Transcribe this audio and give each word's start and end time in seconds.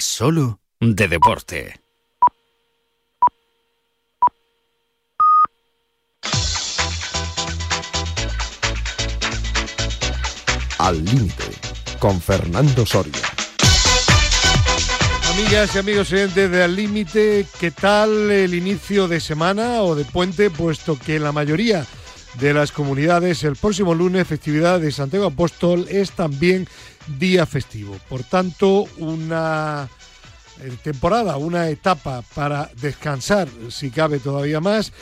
Solo 0.00 0.58
de 0.80 1.06
deporte. 1.06 1.80
Al 10.78 11.04
límite, 11.04 11.44
con 12.00 12.20
Fernando 12.20 12.84
Soria. 12.84 13.12
Amigas 15.32 15.74
y 15.74 15.78
amigos 15.78 16.12
oyentes 16.12 16.50
de 16.50 16.64
Al 16.64 16.74
Límite, 16.74 17.46
¿qué 17.60 17.70
tal 17.70 18.30
el 18.32 18.52
inicio 18.54 19.06
de 19.06 19.20
semana 19.20 19.82
o 19.82 19.94
de 19.94 20.04
puente? 20.04 20.50
Puesto 20.50 20.98
que 20.98 21.20
la 21.20 21.30
mayoría 21.30 21.86
de 22.38 22.52
las 22.52 22.72
comunidades 22.72 23.44
el 23.44 23.56
próximo 23.56 23.94
lunes, 23.94 24.26
festividad 24.26 24.80
de 24.80 24.92
Santiago 24.92 25.26
Apóstol, 25.26 25.86
es 25.88 26.12
también 26.12 26.66
día 27.18 27.46
festivo. 27.46 27.96
Por 28.08 28.24
tanto, 28.24 28.86
una 28.98 29.88
eh, 30.60 30.72
temporada, 30.82 31.36
una 31.36 31.68
etapa 31.68 32.22
para 32.34 32.70
descansar, 32.80 33.48
si 33.68 33.90
cabe 33.90 34.18
todavía 34.18 34.60
más, 34.60 34.92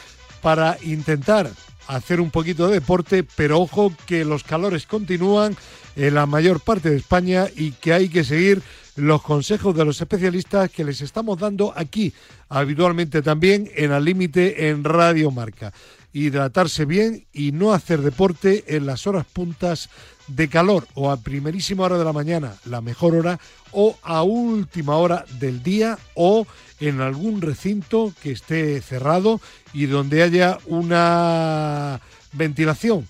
para 0.41 0.77
intentar 0.83 1.51
hacer 1.87 2.21
un 2.21 2.31
poquito 2.31 2.69
de 2.69 2.75
deporte, 2.75 3.25
pero 3.25 3.61
ojo 3.61 3.93
que 4.07 4.25
los 4.25 4.45
calores 4.45 4.87
continúan 4.87 5.57
en 5.97 6.15
la 6.15 6.27
mayor 6.27 6.61
parte 6.61 6.91
de 6.91 6.97
España 6.97 7.47
y 7.55 7.73
que 7.73 7.93
hay 7.93 8.09
que 8.09 8.25
seguir 8.25 8.63
los 8.97 9.23
consejos 9.23 9.75
de 9.75 9.85
los 9.85 10.01
especialistas 10.01 10.71
que 10.71 10.85
les 10.85 11.01
estamos 11.01 11.39
dando 11.39 11.73
aquí, 11.75 12.13
habitualmente 12.49 13.23
también 13.23 13.71
en 13.75 13.93
Al 13.93 14.05
Límite 14.05 14.69
en 14.69 14.85
Radio 14.85 15.31
Marca. 15.31 15.73
Hidratarse 16.13 16.85
bien 16.85 17.27
y 17.33 17.53
no 17.53 17.73
hacer 17.73 18.03
deporte 18.03 18.65
en 18.77 18.87
las 18.87 19.07
horas 19.07 19.25
puntas 19.25 19.89
de 20.27 20.49
calor 20.49 20.87
o 20.95 21.11
a 21.11 21.17
primerísima 21.17 21.85
hora 21.85 21.99
de 21.99 22.05
la 22.05 22.13
mañana, 22.13 22.55
la 22.65 22.81
mejor 22.81 23.15
hora, 23.15 23.41
o 23.73 23.97
a 24.03 24.23
última 24.23 24.97
hora 24.97 25.25
del 25.39 25.63
día 25.63 25.99
o 26.15 26.47
en 26.81 27.01
algún 27.01 27.41
recinto 27.41 28.13
que 28.23 28.33
esté 28.33 28.81
cerrado 28.81 29.41
y 29.73 29.87
donde 29.87 30.23
haya 30.23 30.59
una 30.67 32.01
ventilación 32.33 33.09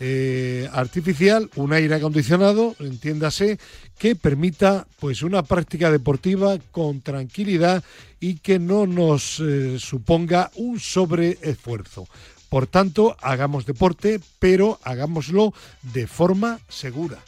eh, 0.00 0.68
artificial, 0.72 1.48
un 1.54 1.72
aire 1.72 1.94
acondicionado, 1.94 2.74
entiéndase, 2.80 3.58
que 3.96 4.16
permita 4.16 4.86
pues 4.98 5.22
una 5.22 5.44
práctica 5.44 5.90
deportiva 5.90 6.58
con 6.72 7.00
tranquilidad 7.00 7.84
y 8.18 8.34
que 8.34 8.58
no 8.58 8.86
nos 8.86 9.40
eh, 9.40 9.76
suponga 9.78 10.50
un 10.56 10.80
sobreesfuerzo. 10.80 12.08
Por 12.54 12.68
tanto, 12.68 13.16
hagamos 13.20 13.66
deporte, 13.66 14.20
pero 14.38 14.78
hagámoslo 14.84 15.52
de 15.92 16.06
forma 16.06 16.60
segura. 16.68 17.18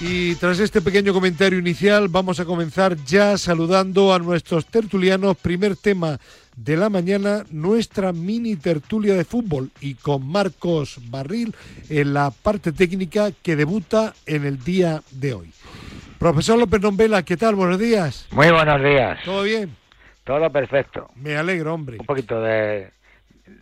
Y 0.00 0.36
tras 0.36 0.60
este 0.60 0.80
pequeño 0.80 1.12
comentario 1.12 1.58
inicial 1.58 2.06
vamos 2.06 2.38
a 2.38 2.44
comenzar 2.44 2.94
ya 3.04 3.36
saludando 3.38 4.14
a 4.14 4.20
nuestros 4.20 4.66
tertulianos. 4.66 5.36
Primer 5.36 5.74
tema 5.74 6.20
de 6.54 6.76
la 6.76 6.88
mañana, 6.88 7.44
nuestra 7.50 8.12
mini 8.12 8.54
tertulia 8.54 9.14
de 9.14 9.24
fútbol 9.24 9.72
y 9.80 9.94
con 9.94 10.24
Marcos 10.24 11.00
Barril 11.10 11.56
en 11.88 12.14
la 12.14 12.30
parte 12.30 12.70
técnica 12.70 13.32
que 13.42 13.56
debuta 13.56 14.14
en 14.26 14.44
el 14.44 14.62
día 14.62 15.02
de 15.10 15.34
hoy. 15.34 15.50
Profesor 16.20 16.56
López 16.56 16.80
Nombela, 16.80 17.24
¿qué 17.24 17.36
tal? 17.36 17.56
Buenos 17.56 17.80
días. 17.80 18.28
Muy 18.30 18.52
buenos 18.52 18.80
días. 18.80 19.18
¿Todo 19.24 19.42
bien? 19.42 19.81
Todo 20.24 20.50
perfecto. 20.50 21.10
Me 21.16 21.36
alegro, 21.36 21.74
hombre. 21.74 21.96
Un 21.98 22.06
poquito 22.06 22.40
de 22.40 22.90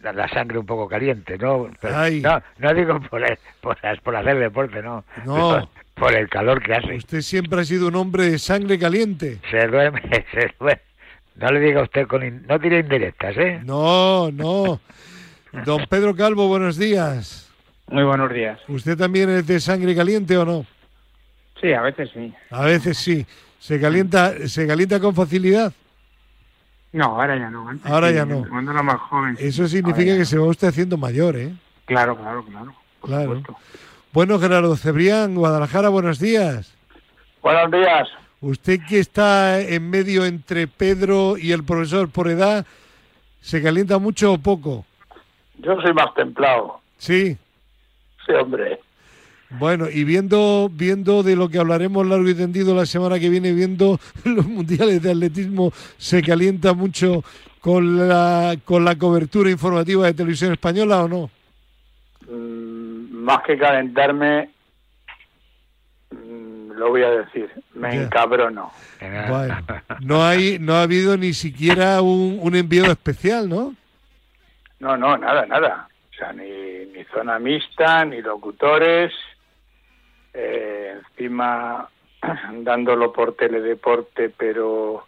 la, 0.02 0.12
la 0.12 0.28
sangre 0.28 0.58
un 0.58 0.66
poco 0.66 0.88
caliente, 0.88 1.38
¿no? 1.38 1.70
Pero 1.80 1.96
Ay. 1.96 2.20
no, 2.20 2.42
no 2.58 2.74
digo 2.74 3.00
por, 3.08 3.22
el- 3.22 3.38
por, 3.60 3.76
por 4.02 4.16
hacer 4.16 4.38
deporte, 4.38 4.82
no. 4.82 5.04
No. 5.24 5.70
Por 5.94 6.14
el 6.14 6.28
calor 6.28 6.62
que 6.62 6.74
hace. 6.74 6.96
Usted 6.96 7.20
siempre 7.22 7.60
ha 7.60 7.64
sido 7.64 7.88
un 7.88 7.96
hombre 7.96 8.30
de 8.30 8.38
sangre 8.38 8.78
caliente. 8.78 9.38
Se 9.50 9.66
duerme, 9.66 10.00
se 10.32 10.54
duerme. 10.58 10.82
No 11.36 11.48
le 11.50 11.60
diga 11.60 11.80
a 11.80 11.84
usted 11.84 12.06
con... 12.06 12.22
in- 12.22 12.44
No 12.46 12.58
tire 12.60 12.80
indirectas, 12.80 13.34
¿eh? 13.38 13.60
No, 13.64 14.30
no. 14.30 14.80
Don 15.64 15.86
Pedro 15.86 16.14
Calvo, 16.14 16.48
buenos 16.48 16.76
días. 16.76 17.50
Muy 17.88 18.04
buenos 18.04 18.32
días. 18.32 18.58
¿Usted 18.68 18.96
también 18.96 19.30
es 19.30 19.46
de 19.46 19.58
sangre 19.60 19.94
caliente 19.96 20.36
o 20.36 20.44
no? 20.44 20.66
Sí, 21.60 21.72
a 21.72 21.80
veces 21.82 22.10
sí. 22.12 22.32
A 22.50 22.64
veces 22.64 22.96
sí. 22.98 23.26
¿Se 23.58 23.80
calienta, 23.80 24.46
se 24.48 24.66
calienta 24.66 25.00
con 25.00 25.14
facilidad? 25.14 25.72
No, 26.92 27.04
ahora 27.04 27.36
ya 27.36 27.50
no. 27.50 27.68
Antes 27.68 27.90
Ahora 27.90 28.08
sí, 28.08 28.14
ya 28.14 28.24
no. 28.24 28.44
Cuando 28.48 28.72
era 28.72 28.82
más 28.82 29.00
joven. 29.00 29.36
Eso 29.38 29.68
significa 29.68 30.16
que 30.16 30.24
se 30.24 30.38
va 30.38 30.46
usted 30.46 30.68
haciendo 30.68 30.96
mayor, 30.96 31.36
¿eh? 31.36 31.52
Claro, 31.84 32.16
claro, 32.16 32.44
claro. 32.44 32.74
Claro. 33.00 33.22
supuesto. 33.36 33.56
Bueno, 34.12 34.38
Gerardo 34.40 34.76
Cebrián, 34.76 35.34
Guadalajara, 35.36 35.88
buenos 35.88 36.18
días. 36.18 36.74
Buenos 37.42 37.70
días. 37.70 38.08
Usted 38.40 38.80
que 38.88 38.98
está 38.98 39.60
en 39.60 39.88
medio 39.88 40.24
entre 40.24 40.66
Pedro 40.66 41.36
y 41.36 41.52
el 41.52 41.62
profesor 41.62 42.08
por 42.08 42.28
edad, 42.28 42.66
¿se 43.40 43.62
calienta 43.62 43.98
mucho 43.98 44.32
o 44.32 44.38
poco? 44.38 44.84
Yo 45.58 45.80
soy 45.80 45.92
más 45.92 46.12
templado. 46.14 46.80
Sí. 46.98 47.36
Sí, 48.26 48.32
hombre. 48.32 48.80
Bueno, 49.58 49.86
y 49.90 50.04
viendo, 50.04 50.70
viendo 50.72 51.22
de 51.22 51.34
lo 51.36 51.48
que 51.48 51.58
hablaremos 51.58 52.06
largo 52.06 52.28
y 52.28 52.34
tendido 52.34 52.74
la 52.74 52.86
semana 52.86 53.18
que 53.18 53.28
viene, 53.28 53.52
viendo 53.52 53.98
los 54.24 54.46
mundiales 54.46 55.02
de 55.02 55.10
atletismo, 55.10 55.72
¿se 55.98 56.22
calienta 56.22 56.72
mucho 56.72 57.24
con 57.60 58.08
la, 58.08 58.56
con 58.64 58.84
la 58.84 58.96
cobertura 58.96 59.50
informativa 59.50 60.06
de 60.06 60.14
televisión 60.14 60.52
española 60.52 61.02
o 61.04 61.08
no? 61.08 61.30
Mm, 62.30 63.12
más 63.24 63.42
que 63.42 63.58
calentarme, 63.58 64.50
mm, 66.10 66.72
lo 66.72 66.90
voy 66.90 67.02
a 67.02 67.10
decir, 67.10 67.50
me 67.74 67.94
Ya. 67.94 68.02
encabrono. 68.04 68.70
Bueno, 69.00 69.56
no 70.00 70.24
hay, 70.24 70.58
no 70.58 70.74
ha 70.74 70.82
habido 70.82 71.16
ni 71.16 71.32
siquiera 71.34 72.00
un, 72.02 72.38
un 72.40 72.54
enviado 72.54 72.92
especial, 72.92 73.48
¿no? 73.48 73.74
No, 74.78 74.96
no, 74.96 75.16
nada, 75.18 75.44
nada. 75.46 75.88
O 76.12 76.14
sea, 76.16 76.32
ni, 76.32 76.44
ni 76.96 77.04
zona 77.12 77.38
mixta, 77.38 78.04
ni 78.04 78.20
locutores. 78.22 79.12
Eh, 80.32 80.94
encima, 81.10 81.88
dándolo 82.62 83.12
por 83.12 83.34
teledeporte, 83.34 84.30
pero 84.30 85.06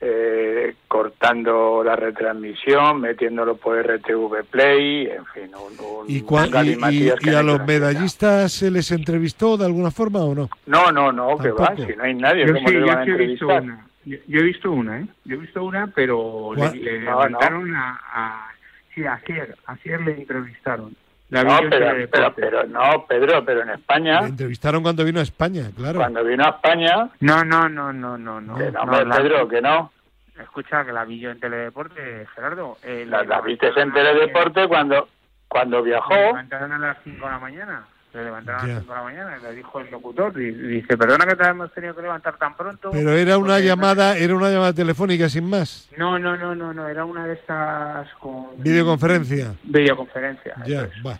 eh, 0.00 0.74
cortando 0.88 1.82
la 1.84 1.96
retransmisión, 1.96 3.00
metiéndolo 3.00 3.56
por 3.56 3.76
RTV 3.78 4.44
Play, 4.50 5.06
en 5.08 5.26
fin, 5.26 5.50
un, 5.54 5.78
un, 5.78 6.08
¿Y, 6.08 6.22
cua- 6.22 6.48
y- 6.64 6.96
y- 6.96 7.30
y 7.30 7.34
a 7.34 7.42
no 7.42 7.58
los 7.58 7.66
medallistas 7.66 8.52
se 8.52 8.70
les 8.70 8.90
entrevistó 8.92 9.56
de 9.56 9.66
alguna 9.66 9.90
forma 9.90 10.20
o 10.20 10.34
no? 10.34 10.48
No, 10.66 10.90
no, 10.90 11.12
no, 11.12 11.36
que 11.36 11.50
va, 11.50 11.76
si 11.76 11.94
no 11.96 12.04
hay 12.04 12.14
nadie, 12.14 12.46
Yo 12.46 12.54
¿cómo 12.54 12.68
sí, 12.68 12.74
le 12.74 12.80
yo 12.80 12.86
van 12.86 12.98
a 12.98 13.04
sí 13.04 13.10
he 13.10 13.14
visto 13.16 13.44
entrevistar? 13.50 13.62
una. 13.62 13.86
Yo, 14.06 14.16
yo 14.28 14.40
he 14.40 14.42
visto 14.44 14.72
una, 14.72 15.00
¿eh? 15.00 15.06
Yo 15.26 15.34
he 15.34 15.38
visto 15.38 15.62
una, 15.64 15.86
pero 15.88 16.50
¿Cuál? 16.54 16.72
le, 16.72 16.80
le 16.80 17.00
No, 17.00 17.10
no. 17.10 17.20
levantaron 17.28 17.74
a, 17.76 18.00
a... 18.12 18.46
Sí, 18.94 19.02
ayer, 19.06 19.54
ayer 19.66 20.00
le 20.00 20.12
entrevistaron. 20.12 20.96
La 21.30 21.44
No, 21.44 21.58
pero, 21.70 22.08
pero, 22.10 22.34
pero 22.34 22.66
no, 22.66 23.06
Pedro, 23.06 23.44
pero 23.44 23.62
en 23.62 23.70
España, 23.70 24.20
Le 24.22 24.28
entrevistaron 24.28 24.82
cuando 24.82 25.04
vino 25.04 25.20
a 25.20 25.22
España, 25.22 25.70
claro. 25.76 25.98
cuando 26.00 26.24
vino 26.24 26.44
a 26.44 26.48
España, 26.50 27.08
No, 27.20 27.44
no, 27.44 27.68
no, 27.68 27.92
no, 27.92 28.18
no, 28.18 28.40
no. 28.40 28.56
que 28.56 28.64
no, 28.64 28.70
No, 28.72 28.80
hombre, 28.82 29.04
la- 29.06 29.16
Pedro, 29.16 29.48
que 29.48 29.62
no. 29.62 29.92
Escucha, 30.40 30.84
que 30.84 30.92
la 30.92 31.04
vi 31.04 31.20
yo 31.20 31.30
en 31.30 31.38
Teledeporte, 31.38 32.26
Gerardo. 32.34 32.78
eh, 32.82 33.04
La, 33.08 33.22
le 33.22 33.28
la 33.28 33.40
viste 33.42 33.68
en 33.76 33.92
Teledeporte 33.92 34.66
cuando, 34.68 35.08
cuando 35.48 35.82
viajó. 35.82 36.12
Le 36.14 36.26
levantaron 36.26 36.72
a 36.72 36.78
las 36.78 36.96
5 37.04 37.26
de 37.26 37.32
la 37.32 37.38
mañana. 37.38 37.84
Le 38.12 38.24
levantaron 38.24 38.62
a 38.62 38.66
las 38.74 38.80
5 38.82 38.92
de 38.92 38.98
la 38.98 39.04
mañana 39.04 39.36
y 39.38 39.42
le 39.44 39.52
dijo 39.54 39.80
el 39.80 39.90
locutor. 39.90 40.32
Y, 40.40 40.50
dice, 40.50 40.96
perdona 40.96 41.26
que 41.26 41.36
te 41.36 41.46
hemos 41.48 41.72
tenido 41.72 41.94
que 41.94 42.02
levantar 42.02 42.36
tan 42.38 42.56
pronto. 42.56 42.90
Pero 42.90 43.12
era 43.12 43.38
una 43.38 43.54
porque- 43.54 43.66
llamada, 43.66 44.16
era 44.16 44.34
una 44.34 44.50
llamada 44.50 44.72
telefónica 44.72 45.28
sin 45.28 45.48
más. 45.48 45.88
No, 45.96 46.18
no, 46.18 46.36
no, 46.36 46.54
no, 46.54 46.72
no. 46.74 46.88
Era 46.88 47.04
una 47.04 47.26
de 47.26 47.34
estas 47.34 48.08
con... 48.14 48.46
Videoconferencia. 48.58 49.54
Videoconferencia. 49.62 50.54
Ya, 50.66 50.82
es. 50.82 50.90
va. 51.06 51.18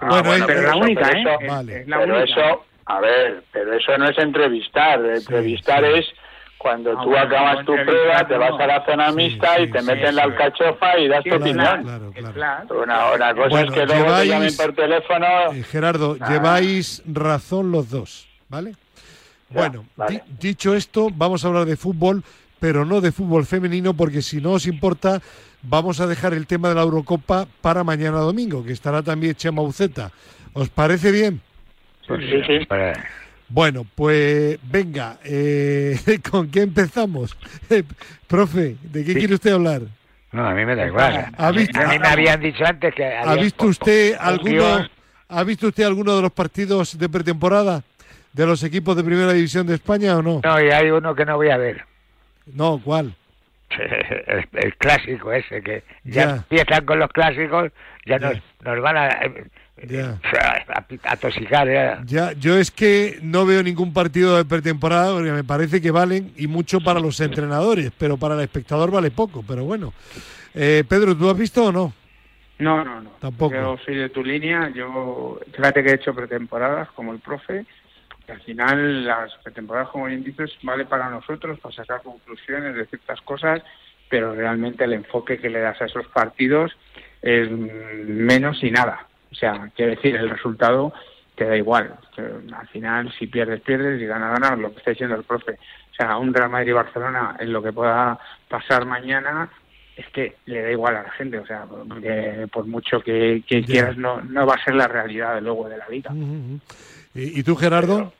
Ah, 0.00 0.08
Bueno, 0.08 0.24
bueno, 0.24 0.46
Pero 0.48 0.60
eh, 0.60 0.64
la 0.64 0.76
única, 0.76 1.08
¿eh? 1.10 1.20
eso- 1.20 1.40
Es- 1.40 1.48
Vale. 1.48 1.80
es 1.82 1.88
la 1.88 1.98
pero 2.00 2.16
única. 2.18 2.32
eso, 2.40 2.64
a 2.86 3.00
ver, 3.00 3.44
pero 3.52 3.72
eso 3.74 3.98
no 3.98 4.08
es 4.08 4.18
entrevistar. 4.18 5.04
Entrevistar 5.04 5.84
sí. 5.84 5.90
es 6.00 6.06
cuando 6.62 6.92
Ah, 6.92 7.02
tú 7.02 7.08
bueno, 7.10 7.24
acabas 7.24 7.64
tu 7.66 7.72
prueba, 7.74 8.26
te 8.28 8.36
vas 8.38 8.60
a 8.60 8.66
la 8.66 8.84
zona 8.84 9.10
Sí, 9.10 9.16
mixta 9.16 9.56
sí, 9.56 9.62
y 9.62 9.70
te 9.72 9.80
sí, 9.80 9.86
meten 9.86 10.14
la 10.16 10.22
alcachofa 10.22 10.98
y 10.98 11.08
das 11.08 11.22
Sí, 11.24 11.30
tu 11.30 11.36
opinión. 11.36 11.82
Claro, 11.82 12.12
claro. 12.32 12.82
Una, 12.82 13.12
una 13.12 13.34
cosa 13.34 13.48
Bueno, 13.48 13.66
es 13.68 13.72
que 13.74 13.86
luego 13.86 14.04
te 14.04 14.10
lleváis- 14.10 14.28
llamen 14.28 14.56
por 14.56 14.74
teléfono. 14.74 15.26
Eh, 15.52 15.62
Gerardo, 15.64 16.16
Ah. 16.20 16.30
lleváis 16.30 17.02
razón 17.06 17.72
los 17.72 17.90
dos, 17.90 18.28
¿vale? 18.48 18.72
Ya, 19.50 19.58
bueno, 19.58 19.84
vale. 19.96 20.22
di- 20.38 20.48
dicho 20.48 20.74
esto, 20.74 21.08
vamos 21.12 21.44
a 21.44 21.48
hablar 21.48 21.64
de 21.66 21.76
fútbol, 21.76 22.22
pero 22.60 22.84
no 22.84 23.00
de 23.00 23.10
fútbol 23.12 23.44
femenino, 23.44 23.92
porque 23.94 24.22
si 24.22 24.40
no 24.40 24.52
os 24.52 24.66
importa, 24.66 25.20
vamos 25.62 26.00
a 26.00 26.06
dejar 26.06 26.32
el 26.32 26.46
tema 26.46 26.68
de 26.68 26.76
la 26.76 26.82
Eurocopa 26.82 27.46
para 27.60 27.82
mañana 27.84 28.18
domingo, 28.18 28.64
que 28.64 28.72
estará 28.72 29.02
también 29.02 29.34
Chema 29.34 29.62
Uceta. 29.62 30.10
¿Os 30.54 30.68
parece 30.68 31.10
bien? 31.10 31.40
Sí, 32.06 32.14
sí. 32.46 32.66
Bueno, 33.52 33.84
pues 33.94 34.58
venga, 34.62 35.18
eh, 35.24 35.98
¿con 36.30 36.50
qué 36.50 36.62
empezamos? 36.62 37.36
Eh, 37.70 37.82
profe, 38.26 38.76
¿de 38.82 39.04
qué 39.04 39.12
Sí. 39.12 39.18
quiere 39.18 39.34
usted 39.34 39.52
hablar? 39.52 39.82
No, 40.32 40.46
a 40.46 40.54
mí 40.54 40.64
me 40.64 40.74
da 40.74 40.86
igual. 40.86 41.26
¿Ha 41.36 41.50
visto- 41.50 41.78
a 41.80 41.86
mí 41.88 41.98
me 41.98 42.08
habían 42.08 42.40
dicho 42.40 42.64
antes 42.64 42.94
que... 42.94 43.04
¿Ha 43.04 43.34
visto 43.34 43.66
usted 43.66 44.12
un 44.12 44.18
alguno, 44.26 44.88
ha 45.28 45.44
visto 45.44 45.66
usted 45.68 45.84
alguno 45.84 46.16
de 46.16 46.22
los 46.22 46.32
partidos 46.32 46.98
de 46.98 47.08
pretemporada 47.10 47.82
de 48.32 48.46
los 48.46 48.62
equipos 48.62 48.96
de 48.96 49.04
Primera 49.04 49.32
División 49.34 49.66
de 49.66 49.74
España 49.74 50.16
o 50.16 50.22
no? 50.22 50.40
No, 50.42 50.60
y 50.64 50.70
hay 50.70 50.90
uno 50.90 51.14
que 51.14 51.26
no 51.26 51.36
voy 51.36 51.50
a 51.50 51.58
ver. 51.58 51.84
No, 52.46 52.80
¿cuál? 52.82 53.14
el, 53.78 54.48
el 54.54 54.76
clásico 54.76 55.30
ese, 55.32 55.62
que 55.62 55.82
ya, 56.04 56.24
Ya. 56.26 56.30
empiezan 56.36 56.86
con 56.86 56.98
los 56.98 57.10
clásicos, 57.10 57.70
ya, 58.06 58.18
Ya. 58.18 58.28
Nos, 58.30 58.38
nos 58.64 58.80
van 58.80 58.96
a, 58.96 59.08
Ya. 59.88 60.18
a, 60.68 60.84
a 61.04 61.16
tosicar. 61.16 61.66
ya. 61.66 62.02
Ya, 62.04 62.32
yo 62.32 62.56
es 62.58 62.70
que 62.70 63.18
no 63.22 63.46
veo 63.46 63.62
ningún 63.62 63.92
partido 63.92 64.36
de 64.36 64.44
pretemporada 64.44 65.12
porque 65.12 65.32
me 65.32 65.44
parece 65.44 65.80
que 65.80 65.90
valen 65.90 66.32
y 66.36 66.46
mucho 66.46 66.80
para 66.80 67.00
los 67.00 67.18
entrenadores, 67.20 67.90
pero 67.98 68.16
para 68.16 68.34
el 68.34 68.40
espectador 68.42 68.90
vale 68.90 69.10
poco, 69.10 69.42
pero 69.46 69.64
bueno. 69.64 69.92
Eh, 70.54 70.84
Pedro, 70.88 71.16
¿tú 71.16 71.28
has 71.30 71.36
visto 71.38 71.64
o 71.64 71.72
no? 71.72 71.92
No, 72.58 72.84
no, 72.84 73.00
no. 73.00 73.10
Tampoco. 73.18 73.54
Yo 73.54 73.76
soy 73.84 73.96
de 73.96 74.08
tu 74.10 74.22
línea. 74.22 74.70
Yo, 74.74 75.40
fíjate 75.56 75.82
que 75.82 75.90
he 75.90 75.94
hecho 75.94 76.14
pretemporadas 76.14 76.90
como 76.90 77.12
el 77.12 77.18
profe. 77.18 77.64
que 78.26 78.32
al 78.32 78.40
final, 78.42 79.04
las 79.04 79.32
pretemporadas, 79.42 79.88
como 79.88 80.04
bien 80.04 80.22
dices, 80.22 80.50
vale 80.62 80.84
para 80.84 81.08
nosotros, 81.10 81.58
para 81.58 81.74
sacar 81.74 82.02
conclusiones 82.02 82.76
de 82.76 82.86
ciertas 82.86 83.20
cosas, 83.22 83.62
pero 84.08 84.34
realmente 84.34 84.84
el 84.84 84.92
enfoque 84.92 85.38
que 85.38 85.48
le 85.50 85.58
das 85.60 85.80
a 85.80 85.86
esos 85.86 86.06
partidos 86.08 86.70
es 87.22 87.50
menos 87.50 88.62
y 88.62 88.70
nada. 88.70 89.08
O 89.32 89.34
sea, 89.34 89.70
quiero 89.74 89.92
decir, 89.92 90.14
el 90.14 90.30
resultado 90.30 90.92
te 91.34 91.46
da 91.46 91.56
igual. 91.56 91.94
Al 92.16 92.68
final, 92.68 93.12
si 93.18 93.26
pierdes, 93.26 93.60
pierdes 93.62 94.00
y 94.00 94.06
ganas, 94.06 94.38
ganas, 94.38 94.58
lo 94.58 94.70
que 94.70 94.78
está 94.78 94.90
diciendo 94.90 95.16
el 95.16 95.24
profe. 95.24 95.52
O 95.52 95.94
sea, 95.94 96.16
un 96.18 96.32
Real 96.32 96.50
Madrid-Barcelona 96.50 97.36
en 97.40 97.52
lo 97.52 97.62
que 97.62 97.72
pueda 97.72 98.18
pasar 98.48 98.84
mañana 98.84 99.50
es 99.96 100.06
que 100.08 100.36
le 100.46 100.62
da 100.62 100.70
igual 100.70 100.96
a 100.96 101.02
la 101.02 101.10
gente, 101.10 101.38
o 101.38 101.46
sea, 101.46 101.64
porque 101.66 102.46
por 102.52 102.66
mucho 102.66 103.00
que, 103.00 103.42
quieras, 103.46 103.96
no, 103.96 104.20
no 104.22 104.46
va 104.46 104.54
a 104.54 104.64
ser 104.64 104.74
la 104.74 104.88
realidad 104.88 105.40
luego 105.42 105.68
de 105.68 105.76
la 105.76 105.88
liga. 105.88 106.10
¿Y, 107.14 107.40
y 107.40 107.42
tú, 107.42 107.56
Gerardo? 107.56 108.12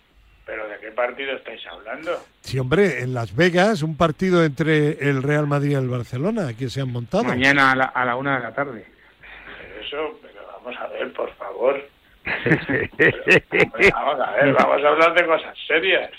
¿Pero 0.45 0.69
de 0.69 0.79
qué 0.81 0.91
partido 0.91 1.35
estáis 1.35 1.63
hablando? 1.67 2.11
Sí, 2.41 2.59
hombre, 2.59 3.01
en 3.01 3.15
Las 3.15 3.35
Vegas, 3.35 3.83
un 3.83 3.97
partido 3.97 4.45
entre 4.45 5.09
el 5.09 5.23
Real 5.23 5.47
Madrid 5.47 5.71
y 5.71 5.75
el 5.75 5.89
Barcelona, 5.89 6.53
que 6.55 6.69
se 6.69 6.81
han 6.81 6.93
montado. 6.93 7.25
Mañana 7.25 7.73
a 7.73 7.77
la, 7.77 7.85
a 7.85 8.05
la 8.05 8.17
una 8.17 8.37
de 8.37 8.43
la 8.43 8.53
tarde. 8.53 8.85
Eso, 9.81 10.19
pero 10.21 10.32
vamos 10.65 10.81
a 10.81 10.87
ver, 10.89 11.13
por 11.13 11.33
favor. 11.35 11.89
Hombre, 12.25 12.91
vamos 13.93 14.21
a 14.21 14.31
ver, 14.33 14.53
vamos 14.55 14.85
a 14.85 14.89
hablar 14.89 15.15
de 15.15 15.27
cosas 15.27 15.57
serias. 15.67 16.11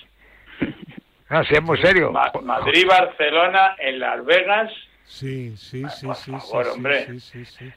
No, 1.30 1.44
si 1.45 1.54
es 1.56 1.63
muy 1.63 1.78
serio. 1.81 2.12
Ma- 2.12 2.31
Madrid-Barcelona 2.42 3.75
en 3.80 4.00
Las 4.00 4.24
Vegas. 4.25 4.72
Sí, 5.06 5.56
sí, 5.57 5.84
sí, 6.00 6.06
por 6.07 6.16
sí, 6.16 6.31
favor, 6.31 6.66
sí, 6.66 6.72
hombre. 6.74 7.06
sí, 7.07 7.19
sí, 7.19 7.45
sí. 7.45 7.72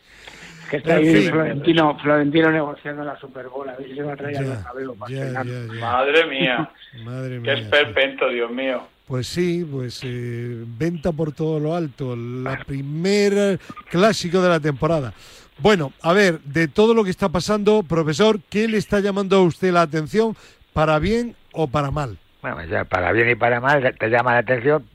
Que 0.70 0.76
está 0.78 0.96
ahí. 0.96 1.28
Florentino, 1.28 1.98
Florentino 1.98 2.50
negociando 2.50 3.04
la 3.04 3.16
Super 3.18 3.48
Bowl, 3.48 3.68
a 3.68 3.76
ver 3.76 3.88
si 3.88 3.94
se 3.94 4.02
va 4.02 4.12
a 4.12 4.16
traer 4.16 4.34
Ya, 4.36 4.62
para 4.98 5.10
ya, 5.10 5.24
ya, 5.32 5.42
ya. 5.44 5.80
Madre 5.80 6.26
mía, 6.26 6.70
Madre 7.04 7.34
qué 7.34 7.40
mía. 7.40 7.56
sí. 7.56 7.62
esperpento, 7.62 8.28
Dios 8.28 8.50
mío. 8.50 8.82
Pues 9.06 9.26
sí, 9.28 9.66
pues 9.70 10.02
eh, 10.04 10.64
venta 10.66 11.12
por 11.12 11.32
todo 11.32 11.60
lo 11.60 11.74
alto, 11.74 12.16
la 12.16 12.58
primera 12.58 13.56
clásico 13.90 14.40
de 14.42 14.48
la 14.48 14.58
temporada. 14.60 15.12
Bueno, 15.58 15.92
a 16.02 16.12
ver, 16.12 16.40
de 16.40 16.68
todo 16.68 16.92
lo 16.94 17.02
que 17.04 17.10
está 17.10 17.28
pasando, 17.30 17.82
profesor, 17.82 18.40
¿qué 18.50 18.68
le 18.68 18.76
está 18.78 19.00
llamando 19.00 19.36
a 19.36 19.42
usted 19.42 19.72
la 19.72 19.82
atención, 19.82 20.36
para 20.72 20.98
bien 20.98 21.34
o 21.52 21.66
para 21.68 21.90
mal? 21.90 22.18
Bueno, 22.42 22.62
ya 22.66 22.84
para 22.84 23.12
bien 23.12 23.30
y 23.30 23.34
para 23.34 23.60
mal 23.60 23.94
te 23.98 24.08
llama 24.08 24.32
la 24.34 24.38
atención, 24.40 24.86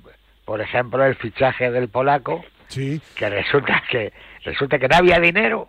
por 0.46 0.62
ejemplo, 0.62 1.04
el 1.04 1.16
fichaje 1.16 1.72
del 1.72 1.90
polaco, 1.90 2.44
Sí. 2.68 3.02
que 3.16 3.30
resulta 3.30 3.84
que 3.90 4.14
resulta 4.46 4.78
que 4.80 4.88
no 4.88 4.96
había 4.98 5.20
dinero. 5.20 5.68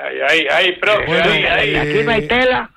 Ay, 0.00 0.16
ay, 0.28 0.46
ay, 0.52 0.72
profe, 0.78 1.06
Bueno, 1.06 1.24
ay, 1.24 1.44
ay. 1.44 1.74
eh, 1.74 1.78
Aquí 1.78 2.04
no 2.04 2.10
hay 2.10 2.26
tela. 2.28 2.70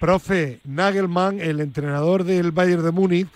Profe, 0.00 0.58
Nagelman, 0.64 1.40
el 1.40 1.60
entrenador 1.60 2.24
del 2.24 2.52
Bayern 2.52 2.84
de 2.84 2.90
Múnich, 2.92 3.28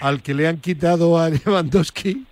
al 0.00 0.22
que 0.22 0.32
le 0.32 0.48
han 0.48 0.58
quitado 0.58 1.18
a 1.18 1.28
Lewandowski, 1.44 2.24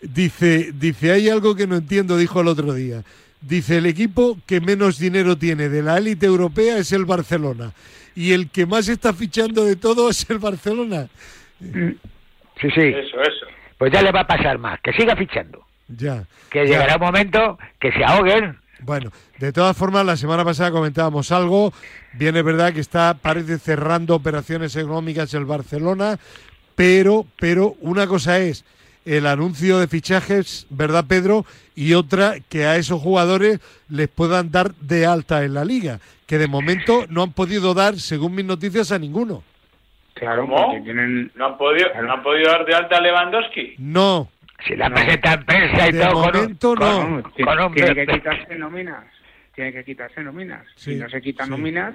dice, 0.00 0.72
dice, 0.74 1.12
hay 1.12 1.28
algo 1.28 1.54
que 1.54 1.66
no 1.66 1.76
entiendo, 1.76 2.16
dijo 2.16 2.40
el 2.40 2.48
otro 2.48 2.72
día. 2.74 3.02
Dice, 3.42 3.78
el 3.78 3.86
equipo 3.86 4.38
que 4.46 4.60
menos 4.60 4.98
dinero 4.98 5.36
tiene 5.36 5.68
de 5.68 5.82
la 5.82 5.98
élite 5.98 6.26
europea 6.26 6.78
es 6.78 6.92
el 6.92 7.04
Barcelona. 7.04 7.72
Y 8.14 8.32
el 8.32 8.50
que 8.50 8.66
más 8.66 8.88
está 8.88 9.12
fichando 9.12 9.64
de 9.64 9.76
todo 9.76 10.10
es 10.10 10.28
el 10.30 10.38
Barcelona. 10.38 11.08
Sí, 11.60 12.70
sí. 12.70 12.80
Eso, 12.80 13.20
eso. 13.20 13.46
Pues 13.78 13.92
ya 13.92 14.00
le 14.00 14.12
va 14.12 14.20
a 14.20 14.26
pasar 14.26 14.58
más, 14.58 14.80
que 14.80 14.92
siga 14.92 15.16
fichando. 15.16 15.64
Ya. 15.88 16.24
Que 16.50 16.60
ya. 16.60 16.72
llegará 16.72 16.96
un 16.96 17.02
momento 17.02 17.58
que 17.80 17.90
se 17.90 18.04
ahoguen. 18.04 18.56
Bueno, 18.80 19.10
de 19.38 19.52
todas 19.52 19.76
formas, 19.76 20.06
la 20.06 20.16
semana 20.16 20.44
pasada 20.44 20.70
comentábamos 20.70 21.32
algo. 21.32 21.72
Bien, 22.12 22.36
es 22.36 22.44
verdad 22.44 22.72
que 22.72 22.80
está, 22.80 23.14
parece 23.14 23.58
cerrando 23.58 24.14
operaciones 24.14 24.74
económicas 24.76 25.34
el 25.34 25.44
Barcelona, 25.44 26.18
pero, 26.74 27.26
pero 27.38 27.74
una 27.80 28.06
cosa 28.06 28.38
es 28.38 28.64
el 29.04 29.26
anuncio 29.26 29.78
de 29.78 29.88
fichajes, 29.88 30.66
¿verdad, 30.70 31.04
Pedro? 31.08 31.44
Y 31.74 31.94
otra, 31.94 32.34
que 32.48 32.64
a 32.66 32.76
esos 32.76 33.00
jugadores 33.00 33.60
les 33.88 34.08
puedan 34.08 34.50
dar 34.50 34.74
de 34.76 35.06
alta 35.06 35.44
en 35.44 35.54
la 35.54 35.64
liga, 35.64 35.98
que 36.26 36.38
de 36.38 36.46
momento 36.48 37.06
no 37.08 37.22
han 37.22 37.32
podido 37.32 37.74
dar, 37.74 37.96
según 37.98 38.34
mis 38.34 38.44
noticias, 38.44 38.92
a 38.92 38.98
ninguno. 38.98 39.42
Claro, 40.14 40.42
¿Cómo? 40.42 40.66
porque 40.66 40.80
tienen... 40.82 41.32
¿No 41.34 41.46
han 41.46 41.58
podido, 41.58 41.88
¿no 42.02 42.12
han 42.12 42.22
podido 42.22 42.50
dar 42.50 42.64
de 42.66 42.74
alta 42.74 42.96
a 42.96 43.00
Lewandowski? 43.00 43.74
No, 43.78 44.28
Si 44.66 44.76
la 44.76 44.88
No. 44.88 44.94
presenta 44.94 45.32
en 45.32 45.44
prensa 45.44 45.88
y 45.88 45.92
De 45.92 45.98
todo 46.00 46.12
con 46.12 46.24
un- 46.24 46.32
momento 46.42 46.74
con 46.76 46.78
no. 46.78 46.98
un- 47.00 47.22
tiene, 47.34 47.50
con 47.56 47.64
un- 47.66 47.74
tiene 47.74 47.94
que 47.94 48.06
quitarse 48.06 48.54
nóminas. 48.56 49.04
Tiene 49.56 49.72
que 49.72 49.84
quitarse 49.84 50.22
nóminas. 50.22 50.64
Sí, 50.76 50.92
si 50.92 50.96
no 51.00 51.08
se 51.08 51.20
quitan 51.20 51.46
sí. 51.46 51.50
nóminas, 51.50 51.94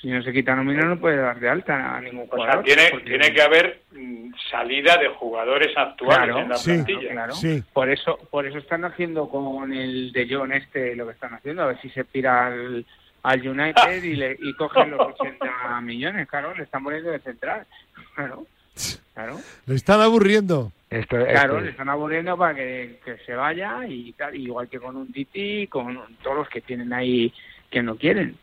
si 0.00 0.08
no 0.08 0.22
se 0.22 0.32
quitan 0.32 0.56
nóminas 0.56 0.86
no 0.86 0.98
puede 0.98 1.16
dar 1.16 1.38
de 1.38 1.48
alta 1.48 1.96
a 1.96 2.00
ningún 2.00 2.22
O 2.30 2.36
sea, 2.36 2.36
jugador. 2.36 2.64
tiene, 2.64 2.88
porque- 2.90 3.04
tiene 3.10 3.32
que 3.32 3.42
haber 3.42 3.80
mm, 3.92 4.32
salida 4.50 4.96
de 4.96 5.08
jugadores 5.08 5.76
actuales 5.76 6.16
Claro, 6.24 6.38
en 6.40 6.48
la 6.48 6.56
sí. 6.56 6.70
plantilla. 6.72 7.10
Claro. 7.12 7.32
sí. 7.34 7.62
Por 7.72 7.90
eso, 7.90 8.16
por 8.30 8.46
eso 8.46 8.58
están 8.58 8.84
haciendo 8.84 9.28
con 9.28 9.72
el 9.72 10.12
de 10.12 10.26
John 10.30 10.52
este 10.52 10.96
lo 10.96 11.06
que 11.06 11.12
están 11.12 11.34
haciendo, 11.34 11.62
a 11.62 11.66
ver 11.66 11.80
si 11.82 11.90
se 11.90 12.04
pira 12.04 12.46
al, 12.46 12.84
al 13.22 13.46
United 13.48 14.02
y, 14.02 14.14
le, 14.16 14.36
y 14.40 14.54
cogen 14.56 14.90
los 14.92 15.00
80 15.00 15.80
millones, 15.82 16.26
claro, 16.28 16.54
le 16.54 16.62
están 16.64 16.82
poniendo 16.82 17.10
de 17.10 17.18
central. 17.18 17.66
Claro, 18.14 18.46
claro, 19.14 19.36
Le 19.66 19.74
están 19.74 20.00
aburriendo. 20.00 20.72
Esto, 20.88 21.16
claro, 21.24 21.60
le 21.60 21.70
están 21.70 21.88
aburriendo 21.88 22.36
para 22.36 22.54
que, 22.54 22.98
que 23.04 23.16
se 23.18 23.34
vaya 23.34 23.86
y 23.86 24.12
tal, 24.14 24.34
igual 24.34 24.68
que 24.68 24.80
con 24.80 24.96
un 24.96 25.12
Titi, 25.12 25.66
con 25.68 25.96
todos 26.22 26.36
los 26.38 26.48
que 26.48 26.60
tienen 26.62 26.92
ahí 26.92 27.32
que 27.70 27.80
no 27.82 27.94
quieren. 27.96 28.36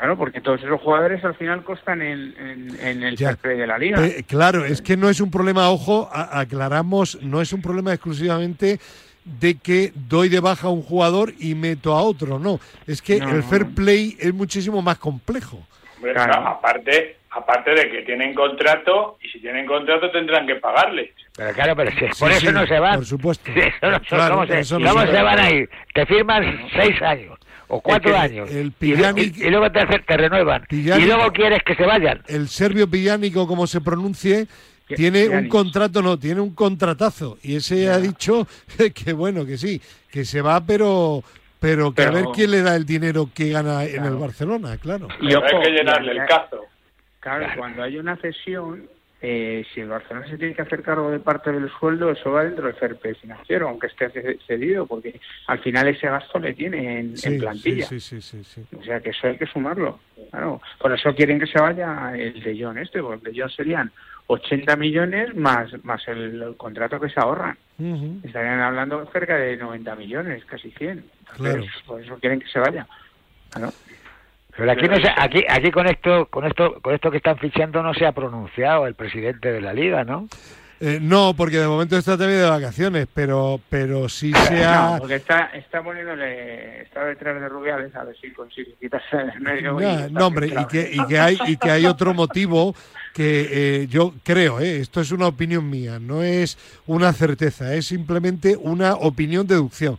Claro, 0.00 0.16
porque 0.16 0.40
todos 0.40 0.62
esos 0.62 0.80
jugadores 0.80 1.22
al 1.26 1.34
final 1.34 1.62
costan 1.62 2.00
en, 2.00 2.34
en, 2.38 2.86
en 2.86 3.02
el 3.02 3.16
Ya. 3.18 3.26
fair 3.28 3.36
play 3.36 3.58
de 3.58 3.66
la 3.66 3.76
liga. 3.76 4.02
Eh, 4.02 4.24
claro, 4.26 4.64
es 4.64 4.80
que 4.80 4.96
no 4.96 5.10
es 5.10 5.20
un 5.20 5.30
problema, 5.30 5.68
ojo, 5.68 6.08
a- 6.10 6.40
aclaramos, 6.40 7.18
no 7.20 7.42
es 7.42 7.52
un 7.52 7.60
problema 7.60 7.92
exclusivamente 7.92 8.80
de 9.26 9.58
que 9.58 9.92
doy 9.94 10.30
de 10.30 10.40
baja 10.40 10.68
a 10.68 10.70
un 10.70 10.80
jugador 10.80 11.34
y 11.38 11.54
meto 11.54 11.94
a 11.94 12.00
otro, 12.00 12.38
no. 12.38 12.58
Es 12.86 13.02
que 13.02 13.18
No, 13.18 13.28
el 13.28 13.42
fair 13.42 13.66
play 13.74 14.16
es 14.18 14.32
muchísimo 14.32 14.80
más 14.80 14.96
complejo. 14.96 15.66
Hombre, 15.96 16.14
Claro. 16.14 16.40
no, 16.40 16.48
aparte, 16.48 17.16
aparte 17.32 17.70
de 17.72 17.90
que 17.90 18.00
tienen 18.00 18.34
contrato, 18.34 19.18
y 19.22 19.28
si 19.28 19.38
tienen 19.40 19.66
contrato 19.66 20.10
tendrán 20.10 20.46
que 20.46 20.54
pagarle. 20.54 21.12
Pero 21.36 21.52
claro, 21.52 21.76
pero 21.76 21.90
si- 21.90 21.98
Sí, 21.98 22.20
por 22.20 22.30
eso 22.32 22.50
no 22.52 22.66
se 22.66 22.78
van. 22.78 22.94
por 22.94 23.04
supuesto. 23.04 23.50
Sí, 23.54 23.60
eso 23.60 23.90
no- 23.90 24.00
Claro, 24.00 24.34
¿cómo 24.36 24.46
se, 24.46 24.78
no 24.78 24.88
cómo 24.92 25.00
se 25.02 25.06
se 25.08 25.12
va. 25.18 25.22
van 25.24 25.38
a 25.40 25.50
ir? 25.50 25.68
Te 25.92 26.06
firman 26.06 26.58
seis 26.74 27.02
años 27.02 27.38
o 27.70 27.80
cuatro 27.80 28.12
que 28.12 28.16
años 28.18 28.50
el 28.50 28.68
y, 28.80 28.92
Pjanic- 28.92 29.36
y- 29.38 29.46
y 29.46 29.50
luego 29.50 29.70
te, 29.70 29.86
te 29.86 30.16
renuevan 30.16 30.64
y 30.70 30.82
luego 31.06 31.32
quieres 31.32 31.62
que 31.64 31.74
se 31.74 31.84
vayan. 31.84 32.22
El 32.26 32.48
serbio 32.48 32.88
pillánico, 32.90 33.46
como 33.46 33.66
se 33.66 33.80
pronuncie, 33.80 34.46
Que- 34.88 34.96
tiene 34.96 35.28
un 35.28 35.48
contrato, 35.48 36.02
no, 36.02 36.18
tiene 36.18 36.40
un 36.40 36.54
contratazo. 36.54 37.38
Y 37.42 37.56
ese 37.56 37.88
ha 37.90 37.98
dicho 37.98 38.46
que 38.94 39.12
bueno, 39.12 39.46
que 39.46 39.56
sí, 39.56 39.80
que 40.10 40.24
se 40.24 40.42
va, 40.42 40.60
pero 40.64 41.22
pero 41.60 41.92
que 41.92 42.02
a 42.02 42.10
ver 42.10 42.24
quién 42.34 42.50
le 42.52 42.62
da 42.62 42.74
el 42.74 42.86
dinero 42.86 43.28
que 43.34 43.50
gana 43.50 43.84
en 43.84 44.04
el. 44.04 44.16
Barcelona, 44.16 44.76
claro. 44.78 45.08
Y 45.20 45.34
ojo, 45.34 45.44
hay 45.46 45.62
que 45.62 45.70
llenarle 45.72 46.12
el 46.12 46.26
cazo. 46.26 46.64
Claro, 47.20 47.46
cuando 47.56 47.82
hay 47.82 47.98
una 47.98 48.16
cesión, 48.16 48.88
eh, 49.22 49.64
si 49.74 49.80
el 49.80 49.88
Barcelona 49.88 50.26
se 50.28 50.38
tiene 50.38 50.54
que 50.54 50.62
hacer 50.62 50.82
cargo 50.82 51.10
de 51.10 51.20
parte 51.20 51.52
del 51.52 51.70
sueldo, 51.78 52.10
eso 52.10 52.30
va 52.32 52.44
dentro 52.44 52.66
del 52.66 52.74
fair 52.76 52.96
play 52.96 53.14
financiero, 53.14 53.68
aunque 53.68 53.88
esté 53.88 54.08
ce- 54.10 54.38
cedido, 54.46 54.86
porque 54.86 55.20
al 55.46 55.58
final 55.58 55.88
ese 55.88 56.06
gasto 56.08 56.38
le 56.38 56.54
tiene 56.54 57.00
en, 57.00 57.16
Sí, 57.18 57.28
en 57.34 57.38
plantilla. 57.40 57.86
sí, 57.86 58.00
sí. 58.00 58.18
O 58.78 58.82
sea 58.82 59.00
que 59.00 59.10
eso 59.10 59.26
hay 59.26 59.36
que 59.36 59.46
sumarlo. 59.46 60.00
Claro, 60.30 60.60
por 60.78 60.92
eso 60.92 61.14
quieren 61.14 61.38
que 61.38 61.46
se 61.46 61.60
vaya 61.60 62.12
el 62.16 62.42
de 62.42 62.56
John 62.62 62.78
este, 62.78 63.02
porque 63.02 63.28
el 63.28 63.34
de 63.34 63.40
John 63.42 63.50
serían 63.50 63.90
80 64.28 64.76
millones 64.76 65.34
más 65.34 65.68
más 65.84 66.06
el, 66.08 66.40
el 66.42 66.56
contrato 66.56 67.00
que 67.00 67.08
se 67.10 67.18
ahorran. 67.20 67.58
Estarían 68.22 68.60
hablando 68.60 69.04
cerca 69.12 69.36
de 69.36 69.56
90 69.56 69.96
millones, 69.96 70.44
casi 70.44 70.70
100. 70.70 70.90
Entonces, 70.90 71.36
Claro. 71.36 71.64
Por 71.86 72.00
eso 72.02 72.18
quieren 72.18 72.40
que 72.40 72.46
se 72.48 72.58
vaya. 72.58 72.86
Claro. 73.50 73.72
Pero 74.56 74.72
aquí 74.72 74.86
no 74.88 74.96
se, 74.96 75.08
aquí 75.16 75.44
aquí 75.48 75.70
con 75.70 75.86
esto 75.86 76.26
con 76.26 76.46
esto 76.46 76.80
con 76.80 76.94
esto 76.94 77.10
que 77.10 77.18
están 77.18 77.38
fichando 77.38 77.82
no 77.82 77.94
se 77.94 78.06
ha 78.06 78.12
pronunciado 78.12 78.86
el 78.86 78.94
presidente 78.94 79.52
de 79.52 79.60
la 79.60 79.72
liga, 79.72 80.04
¿no? 80.04 80.28
Eh, 80.82 80.98
no, 80.98 81.34
porque 81.36 81.58
de 81.58 81.68
momento 81.68 81.98
está 81.98 82.16
también 82.16 82.40
de 82.40 82.48
vacaciones, 82.48 83.06
pero 83.12 83.60
pero 83.68 84.08
sí 84.08 84.32
se 84.48 84.64
ha... 84.64 84.92
No, 84.92 84.98
porque 85.00 85.16
está, 85.16 85.50
está 85.52 85.82
poniéndole, 85.82 86.82
está 86.82 87.04
detrás 87.04 87.38
de 87.38 87.48
Rubiales 87.50 87.94
a 87.94 88.04
ver 88.04 88.16
si 88.18 88.32
consigue 88.32 88.74
quitarse 88.80 89.16
del 89.16 89.40
medio. 89.40 89.78
está 89.78 90.08
no, 90.08 90.26
hombre, 90.26 90.46
y 90.46 90.66
que, 90.66 90.90
y 90.90 91.06
que 91.06 91.18
hay 91.18 91.38
y 91.46 91.56
que 91.58 91.70
hay 91.70 91.84
otro 91.84 92.14
motivo 92.14 92.74
que 93.12 93.48
eh, 93.82 93.86
yo 93.88 94.14
creo, 94.22 94.60
eh, 94.60 94.80
esto 94.80 95.02
es 95.02 95.12
una 95.12 95.26
opinión 95.26 95.68
mía, 95.68 95.98
no 95.98 96.22
es 96.22 96.56
una 96.86 97.12
certeza, 97.12 97.74
es 97.74 97.86
simplemente 97.86 98.56
una 98.56 98.94
opinión 98.94 99.46
deducción. 99.46 99.98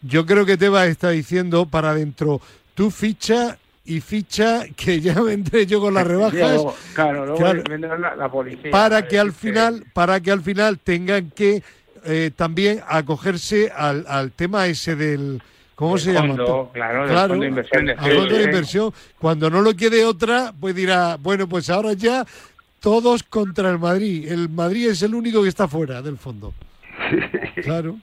Yo 0.00 0.24
creo 0.24 0.46
que 0.46 0.56
Tebas 0.56 0.88
está 0.88 1.10
diciendo 1.10 1.66
para 1.66 1.90
adentro, 1.90 2.40
tú 2.74 2.90
ficha 2.90 3.58
y 3.84 4.00
ficha 4.00 4.64
que 4.76 5.00
ya 5.02 5.20
vendré 5.20 5.66
yo 5.66 5.80
con 5.80 5.94
las 5.94 6.06
rebajas 6.06 6.32
Luego, 6.38 6.76
claro, 6.94 7.26
luego 7.26 7.36
claro. 7.40 7.62
vendrá 7.68 7.98
la, 7.98 8.14
la 8.16 8.30
policía. 8.30 8.70
para 8.70 9.06
que 9.08 9.18
al 9.18 9.32
final 9.32 9.84
para 9.92 10.20
que 10.20 10.30
al 10.30 10.40
final 10.42 10.78
tengan 10.78 11.30
que 11.30 11.62
eh, 12.04 12.30
también 12.34 12.80
acogerse 12.88 13.70
al, 13.74 14.04
al 14.08 14.32
tema 14.32 14.66
ese 14.66 14.94
del 14.96 15.42
¿cómo 15.74 15.98
se 15.98 16.12
llama? 16.12 16.28
fondo, 16.36 16.70
Claro, 16.72 17.00
del 17.02 17.10
Claro, 17.10 17.28
fondo 17.28 17.42
de 17.42 17.48
inversión. 17.48 17.86
fondo 17.98 18.36
de 18.36 18.42
inversión. 18.44 18.92
Cuando 19.18 19.50
no 19.50 19.62
lo 19.62 19.74
quede 19.74 20.04
otra, 20.04 20.52
pues 20.60 20.74
dirá, 20.74 21.16
bueno, 21.20 21.48
pues 21.48 21.70
ahora 21.70 21.92
ya 21.94 22.24
todos 22.80 23.22
contra 23.22 23.70
el 23.70 23.78
Madrid. 23.78 24.30
El 24.30 24.48
Madrid 24.48 24.88
es 24.90 25.02
el 25.02 25.14
único 25.14 25.42
que 25.42 25.48
está 25.48 25.66
fuera 25.68 26.02
del 26.02 26.18
fondo. 26.18 26.52
Claro. 27.62 27.96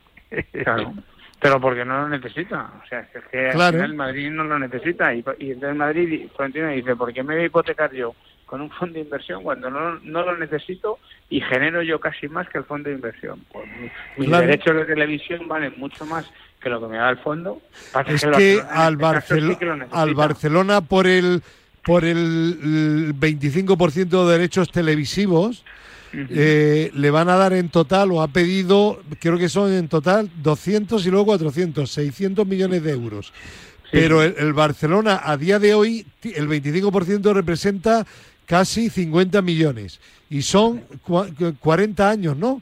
Claro. 0.63 0.93
Pero 1.41 1.59
porque 1.61 1.85
no 1.85 2.01
lo 2.01 2.09
necesita. 2.09 2.69
O 2.83 2.87
sea, 2.87 2.99
es 2.99 3.23
que 3.31 3.47
al 3.47 3.53
Claro. 3.55 3.77
final 3.77 3.91
el 3.91 3.95
Madrid 3.97 4.29
no 4.29 4.43
lo 4.43 4.59
necesita. 4.59 5.13
Y, 5.13 5.23
y 5.39 5.51
entonces 5.51 5.77
Madrid, 5.77 6.27
Florentino 6.35 6.67
dice, 6.69 6.95
¿por 6.95 7.13
qué 7.13 7.23
me 7.23 7.35
voy 7.35 7.43
a 7.43 7.47
hipotecar 7.47 7.93
yo 7.93 8.13
con 8.45 8.61
un 8.61 8.69
fondo 8.71 8.95
de 8.95 9.01
inversión 9.01 9.43
cuando 9.43 9.69
no, 9.69 9.99
no 9.99 10.23
lo 10.23 10.35
necesito 10.37 10.97
y 11.29 11.39
genero 11.39 11.81
yo 11.83 11.99
casi 11.99 12.27
más 12.27 12.49
que 12.49 12.57
el 12.57 12.65
fondo 12.65 12.89
de 12.89 12.95
inversión? 12.95 13.39
Pues 13.53 13.65
mi- 13.79 13.89
mis 14.17 14.27
Claro. 14.27 14.45
derechos 14.47 14.75
de 14.75 14.85
televisión 14.85 15.47
valen 15.47 15.73
mucho 15.77 16.05
más 16.05 16.25
que 16.61 16.69
lo 16.69 16.81
que 16.81 16.87
me 16.87 16.97
da 16.97 17.09
el 17.09 17.17
fondo. 17.19 17.61
Es 18.07 18.21
que 18.25 18.61
al, 18.69 18.97
este 19.13 19.39
sí 19.41 19.55
que 19.55 19.71
al 19.91 20.13
Barcelona 20.15 20.81
por 20.81 21.07
el 21.07 21.41
por 21.85 22.03
el 22.03 23.13
25% 23.17 24.25
de 24.25 24.31
derechos 24.33 24.69
televisivos 24.71 25.63
Eh, 26.13 26.91
le 26.95 27.11
van 27.11 27.29
a 27.29 27.35
dar 27.35 27.53
en 27.53 27.69
total 27.69 28.11
o 28.11 28.21
ha 28.21 28.27
pedido, 28.29 28.99
creo 29.19 29.37
que 29.37 29.49
son 29.49 29.71
en 29.71 29.87
total 29.87 30.29
200 30.41 31.05
y 31.05 31.09
luego 31.09 31.25
400, 31.27 31.89
600 31.91 32.47
millones 32.47 32.83
de 32.83 32.91
euros. 32.91 33.31
Pero 33.91 34.21
el, 34.23 34.35
el 34.37 34.53
Barcelona 34.53 35.21
a 35.23 35.35
día 35.37 35.59
de 35.59 35.73
hoy, 35.73 36.05
el 36.23 36.47
25% 36.47 37.33
representa 37.33 38.05
casi 38.45 38.89
50 38.89 39.41
millones. 39.41 39.99
Y 40.29 40.41
son 40.43 40.81
cua- 41.07 41.33
cu- 41.35 41.55
40 41.59 42.09
años, 42.09 42.37
¿no? 42.37 42.61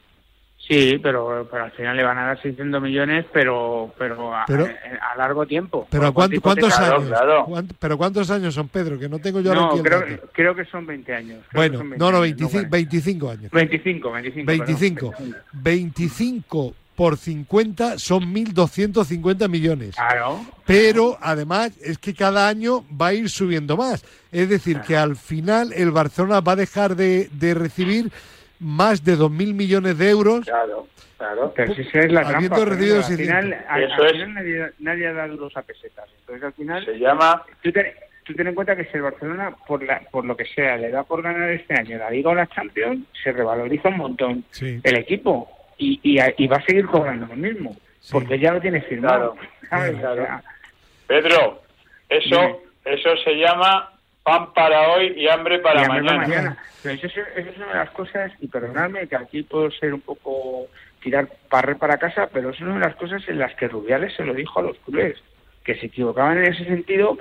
Sí, 0.67 0.99
pero, 1.01 1.47
pero 1.49 1.63
al 1.63 1.71
final 1.71 1.95
le 1.95 2.03
van 2.03 2.17
a 2.17 2.25
dar 2.25 2.41
600 2.41 2.81
millones, 2.81 3.25
pero 3.31 3.93
pero 3.97 4.35
a, 4.35 4.43
Pero- 4.45 4.65
a- 4.65 5.13
a 5.13 5.17
largo 5.17 5.45
tiempo. 5.45 5.87
Pero 5.89 6.13
¿cuánto- 6.13 6.41
cuánto 6.41 6.61
¿cuántos 6.67 6.79
años? 6.79 7.07
claro. 7.07 7.45
¿Cuánt- 7.47 7.73
¿Pero 7.79 7.97
cuántos 7.97 8.29
años 8.29 8.53
son, 8.53 8.67
Pedro? 8.67 8.99
Que 8.99 9.07
no 9.07 9.19
tengo 9.19 9.39
yo 9.39 9.51
ahora 9.51 9.61
No, 9.61 9.67
aquí 9.69 9.77
el 9.77 9.83
creo, 9.85 10.19
creo 10.33 10.55
que 10.55 10.65
son 10.65 10.85
20 10.85 11.13
años. 11.15 11.39
creo 11.49 11.61
Bueno, 11.61 11.77
son 11.77 11.89
20 11.91 12.03
no, 12.05 12.11
no, 12.11 12.17
años, 12.17 12.21
25, 12.37 12.51
40. 12.51 12.69
25 12.77 13.29
años. 13.29 13.51
25, 13.51 14.11
25. 14.11 14.45
25. 14.45 15.11
perdón. 15.11 15.35
25 15.53 16.73
por 16.95 17.15
50 17.17 17.99
son 17.99 18.33
1.250 18.33 19.47
millones. 19.47 19.95
Claro. 19.95 20.41
Pero 20.65 21.17
además 21.21 21.71
es 21.81 21.97
que 21.99 22.13
cada 22.13 22.47
año 22.49 22.83
va 22.99 23.07
a 23.07 23.13
ir 23.13 23.29
subiendo 23.29 23.77
más. 23.77 24.03
Es 24.31 24.49
decir, 24.49 24.81
que 24.81 24.97
al 24.97 25.15
final 25.15 25.71
el 25.73 25.91
Barcelona 25.91 26.41
va 26.41 26.53
a 26.53 26.55
dejar 26.57 26.95
de, 26.95 27.29
de 27.31 27.53
recibir 27.53 28.11
más 28.59 29.03
de 29.03 29.15
2.000 29.17 29.53
millones 29.53 29.97
de 29.97 30.09
euros. 30.09 30.45
Claro, 30.45 30.87
claro. 31.17 31.53
Pero 31.55 31.73
si 31.75 31.81
esa 31.81 31.99
es 31.99 32.11
la 32.11 32.21
Habiendo 32.21 32.55
trampa. 32.55 32.71
recibido 32.71 32.97
al 32.97 33.03
600. 33.03 33.25
final, 33.27 33.65
al, 33.69 33.83
Eso 33.83 34.01
al 34.03 34.09
final 34.11 34.33
nadie, 34.33 34.65
nadie 34.79 35.13
da 35.13 35.27
duros 35.27 35.55
a 35.57 35.61
pesetas. 35.61 36.09
Entonces 36.19 36.43
al 36.43 36.53
final, 36.53 36.85
Se 36.85 36.97
llama 36.99 37.43
tú 37.61 37.71
ten, 37.71 37.85
tú 38.23 38.33
ten 38.33 38.47
en 38.47 38.55
cuenta 38.55 38.75
que 38.75 38.85
si 38.85 38.91
el 38.95 39.03
Barcelona, 39.03 39.55
por, 39.67 39.83
la, 39.83 40.01
por 40.11 40.25
lo 40.25 40.35
que 40.35 40.45
sea, 40.45 40.77
le 40.77 40.89
da 40.89 41.03
por 41.03 41.21
ganar 41.21 41.49
este 41.51 41.73
año 41.73 41.97
la 41.97 42.09
Liga 42.09 42.29
o 42.31 42.35
la 42.35 42.47
Champions, 42.47 43.05
se 43.23 43.31
revaloriza 43.31 43.89
un 43.89 43.97
montón 43.97 44.43
Sí. 44.51 44.79
el 44.83 44.97
equipo 44.97 45.49
y, 45.77 45.99
y, 46.03 46.19
a- 46.19 46.33
y 46.37 46.47
va 46.47 46.57
a 46.57 46.65
seguir 46.65 46.85
cobrando 46.87 47.25
lo 47.27 47.35
mismo. 47.35 47.75
Sí. 47.99 48.09
Porque 48.13 48.39
ya 48.39 48.53
lo 48.53 48.61
tiene 48.61 48.81
firmado. 48.81 49.35
Pedro, 51.07 51.61
eso, 52.09 52.35
Dime. 52.41 52.55
eso 52.85 53.09
se 53.23 53.33
llama 53.35 53.91
pan 54.27 54.53
para 54.53 54.89
hoy 54.91 55.13
y 55.15 55.29
hambre 55.29 55.59
para 55.59 55.81
y 55.81 55.85
a 55.85 55.87
ver 55.93 56.03
mañana. 56.03 56.57
Pero 56.83 56.95
eso, 56.95 57.07
es- 57.07 57.17
eso 57.37 57.49
es 57.49 57.57
una 57.57 57.67
de 57.67 57.73
las 57.75 57.91
cosas, 57.91 58.31
y 58.41 58.47
perdonadme 58.47 59.07
que 59.07 59.15
aquí 59.15 59.43
puedo 59.43 59.71
ser 59.71 59.93
un 59.93 60.01
poco 60.01 60.67
tirar 61.01 61.29
barrer 61.49 61.77
para 61.77 61.97
casa, 61.97 62.27
pero 62.31 62.49
es 62.49 62.59
una 62.59 62.73
de 62.73 62.79
las 62.81 62.95
cosas 62.95 63.23
en 63.29 63.39
las 63.39 63.55
que 63.55 63.69
Rubiales 63.69 64.13
se 64.15 64.25
lo 64.25 64.33
dijo 64.33 64.59
a 64.59 64.63
los 64.63 64.77
culés, 64.79 65.15
que 65.63 65.75
se 65.75 65.85
equivocaban 65.85 66.37
en 66.39 66.51
ese 66.53 66.65
sentido 66.65 67.17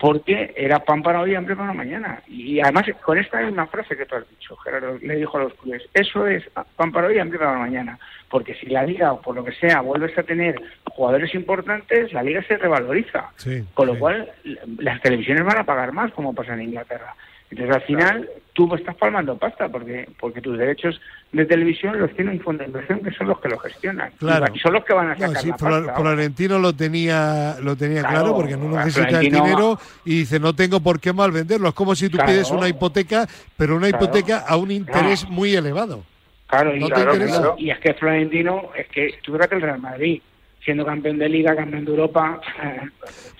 porque 0.00 0.54
era 0.56 0.78
pan 0.78 1.02
para 1.02 1.20
hoy 1.20 1.32
y 1.32 1.34
hambre 1.34 1.54
para 1.54 1.74
mañana. 1.74 2.22
Y 2.26 2.58
además, 2.58 2.86
con 3.02 3.18
esta 3.18 3.42
misma 3.42 3.66
frase 3.66 3.94
que 3.94 4.06
tú 4.06 4.14
has 4.14 4.28
dicho, 4.30 4.56
Gerardo, 4.56 4.98
le 4.98 5.16
dijo 5.16 5.36
a 5.36 5.42
los 5.42 5.54
culés, 5.54 5.82
eso 5.92 6.26
es 6.26 6.42
pan 6.74 6.90
para 6.90 7.08
hoy 7.08 7.16
y 7.16 7.18
hambre 7.18 7.38
para 7.38 7.58
mañana. 7.58 7.98
Porque 8.30 8.54
si 8.54 8.66
la 8.66 8.82
liga, 8.82 9.12
o 9.12 9.20
por 9.20 9.34
lo 9.34 9.44
que 9.44 9.52
sea, 9.52 9.82
vuelves 9.82 10.16
a 10.16 10.22
tener 10.22 10.58
jugadores 10.86 11.34
importantes, 11.34 12.14
la 12.14 12.22
liga 12.22 12.42
se 12.44 12.56
revaloriza. 12.56 13.28
Sí, 13.36 13.62
Con 13.74 13.88
lo 13.88 13.92
sí. 13.92 14.00
cual, 14.00 14.32
las 14.78 15.02
televisiones 15.02 15.44
van 15.44 15.58
a 15.58 15.64
pagar 15.64 15.92
más, 15.92 16.10
como 16.12 16.34
pasa 16.34 16.54
en 16.54 16.62
Inglaterra. 16.62 17.14
Entonces, 17.50 17.76
al 17.76 17.82
final, 17.82 18.30
tú 18.68 18.74
estás 18.74 18.96
palmando 18.96 19.36
pasta, 19.36 19.68
porque 19.68 20.08
porque 20.18 20.40
tus 20.40 20.58
derechos 20.58 21.00
de 21.32 21.46
televisión 21.46 21.98
los 21.98 22.14
tiene 22.14 22.32
un 22.32 22.40
fondo 22.40 22.62
de 22.62 22.68
inversión 22.68 23.00
que 23.00 23.10
son 23.12 23.28
los 23.28 23.40
que 23.40 23.48
lo 23.48 23.58
gestionan. 23.58 24.10
Claro. 24.18 24.46
Y 24.54 24.58
son 24.58 24.72
los 24.74 24.84
que 24.84 24.92
van 24.92 25.10
a 25.10 25.14
No, 25.14 25.26
sacar 25.28 25.42
sí, 25.42 25.48
la 25.48 25.56
pasta. 25.56 25.94
Florentino 25.96 26.58
lo 26.58 26.72
tenía, 26.74 27.56
lo 27.62 27.76
tenía 27.76 28.00
claro, 28.00 28.18
Claro, 28.20 28.36
porque 28.36 28.56
no 28.56 28.68
necesita 28.76 29.20
el 29.20 29.30
dinero 29.30 29.78
y 30.04 30.20
dice 30.20 30.38
no 30.38 30.54
tengo 30.54 30.80
por 30.80 31.00
qué 31.00 31.12
mal 31.12 31.30
venderlo. 31.30 31.68
Es 31.68 31.74
como 31.74 31.94
si 31.94 32.08
tú 32.08 32.16
Claro. 32.16 32.32
pides 32.32 32.50
una 32.50 32.68
hipoteca, 32.68 33.26
pero 33.56 33.76
una 33.76 33.88
hipoteca 33.88 34.44
a 34.46 34.56
un 34.56 34.70
interés 34.70 35.28
muy 35.28 35.54
elevado. 35.54 36.04
Claro, 36.48 36.74
y, 36.74 36.80
no 36.80 36.88
te 36.88 37.00
es 37.70 37.78
que 37.78 37.94
Florentino, 37.94 38.70
es 38.76 38.88
que 38.88 39.14
tú 39.22 39.32
fíjate 39.32 39.54
el 39.54 39.62
Real 39.62 39.80
Madrid, 39.80 40.20
siendo 40.64 40.84
campeón 40.84 41.18
de 41.18 41.28
Liga, 41.28 41.56
campeón 41.56 41.84
de 41.84 41.90
Europa. 41.90 42.40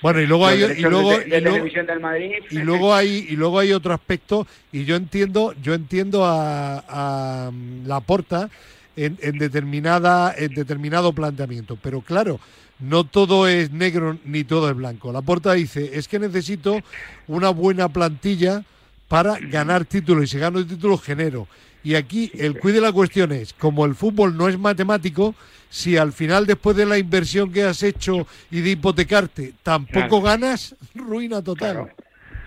Bueno, 0.02 0.20
y 0.20 0.26
luego 0.26 0.46
hay 0.46 0.62
y 0.62 0.80
luego 0.82 1.10
de, 1.10 1.24
de 1.24 1.38
y 1.38 1.40
luego, 1.40 1.56
televisión 1.56 1.86
del 1.86 2.00
Madrid. 2.00 2.32
y 2.50 2.58
luego 2.58 2.94
hay 2.94 3.26
y 3.28 3.36
luego 3.36 3.58
hay 3.58 3.72
otro 3.72 3.92
aspecto 3.92 4.46
y 4.72 4.84
yo 4.84 4.96
entiendo 4.96 5.54
yo 5.62 5.74
entiendo 5.74 6.24
a, 6.24 6.82
a 6.88 7.50
la 7.84 8.00
porta 8.00 8.48
en, 8.96 9.18
en 9.20 9.38
determinada 9.38 10.34
en 10.36 10.54
determinado 10.54 11.12
planteamiento, 11.12 11.78
pero 11.80 12.00
claro. 12.00 12.40
No 12.82 13.04
todo 13.04 13.46
es 13.46 13.70
negro 13.70 14.16
ni 14.24 14.42
todo 14.42 14.70
es 14.70 14.74
blanco. 14.74 15.12
La 15.12 15.20
porta 15.20 15.52
dice, 15.52 15.90
es 15.92 16.08
que 16.08 16.18
necesito 16.18 16.80
una 17.28 17.50
buena 17.50 17.90
plantilla 17.90 18.64
para 19.06 19.38
ganar 19.38 19.84
títulos 19.84 20.24
y 20.24 20.26
si 20.28 20.38
gano 20.38 20.66
títulos 20.66 21.02
genero. 21.02 21.46
Y 21.82 21.94
aquí 21.94 22.30
el 22.38 22.58
cuide 22.58 22.76
de 22.76 22.80
la 22.82 22.92
cuestión 22.92 23.32
es, 23.32 23.52
como 23.54 23.87
el 23.87 23.94
fútbol 23.94 24.37
no 24.37 24.49
es 24.49 24.58
matemático, 24.58 25.34
si 25.70 25.96
al 25.96 26.12
final 26.12 26.46
después 26.46 26.76
de 26.76 26.84
la 26.84 26.99
inversión 26.99 27.52
que 27.52 27.62
has 27.62 27.82
hecho 27.82 28.26
y 28.50 28.60
de 28.60 28.70
hipotecarte 28.70 29.54
tampoco 29.62 30.20
Claro. 30.20 30.22
ganas, 30.22 30.75
ruina 30.94 31.42
total. 31.42 31.72
Claro, 31.72 31.90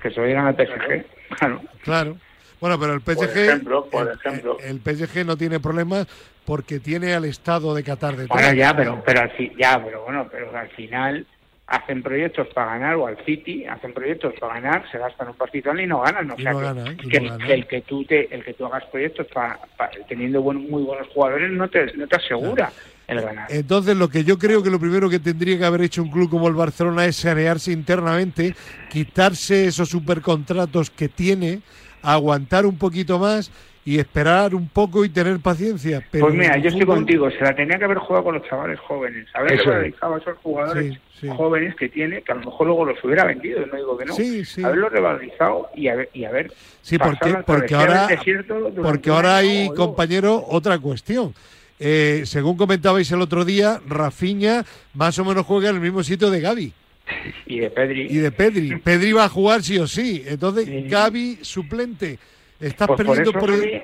que 0.02 0.12
se 0.12 0.22
digan 0.24 0.46
al 0.48 0.56
PSG. 0.56 1.06
Claro. 1.40 1.62
Claro. 1.84 2.18
Bueno, 2.62 2.80
pero 2.80 2.94
el 2.94 3.02
PSG, 3.02 3.16
Por 3.18 3.28
ejemplo, 3.40 3.86
por 3.90 4.08
el- 4.08 4.14
ejemplo. 4.20 4.58
el, 4.62 4.80
PSG 4.80 5.26
no 5.26 5.36
tiene 5.36 5.60
problemas 5.60 6.08
porque 6.46 6.80
tiene 6.80 7.14
al 7.14 7.26
Estado 7.26 7.74
de 7.74 7.84
Qatar 7.84 8.16
detrás. 8.16 8.30
Bueno, 8.42 8.54
ya, 8.54 8.76
pero, 8.76 9.02
pero 9.06 9.22
al 9.22 9.32
fi- 9.32 9.52
ya, 9.60 9.82
pero 9.84 10.04
bueno, 10.04 10.28
pero 10.32 10.56
al 10.58 10.70
final 10.70 11.26
hacen 11.68 12.04
proyectos 12.04 12.48
para 12.54 12.74
ganar, 12.78 12.96
o 12.96 13.08
al 13.08 13.18
City 13.26 13.66
hacen 13.66 13.94
proyectos 13.94 14.34
para 14.40 14.56
ganar, 14.60 14.84
se 14.92 14.98
gastan 14.98 15.30
un 15.30 15.36
partidón 15.36 15.80
y 15.80 15.88
no 15.88 16.02
ganan. 16.02 16.30
O 16.32 16.38
sea, 16.38 16.52
no 16.52 16.60
que, 16.60 16.66
gana, 16.66 16.98
que 16.98 17.20
no 17.22 17.36
el, 17.36 17.42
que 17.46 17.54
el 17.54 17.68
que 17.68 17.82
tú 17.82 18.04
te, 18.04 18.36
el 18.36 18.44
que 18.44 18.54
tú 18.54 18.66
hagas 18.66 18.84
proyectos 18.92 19.28
para, 19.34 19.60
para- 19.78 19.92
teniendo 20.08 20.42
buen- 20.42 20.70
muy 20.70 20.84
buenos 20.84 21.08
jugadores 21.14 21.50
no 21.52 21.70
te, 21.70 21.94
no 21.96 22.06
te 22.08 22.16
asegura 22.18 22.72
el 23.08 23.22
ganar. 23.22 23.48
Entonces, 23.52 23.96
lo 23.96 24.10
que 24.10 24.24
yo 24.24 24.38
creo 24.38 24.62
que 24.62 24.70
lo 24.70 24.80
primero 24.80 25.10
que 25.10 25.20
tendría 25.20 25.58
que 25.58 25.66
haber 25.66 25.82
hecho 25.82 26.04
un 26.04 26.12
club 26.12 26.30
como 26.30 26.48
el 26.48 26.54
Barcelona 26.54 27.06
es 27.06 27.16
sanearse 27.16 27.72
internamente, 27.72 28.54
quitarse 28.90 29.66
esos 29.68 29.90
supercontratos 29.90 30.90
que 30.90 31.08
tiene, 31.10 31.62
aguantar 32.02 32.66
un 32.66 32.78
poquito 32.78 33.20
más 33.20 33.52
y 33.86 34.00
esperar 34.00 34.56
un 34.56 34.70
poco 34.70 35.04
y 35.04 35.10
tener 35.10 35.40
paciencia. 35.40 36.02
Pero 36.10 36.26
pues 36.28 36.36
mira, 36.38 36.58
yo 36.58 36.70
estoy 36.70 36.84
fútbol- 36.84 36.96
contigo, 36.96 37.30
se 37.32 37.42
la 37.42 37.54
tenía 37.56 37.78
que 37.78 37.84
haber 37.86 37.98
jugado 37.98 38.24
con 38.24 38.36
los 38.36 38.48
chavales 38.48 38.80
jóvenes, 38.80 39.28
haber 39.34 39.54
Eso 39.54 39.62
es. 39.62 39.68
revalorizado 39.68 40.16
a 40.16 40.18
esos 40.20 40.38
jugadores 40.38 40.94
Sí, 40.94 41.00
sí. 41.22 41.28
jóvenes 41.36 41.76
que 41.76 41.90
tiene, 41.90 42.22
que 42.22 42.32
a 42.32 42.36
lo 42.36 42.42
mejor 42.46 42.68
luego 42.68 42.86
los 42.86 43.04
hubiera 43.04 43.26
vendido, 43.26 43.66
no 43.66 43.76
digo 43.76 43.98
que 43.98 44.06
no, 44.06 44.14
Sí, 44.14 44.46
sí. 44.46 44.64
haberlos 44.64 44.92
revalorizado 44.92 45.70
y 45.76 45.88
haber, 45.90 46.10
y 46.14 46.24
haber 46.24 46.52
Sí, 46.82 46.98
porque, 46.98 47.30
ahora, 47.30 47.44
porque 47.46 49.12
hay, 49.12 49.70
compañero, 49.76 50.44
otra 50.48 50.80
cuestión. 50.80 51.34
Eh, 51.80 52.22
según 52.26 52.56
comentabais 52.56 53.12
el 53.12 53.20
otro 53.22 53.44
día, 53.44 53.82
Rafinha 53.88 54.64
más 54.94 55.20
o 55.20 55.26
menos 55.26 55.46
juega 55.46 55.70
en 55.70 55.76
el 55.76 55.82
mismo 55.82 56.04
sitio 56.04 56.30
de 56.30 56.40
Gaby 56.40 56.72
y 57.48 57.60
de 57.60 57.70
Pedri. 57.70 58.02
y 58.10 58.18
de 58.18 58.32
Pedri. 58.32 58.76
Pedri 58.84 59.12
va 59.12 59.26
a 59.26 59.30
jugar 59.30 59.62
sí 59.64 59.78
o 59.78 59.88
sí. 59.88 60.24
Entonces, 60.26 60.66
Sí. 60.66 60.86
Gaby 60.88 61.40
suplente. 61.42 62.18
Estás 62.64 62.88
Pues 62.88 62.98
por 62.98 63.16
perdiendo 63.16 63.32
eso 63.32 63.40
por, 63.40 63.50
el- 63.50 63.64
El, 63.64 63.84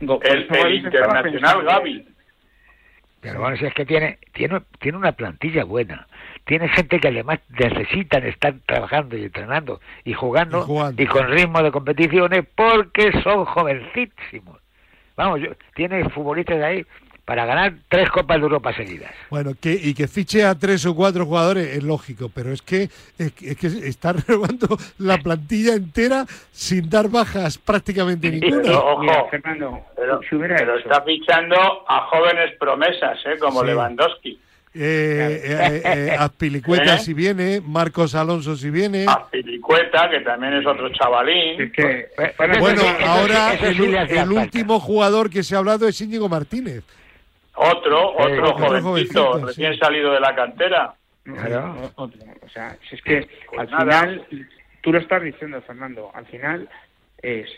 eso 0.00 0.20
el 0.24 0.42
estaba 0.42 0.70
internacional 0.70 1.62
Gaby. 1.64 2.08
Pero 3.20 3.40
bueno, 3.40 3.56
si 3.56 3.64
es 3.64 3.72
que 3.74 3.86
tiene, 3.86 4.18
tiene, 4.34 4.60
tiene 4.80 4.98
una 4.98 5.12
plantilla 5.12 5.64
buena. 5.64 6.06
Tiene 6.44 6.68
gente 6.68 7.00
que 7.00 7.08
además 7.08 7.38
necesitan 7.58 8.26
estar 8.26 8.54
trabajando 8.66 9.16
y 9.16 9.24
entrenando 9.24 9.80
y 10.04 10.12
jugando 10.12 10.58
Y 10.58 10.62
jugando. 10.66 11.02
y 11.02 11.06
con 11.06 11.30
ritmo 11.30 11.62
de 11.62 11.70
competiciones 11.72 12.44
porque 12.54 13.12
son 13.22 13.46
jovencísimos. 13.46 14.58
Vamos, 15.16 15.40
yo, 15.40 15.48
tiene 15.74 16.06
futbolistas 16.10 16.62
ahí 16.62 16.84
para 17.24 17.46
ganar 17.46 17.72
tres 17.88 18.10
Copas 18.10 18.36
de 18.36 18.42
Europa 18.42 18.74
seguidas. 18.74 19.10
Bueno, 19.30 19.52
que, 19.58 19.72
y 19.72 19.94
que 19.94 20.08
fiche 20.08 20.44
a 20.44 20.54
tres 20.54 20.84
o 20.84 20.94
cuatro 20.94 21.24
jugadores 21.24 21.74
es 21.76 21.82
lógico, 21.82 22.30
pero 22.34 22.52
es 22.52 22.60
que, 22.60 22.90
es, 23.18 23.32
que- 23.32 23.50
es 23.52 23.56
que 23.56 23.66
está 23.88 24.12
renovando 24.28 24.76
la 24.98 25.16
plantilla 25.18 25.74
entera 25.74 26.26
sin 26.52 26.90
dar 26.90 27.08
bajas 27.08 27.56
prácticamente 27.58 28.30
ninguna. 28.30 28.62
Pero, 28.62 28.98
Mira, 29.00 29.12
ojo, 29.20 29.28
Fernando, 29.30 29.80
pero, 29.96 30.20
está 30.78 31.02
fichando 31.02 31.56
a 31.88 32.06
jóvenes 32.10 32.54
promesas, 32.58 33.18
¿eh? 33.24 33.38
como 33.40 33.60
Sí. 33.60 33.66
Lewandowski. 33.66 34.38
Eh, 34.76 35.40
eh, 35.44 35.82
eh, 35.84 36.16
Azpilicueta 36.18 36.96
¿Eh? 36.96 36.98
si 36.98 37.14
viene, 37.14 37.62
Marcos 37.64 38.14
Alonso 38.16 38.56
si 38.56 38.70
viene. 38.70 39.06
A 39.08 39.24
Pilicueta, 39.30 40.10
que 40.10 40.18
también 40.20 40.54
es 40.54 40.66
otro 40.66 40.88
chavalín. 40.90 41.62
Es 41.62 41.72
que, 41.72 42.08
Fernando, 42.36 42.60
Bueno, 42.60 42.82
ahora 43.06 43.54
eso 43.54 43.66
el, 43.66 43.94
el 43.94 44.32
último 44.32 44.80
jugador 44.80 45.30
que 45.30 45.44
se 45.44 45.54
ha 45.54 45.58
hablado 45.58 45.86
es 45.86 46.00
Íñigo 46.00 46.28
Martínez. 46.28 46.82
Otro, 47.56 48.12
Eh, 48.18 48.38
otro 48.40 48.50
otro 48.50 48.54
jovencito, 48.82 48.82
jovencito, 49.24 49.46
recién 49.46 49.72
sí. 49.74 49.78
salido 49.78 50.12
de 50.12 50.20
la 50.20 50.34
cantera. 50.34 50.94
Claro. 51.24 51.90
o- 51.96 52.02
otro. 52.04 52.20
O 52.44 52.48
sea, 52.50 52.76
si 52.88 52.96
es 52.96 53.02
que 53.02 53.26
Pues 53.48 53.60
al 53.60 53.70
nada. 53.70 54.00
final, 54.02 54.26
tú 54.82 54.92
lo 54.92 54.98
estás 54.98 55.22
diciendo, 55.22 55.62
Fernando, 55.62 56.10
al 56.12 56.26
final 56.26 56.68
es, 57.22 57.48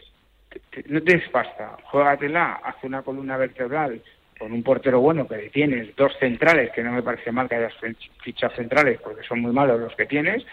te- 0.51 0.61
te- 0.83 0.89
no 0.89 1.03
te 1.03 1.17
des 1.17 1.29
pasta, 1.31 1.77
juégatela, 1.85 2.61
haz 2.63 2.77
una 2.85 3.03
columna 3.03 3.37
vertebral 3.37 4.01
con 4.39 4.53
un 4.53 4.63
portero 4.63 5.01
bueno 5.01 5.27
que 5.27 5.51
tienes, 5.51 5.97
dos 5.97 6.13
centrales, 6.21 6.71
que 6.73 6.83
no 6.85 6.93
me 6.93 7.03
parece 7.03 7.33
mal 7.33 7.49
que 7.49 7.57
hayas 7.57 7.73
fichado 8.23 8.55
centrales 8.55 9.01
porque 9.03 9.25
son 9.27 9.41
muy 9.41 9.51
malos 9.53 9.81
los 9.81 9.97
que 9.97 10.07
tienes, 10.07 10.45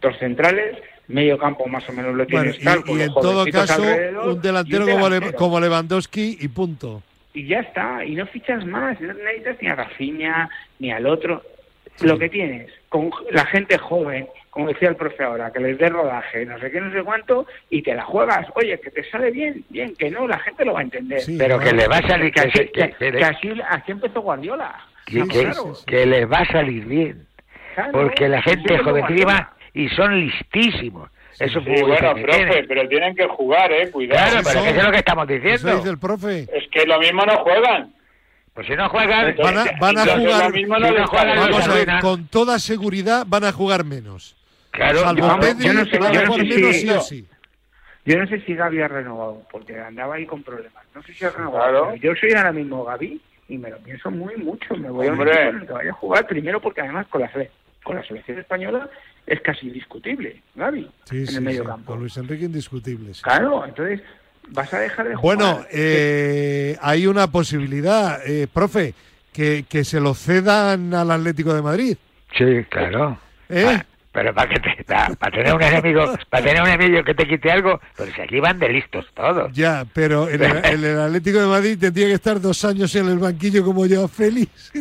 dos 0.00 0.16
centrales, 0.18 0.78
medio 1.08 1.36
campo 1.36 1.66
más 1.66 1.86
o 1.88 1.92
menos 1.92 2.14
lo 2.14 2.24
Bueno, 2.24 2.50
tienes 2.52 2.64
tal, 2.64 2.78
y, 2.78 2.82
con 2.84 2.98
y 2.98 3.02
en 3.02 3.12
todo 3.12 3.44
caso, 3.52 3.82
un 3.82 4.40
delantero, 4.40 4.84
un 4.84 4.90
como, 4.90 5.08
Le- 5.08 5.14
delantero. 5.16 5.36
como 5.38 5.60
Lewandowski 5.60 6.38
y 6.40 6.48
punto. 6.48 7.02
Y 7.34 7.46
ya 7.48 7.60
está, 7.60 8.04
y 8.04 8.14
no 8.14 8.26
fichas 8.26 8.64
más, 8.64 8.98
no 9.00 9.12
necesitas 9.12 9.60
ni 9.60 9.68
a 9.68 9.74
Rafinha 9.74 10.48
ni 10.78 10.90
al 10.92 11.06
otro. 11.06 11.42
Lo 12.00 12.18
que 12.18 12.28
tienes, 12.28 12.72
con 12.88 13.10
la 13.30 13.44
gente 13.46 13.78
joven, 13.78 14.26
como 14.50 14.66
decía 14.68 14.88
el 14.88 14.96
profe 14.96 15.22
ahora, 15.22 15.52
que 15.52 15.60
les 15.60 15.78
dé 15.78 15.88
rodaje, 15.88 16.44
no 16.44 16.58
sé 16.58 16.70
qué, 16.72 16.80
no 16.80 16.92
sé 16.92 17.02
cuánto, 17.04 17.46
y 17.70 17.82
te 17.82 17.94
la 17.94 18.02
juegas. 18.04 18.46
Oye, 18.56 18.80
que 18.80 18.90
te 18.90 19.04
sale 19.10 19.30
bien, 19.30 19.64
bien, 19.68 19.94
que 19.96 20.10
no, 20.10 20.26
la 20.26 20.38
gente 20.40 20.64
lo 20.64 20.72
va 20.72 20.80
a 20.80 20.84
entender. 20.84 21.20
Sí, 21.20 21.36
Pero 21.38 21.58
que 21.60 21.72
le 21.72 21.86
va 21.86 21.98
a 21.98 22.08
salir 22.08 22.32
Que, 22.32 22.42
que, 22.42 22.48
así, 22.48 22.58
que- 22.58 22.70
que- 22.72 22.90
que 22.98 23.10
le- 23.12 23.18
que 23.18 23.24
así, 23.24 23.48
así 23.68 23.92
empezó 23.92 24.22
Guardiola. 24.22 24.74
que- 25.06 25.22
claro, 25.28 25.72
que 25.86 26.06
les 26.06 26.30
va 26.30 26.38
a 26.38 26.46
salir 26.46 26.84
bien. 26.84 27.26
claro, 27.76 27.92
Porque 27.92 28.28
la 28.28 28.42
gente 28.42 28.78
jovencísima 28.78 29.52
y 29.72 29.88
son 29.90 30.18
listísimos. 30.20 31.10
Eso 31.38 31.60
Sí, 31.60 31.82
bueno, 31.82 32.14
profe, 32.14 32.64
pero 32.68 32.88
tienen 32.88 33.14
que 33.16 33.26
jugar, 33.26 33.72
¿eh? 33.72 33.90
Cuidado. 33.90 34.30
Claro, 34.30 34.40
pero 34.46 34.58
Eso- 34.60 34.68
eso 34.68 34.78
es 34.78 34.84
lo 34.84 34.90
que 34.92 34.98
estamos 34.98 35.24
Eso 35.28 35.34
diciendo. 35.34 35.76
dice 35.76 35.88
el 35.90 35.98
profe. 35.98 36.38
Es 36.52 36.68
que 36.70 36.86
lo 36.86 36.98
mismo 37.00 37.22
no 37.26 37.36
juegan. 37.38 37.92
Pues 38.54 38.66
si 38.68 38.76
no 38.76 38.88
juegan, 38.88 39.34
Van 39.36 39.58
a- 39.58 39.64
van 39.80 39.98
a 39.98 40.02
Entonces, 40.02 40.14
jugar- 40.14 40.44
lo 40.44 40.50
mismo 40.50 40.78
no 40.78 40.86
si 40.86 40.92
no 40.92 40.98
les 41.00 41.08
juegan, 41.08 41.26
sale. 41.28 41.40
no 41.40 41.50
Vamos 41.58 41.68
a 41.68 41.74
ver, 41.74 41.88
con 42.00 42.26
toda 42.28 42.58
seguridad 42.60 43.24
van 43.26 43.44
a 43.44 43.52
jugar 43.52 43.84
menos. 43.84 44.36
claro, 44.70 45.00
Salvo 45.00 45.20
yo 45.20 45.26
no 45.26 45.84
sé- 45.84 45.98
van 45.98 46.10
a 46.10 46.12
yo 46.12 46.20
no 46.20 46.26
jugar 46.26 46.40
sé 46.46 46.52
si- 46.54 46.60
menos 46.60 46.76
sí 46.76 46.90
o 46.90 47.00
sí. 47.00 47.28
Yo 48.06 48.18
no 48.18 48.26
sé 48.28 48.40
si 48.42 48.54
Gaby 48.54 48.82
ha 48.82 48.88
renovado, 48.88 49.42
porque 49.50 49.80
andaba 49.80 50.16
ahí 50.16 50.26
con 50.26 50.42
problemas. 50.42 50.84
No 50.94 51.02
sé 51.02 51.14
si 51.14 51.24
ha 51.24 51.30
renovado. 51.30 51.84
Claro. 51.84 51.96
Yo 51.96 52.14
soy 52.14 52.32
ahora 52.34 52.52
mismo 52.52 52.84
Gaby 52.84 53.20
y 53.48 53.58
me 53.58 53.70
lo 53.70 53.78
pienso 53.78 54.10
muy 54.10 54.36
mucho. 54.36 54.76
Me 54.76 54.90
voy 54.90 55.08
Hombre. 55.08 55.32
a 55.32 55.50
que 55.66 55.72
vaya 55.72 55.90
a 55.90 55.94
jugar 55.94 56.26
primero 56.26 56.60
porque 56.60 56.82
además 56.82 57.06
con 57.08 57.22
la, 57.22 57.32
sele- 57.32 57.50
con 57.84 57.94
la 57.96 58.02
selección 58.04 58.38
española 58.40 58.88
es 59.26 59.40
casi 59.40 59.68
indiscutible, 59.68 60.42
Gaby, 60.56 60.90
Sí, 61.04 61.18
en 61.18 61.26
sí, 61.28 61.36
el 61.36 61.42
medio 61.42 61.62
sí. 61.62 61.68
campo. 61.68 61.92
Con 61.92 62.00
Luis 62.00 62.16
Enrique 62.16 62.44
indiscutible. 62.46 63.14
sí. 63.14 63.22
Claro, 63.22 63.64
entonces 63.64 64.00
vas 64.48 64.74
a 64.74 64.80
dejar 64.80 65.08
de 65.08 65.14
jugar. 65.14 65.36
Bueno, 65.36 65.64
eh, 65.70 66.76
hay 66.82 67.06
una 67.06 67.28
posibilidad, 67.28 68.20
eh, 68.26 68.46
profe, 68.52 68.94
que, 69.32 69.64
que 69.68 69.84
se 69.84 70.00
lo 70.00 70.14
cedan 70.14 70.92
al 70.94 71.10
Atlético 71.10 71.54
de 71.54 71.62
Madrid. 71.62 71.96
sí, 72.36 72.64
claro. 72.68 73.18
¿eh? 73.48 73.64
Ah, 73.80 73.86
pero 74.14 74.32
para 74.32 74.48
que 74.48 74.60
te, 74.60 74.84
para, 74.84 75.08
para 75.16 75.36
tener 75.36 75.52
un 75.54 75.60
enemigo, 75.62 76.14
para 76.30 76.44
tener 76.44 76.62
un 76.62 76.68
enemigo 76.68 77.02
que 77.02 77.14
te 77.14 77.26
quite 77.26 77.50
algo, 77.50 77.80
pero 77.96 78.12
si 78.14 78.20
aquí 78.22 78.38
van 78.38 78.60
de 78.60 78.68
listos 78.68 79.04
todos. 79.12 79.52
Ya, 79.52 79.84
pero 79.92 80.28
en 80.30 80.40
el, 80.42 80.64
en 80.64 80.84
el 80.84 81.00
Atlético 81.08 81.40
de 81.40 81.46
Madrid 81.48 81.76
tendría 81.78 82.06
que 82.06 82.12
estar 82.14 82.40
dos 82.40 82.64
años 82.64 82.94
en 82.94 83.08
el 83.08 83.18
banquillo 83.18 83.64
como 83.64 83.84
yo, 83.86 84.06
Félix. 84.06 84.72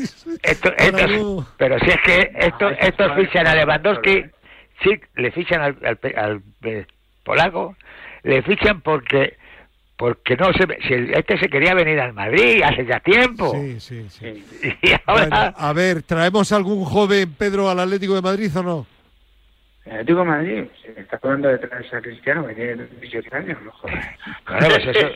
Esto, 0.43 0.71
luego- 0.91 1.47
pero 1.57 1.79
si 1.79 1.89
es 1.89 1.97
que 2.05 2.31
estos, 2.39 2.71
Ah, 2.73 2.85
estos 2.87 3.15
fichan 3.15 3.47
a 3.47 3.55
Lewandowski, 3.55 4.23
sí, 4.83 4.91
le 5.15 5.31
fichan 5.31 5.61
al, 5.61 5.77
al, 5.83 5.97
pe- 5.97 6.15
al, 6.15 6.41
eh, 6.63 6.85
polaco, 7.23 7.75
le 8.21 8.41
fichan 8.43 8.81
porque 8.81 9.35
porque 9.97 10.35
no 10.35 10.51
se 10.53 10.67
si 10.87 10.93
el- 10.93 11.13
este 11.13 11.37
se 11.39 11.49
quería 11.49 11.73
venir 11.73 11.99
al 11.99 12.13
Madrid 12.13 12.61
hace 12.63 12.85
ya 12.85 12.99
tiempo 12.99 13.51
Sí, 13.55 13.79
sí, 13.79 14.05
sí. 14.09 14.43
Sí. 14.61 14.73
y 14.81 14.91
ahora 15.05 15.27
Bueno, 15.27 15.53
a 15.57 15.73
ver, 15.73 16.03
¿traemos 16.03 16.51
algún 16.51 16.83
joven 16.85 17.33
Pedro 17.37 17.69
al 17.69 17.79
Atlético 17.79 18.13
de 18.15 18.21
Madrid 18.21 18.51
o 18.57 18.63
no? 18.63 18.87
El 19.85 19.91
Atlético 19.91 20.19
de 20.19 20.25
Madrid, 20.25 20.63
se 20.81 21.01
está 21.01 21.19
hablando 21.21 21.49
de 21.49 21.57
traerse 21.57 21.95
a 21.97 22.01
Cristiano, 22.01 22.47
que 22.47 22.53
tiene 22.55 22.85
18 23.01 23.35
años, 23.35 23.57
no. 23.65 23.71
Claro, 24.45 24.67
pues 24.69 24.87
eso, 24.87 25.07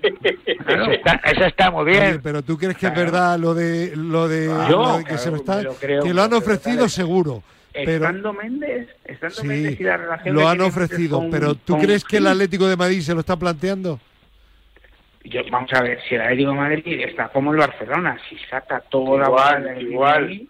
eso 0.68 0.92
está, 0.92 1.22
eso 1.24 1.46
está 1.46 1.72
muy 1.72 1.84
Oye, 1.84 1.92
bien 2.02 2.20
pero 2.22 2.42
tú 2.42 2.58
crees 2.58 2.76
que 2.78 2.88
es 2.88 2.92
Claro. 2.92 3.06
verdad 3.12 3.40
lo 3.40 3.54
de 3.54 3.96
lo 3.96 4.28
de, 4.28 4.48
Yo, 4.70 4.82
lo 4.84 4.98
de 4.98 5.04
que 5.06 5.10
claro, 5.12 5.22
se 5.24 5.32
lo 5.32 5.36
está 5.38 5.62
lo 5.62 5.74
creo, 5.76 6.04
que 6.04 6.14
lo 6.14 6.22
han 6.22 6.34
ofrecido 6.34 6.90
seguro, 6.90 7.44
pero 7.74 7.92
Estando 8.08 8.34
Méndez, 8.34 8.90
estando 9.06 9.36
sí, 9.36 9.48
Méndez 9.48 9.80
y 9.80 9.84
la 9.84 9.98
relación 9.98 10.36
lo 10.36 10.50
han 10.50 10.60
ofrecido, 10.62 11.20
con- 11.20 11.32
pero 11.32 11.56
¿tú 11.56 11.74
con 11.74 11.82
crees 11.84 12.04
que 12.04 12.18
el 12.18 12.28
Atlético 12.28 12.68
de 12.68 12.76
Madrid 12.76 13.00
se 13.02 13.14
lo 13.14 13.22
está 13.22 13.38
planteando? 13.38 14.02
Yo, 15.24 15.42
vamos 15.50 15.72
a 15.74 15.82
ver, 15.82 16.00
si 16.08 16.16
el 16.16 16.22
Atlético 16.22 16.52
de 16.52 16.58
Madrid 16.58 17.02
está 17.06 17.30
como 17.30 17.52
el 17.54 17.58
Barcelona, 17.58 18.18
si 18.30 18.38
saca 18.50 18.82
toda 18.90 19.20
la 19.20 19.26
Igual, 19.28 19.62
bola 19.62 19.74
de 19.74 19.82
igual. 19.82 20.42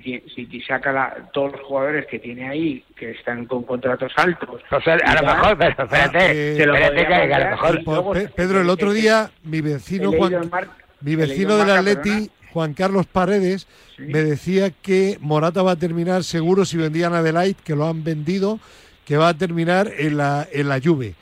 Si, 0.00 0.46
si, 0.46 0.60
saca 0.62 0.92
la- 0.92 1.30
todos 1.32 1.52
los 1.52 1.60
jugadores 1.62 2.06
que 2.06 2.18
tiene 2.18 2.48
ahí, 2.48 2.84
que 2.96 3.10
están 3.12 3.46
con 3.46 3.62
contratos 3.64 4.12
altos, 4.16 4.60
O 4.70 4.80
sea, 4.80 4.94
a 4.94 5.14
lo 5.14 5.22
Ya. 5.22 5.34
mejor 5.34 5.58
pero 5.58 5.70
espérate 5.84 6.18
Ah, 6.18 6.32
eh, 6.32 6.54
Se 6.56 6.66
lo 6.66 6.74
espérate 6.74 7.00
que, 7.02 7.28
que 7.28 7.34
a 7.34 7.38
lo 7.44 7.50
mejor 7.50 7.82
luego- 7.84 8.12
Pedro, 8.34 8.60
el 8.60 8.70
otro 8.70 8.92
día 8.92 9.30
mi 9.44 9.60
vecino 9.60 10.12
Juan 10.12 10.48
Mar- 10.50 10.68
mi 11.00 11.16
vecino 11.16 11.56
del 11.56 11.70
Atleti, 11.70 12.10
perdona. 12.10 12.26
Juan 12.52 12.74
Carlos 12.74 13.06
Paredes, 13.06 13.66
Sí. 13.96 14.02
me 14.02 14.20
decía 14.22 14.70
que 14.70 15.16
Morata 15.20 15.62
va 15.62 15.72
a 15.72 15.76
terminar 15.76 16.22
seguro 16.22 16.64
si 16.64 16.76
vendían 16.76 17.14
a 17.14 17.18
Adelaide, 17.18 17.56
que 17.64 17.74
lo 17.74 17.88
han 17.88 18.04
vendido, 18.04 18.60
que 19.06 19.16
va 19.16 19.28
a 19.28 19.34
terminar 19.34 19.88
en 19.98 20.16
la 20.18 20.46
en 20.52 20.68
la 20.68 20.78
Juve. 20.82 21.14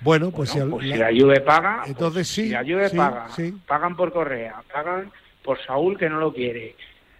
Bueno, 0.00 0.32
pues, 0.32 0.50
Bueno, 0.52 0.66
si 0.66 0.70
pues 0.72 0.86
la- 0.86 0.94
si 1.08 1.14
la 1.14 1.20
Juve 1.24 1.40
paga, 1.40 1.82
Entonces 1.86 2.12
pues 2.14 2.28
sí, 2.28 2.42
si 2.46 2.48
la 2.50 2.62
Juve 2.64 2.88
sí, 2.88 2.96
paga, 2.96 3.28
sí. 3.36 3.54
pagan 3.66 3.94
por 3.96 4.12
Correa, 4.12 4.56
pagan 4.72 5.10
por 5.44 5.58
Saúl 5.64 5.96
que 5.96 6.08
no 6.08 6.18
lo 6.18 6.32
quiere, 6.32 6.74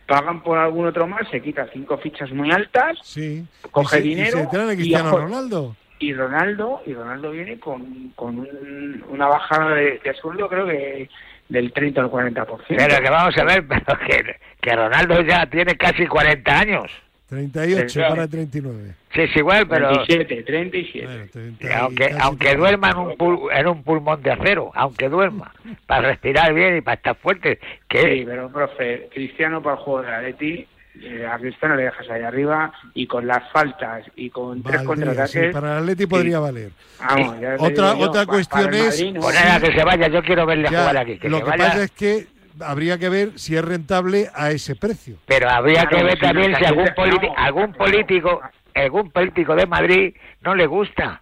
pagan 0.07 0.43
por 0.43 0.59
algún 0.59 0.87
otro 0.87 1.07
más, 1.07 1.29
se 1.31 1.41
quita 1.41 1.67
cinco 1.73 1.97
fichas 1.99 2.31
muy 2.33 2.51
altas 2.51 2.99
sí, 3.03 3.45
coge 3.71 3.99
y 3.99 4.03
se, 4.03 4.07
y 4.07 4.15
dinero 4.15 4.39
se 4.39 4.47
traen 4.49 4.69
a 4.69 4.73
y 4.73 4.77
Cristiano 4.77 5.09
ojo, 5.09 5.19
Ronaldo. 5.19 5.77
y 5.99 6.13
Ronaldo 6.13 6.83
y 6.87 6.95
Ronaldo 6.95 7.31
viene 7.31 7.59
con, 7.59 8.11
con 8.17 8.39
un- 8.41 9.05
una 9.09 9.27
bajada 9.29 9.75
de, 9.75 10.01
de 10.05 10.15
sueldo 10.21 10.49
creo 10.49 10.67
que 10.67 11.09
del 11.49 11.73
30 11.73 12.01
al 12.03 12.11
40%. 12.11 12.65
pero 12.69 13.01
que 13.03 13.11
vamos 13.11 13.37
a 13.39 13.45
ver 13.45 13.67
pero 13.69 13.99
que, 14.07 14.37
que 14.61 14.77
Ronaldo 14.77 15.21
ya 15.23 15.47
tiene 15.47 15.77
casi 15.77 16.07
40 16.07 16.59
años 16.59 16.91
38 17.37 17.87
Claro. 17.95 18.15
para 18.15 18.29
39. 18.29 18.95
sí 19.15 19.21
es 19.23 19.37
igual 19.37 19.67
pero 19.67 19.91
37, 20.05 20.43
37. 20.43 21.07
Bueno, 21.07 21.25
30 21.33 21.65
Y 21.65 21.67
y 21.67 21.73
aunque 21.73 22.05
aunque 22.21 22.47
40. 22.57 22.59
duerma 22.61 22.91
en 22.91 22.97
un 22.99 23.13
pul- 23.17 23.49
en 23.59 23.67
un 23.69 23.83
pulmón 23.83 24.23
de 24.23 24.33
acero 24.33 24.71
aunque 24.75 25.09
duerma 25.09 25.55
para 25.87 26.09
respirar 26.09 26.53
bien 26.53 26.77
y 26.77 26.81
para 26.83 26.97
estar 26.97 27.17
fuerte 27.17 27.59
Sí, 27.63 27.69
que 27.89 28.23
pero 28.27 28.51
profe, 28.53 29.09
Cristiano 29.15 29.63
para 29.63 29.77
el 29.77 29.83
juego 29.83 30.03
de 30.03 30.13
Atleti, 30.15 30.67
eh, 31.03 31.27
a 31.27 31.39
Cristiano 31.39 31.75
le 31.75 31.85
dejas 31.85 32.11
ahí 32.11 32.21
arriba 32.23 32.71
y 32.93 33.07
con 33.07 33.27
las 33.27 33.51
faltas 33.51 34.05
y 34.15 34.29
con 34.29 34.63
tres 34.63 34.85
Valdría, 34.85 35.07
contraataques. 35.07 35.47
sí, 35.47 35.53
para 35.53 35.73
el 35.73 35.79
Atleti 35.79 36.07
podría 36.07 36.39
valer. 36.39 36.71
vamos, 37.01 37.41
ya 37.41 37.55
Otra- 37.59 37.95
digo 37.95 38.05
otra 38.11 38.27
cuestión 38.27 38.75
es- 38.75 38.85
Madrid, 39.01 39.13
no. 39.15 39.21
pues 39.21 39.35
nada 39.35 39.59
que 39.61 39.73
se 39.73 39.85
vaya 39.85 40.09
yo 40.09 40.23
quiero 40.23 40.45
verle 40.45 40.69
Ya, 40.71 40.81
jugar 40.81 40.97
aquí 40.99 41.19
que 41.19 41.31
lo 41.31 41.39
que 41.39 41.45
vaya 41.51 41.65
pasa 41.65 41.85
es 41.85 41.91
que 41.93 42.27
habría 42.61 42.99
que 42.99 43.09
ver 43.09 43.39
si 43.39 43.57
es 43.57 43.65
rentable 43.65 44.29
a 44.35 44.51
ese 44.51 44.77
precio. 44.77 45.17
pero 45.27 45.49
habría 45.49 45.83
Claro, 45.87 45.97
que 45.99 46.05
ver 46.05 46.15
si 46.15 46.21
también 46.21 46.55
si 46.57 46.65
algún 46.65 46.89
político 46.95 47.35
algún 47.37 47.73
político 47.73 48.41
algún 48.75 49.11
político 49.11 49.55
de 49.57 49.67
Madrid 49.67 50.15
no 50.43 50.55
le 50.55 50.67
gusta 50.67 51.21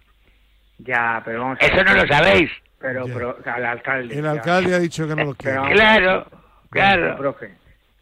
Ya, 0.79 1.21
pero 1.25 1.41
vamos 1.41 1.57
a 1.61 1.65
eso 1.65 1.83
no 1.83 1.93
lo 1.93 2.07
sabéis 2.07 2.49
Pero, 2.79 3.05
al 3.45 3.65
alcalde. 3.65 4.15
El 4.15 4.23
ya. 4.23 4.31
alcalde 4.31 4.73
ha 4.75 4.79
dicho 4.79 5.07
que 5.07 5.15
no 5.15 5.25
lo 5.25 5.33
quiere. 5.35 5.57
Pero- 5.59 5.73
claro 5.75 6.25
claro 6.69 7.17
Profe, 7.17 7.51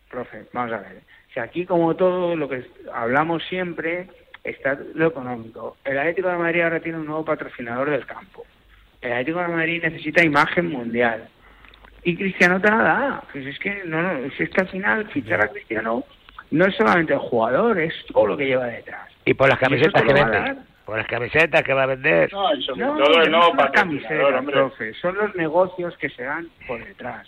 profe, 0.09 0.45
vamos 0.53 0.71
a 0.73 0.77
ver. 0.77 1.01
Si 1.33 1.39
aquí, 1.39 1.65
como 1.65 1.95
todo 1.95 2.35
lo 2.35 2.47
que 2.49 2.65
hablamos 2.93 3.43
siempre, 3.49 4.07
está 4.43 4.77
lo 4.95 5.07
económico. 5.07 5.77
El 5.83 5.97
Atlético 5.99 6.29
de 6.29 6.37
Madrid 6.37 6.61
ahora 6.61 6.79
tiene 6.79 6.97
un 6.97 7.05
nuevo 7.05 7.23
patrocinador 7.25 7.89
del 7.91 8.05
campo. 8.05 8.45
El 9.01 9.11
Atlético 9.11 9.39
de 9.41 9.47
Madrid 9.49 9.83
necesita 9.83 10.23
imagen 10.23 10.69
mundial. 10.71 11.27
Y 12.03 12.15
Cristiano 12.15 12.59
te 12.61 12.69
la 12.69 12.77
da. 12.77 13.23
Pues 13.31 13.45
es 13.45 13.59
que 13.59 13.83
no, 13.85 14.01
no, 14.01 14.11
es 14.25 14.33
que 14.33 14.61
al 14.61 14.67
final 14.67 15.07
fichar 15.09 15.41
a 15.41 15.47
Cristiano 15.47 16.03
no 16.51 16.65
es 16.65 16.75
solamente 16.75 17.13
el 17.13 17.19
jugador, 17.19 17.79
es 17.79 17.93
todo 18.11 18.27
lo 18.27 18.37
que 18.37 18.45
lleva 18.45 18.65
detrás. 18.65 19.09
Y 19.25 19.33
por 19.33 19.49
las 19.49 19.59
camisetas 19.59 20.01
que 20.01 20.13
lo 20.13 20.19
va 20.19 20.27
a 20.27 20.29
vende. 20.29 20.61
Por 20.85 20.97
las 20.97 21.07
camisetas 21.07 21.63
que 21.63 21.73
va 21.73 21.83
a 21.83 21.87
vender. 21.87 22.33
No, 22.33 22.55
y 22.55 22.63
sobre 22.63 22.81
No, 22.81 22.97
todo 22.97 23.13
que 23.13 23.25
el 23.25 23.31
no 23.31 23.53
nuevo 23.53 24.51
profe, 24.51 24.93
son 24.95 25.15
los 25.15 25.35
negocios 25.35 25.95
que 25.97 26.09
se 26.09 26.23
dan 26.23 26.49
por 26.67 26.83
detrás. 26.83 27.27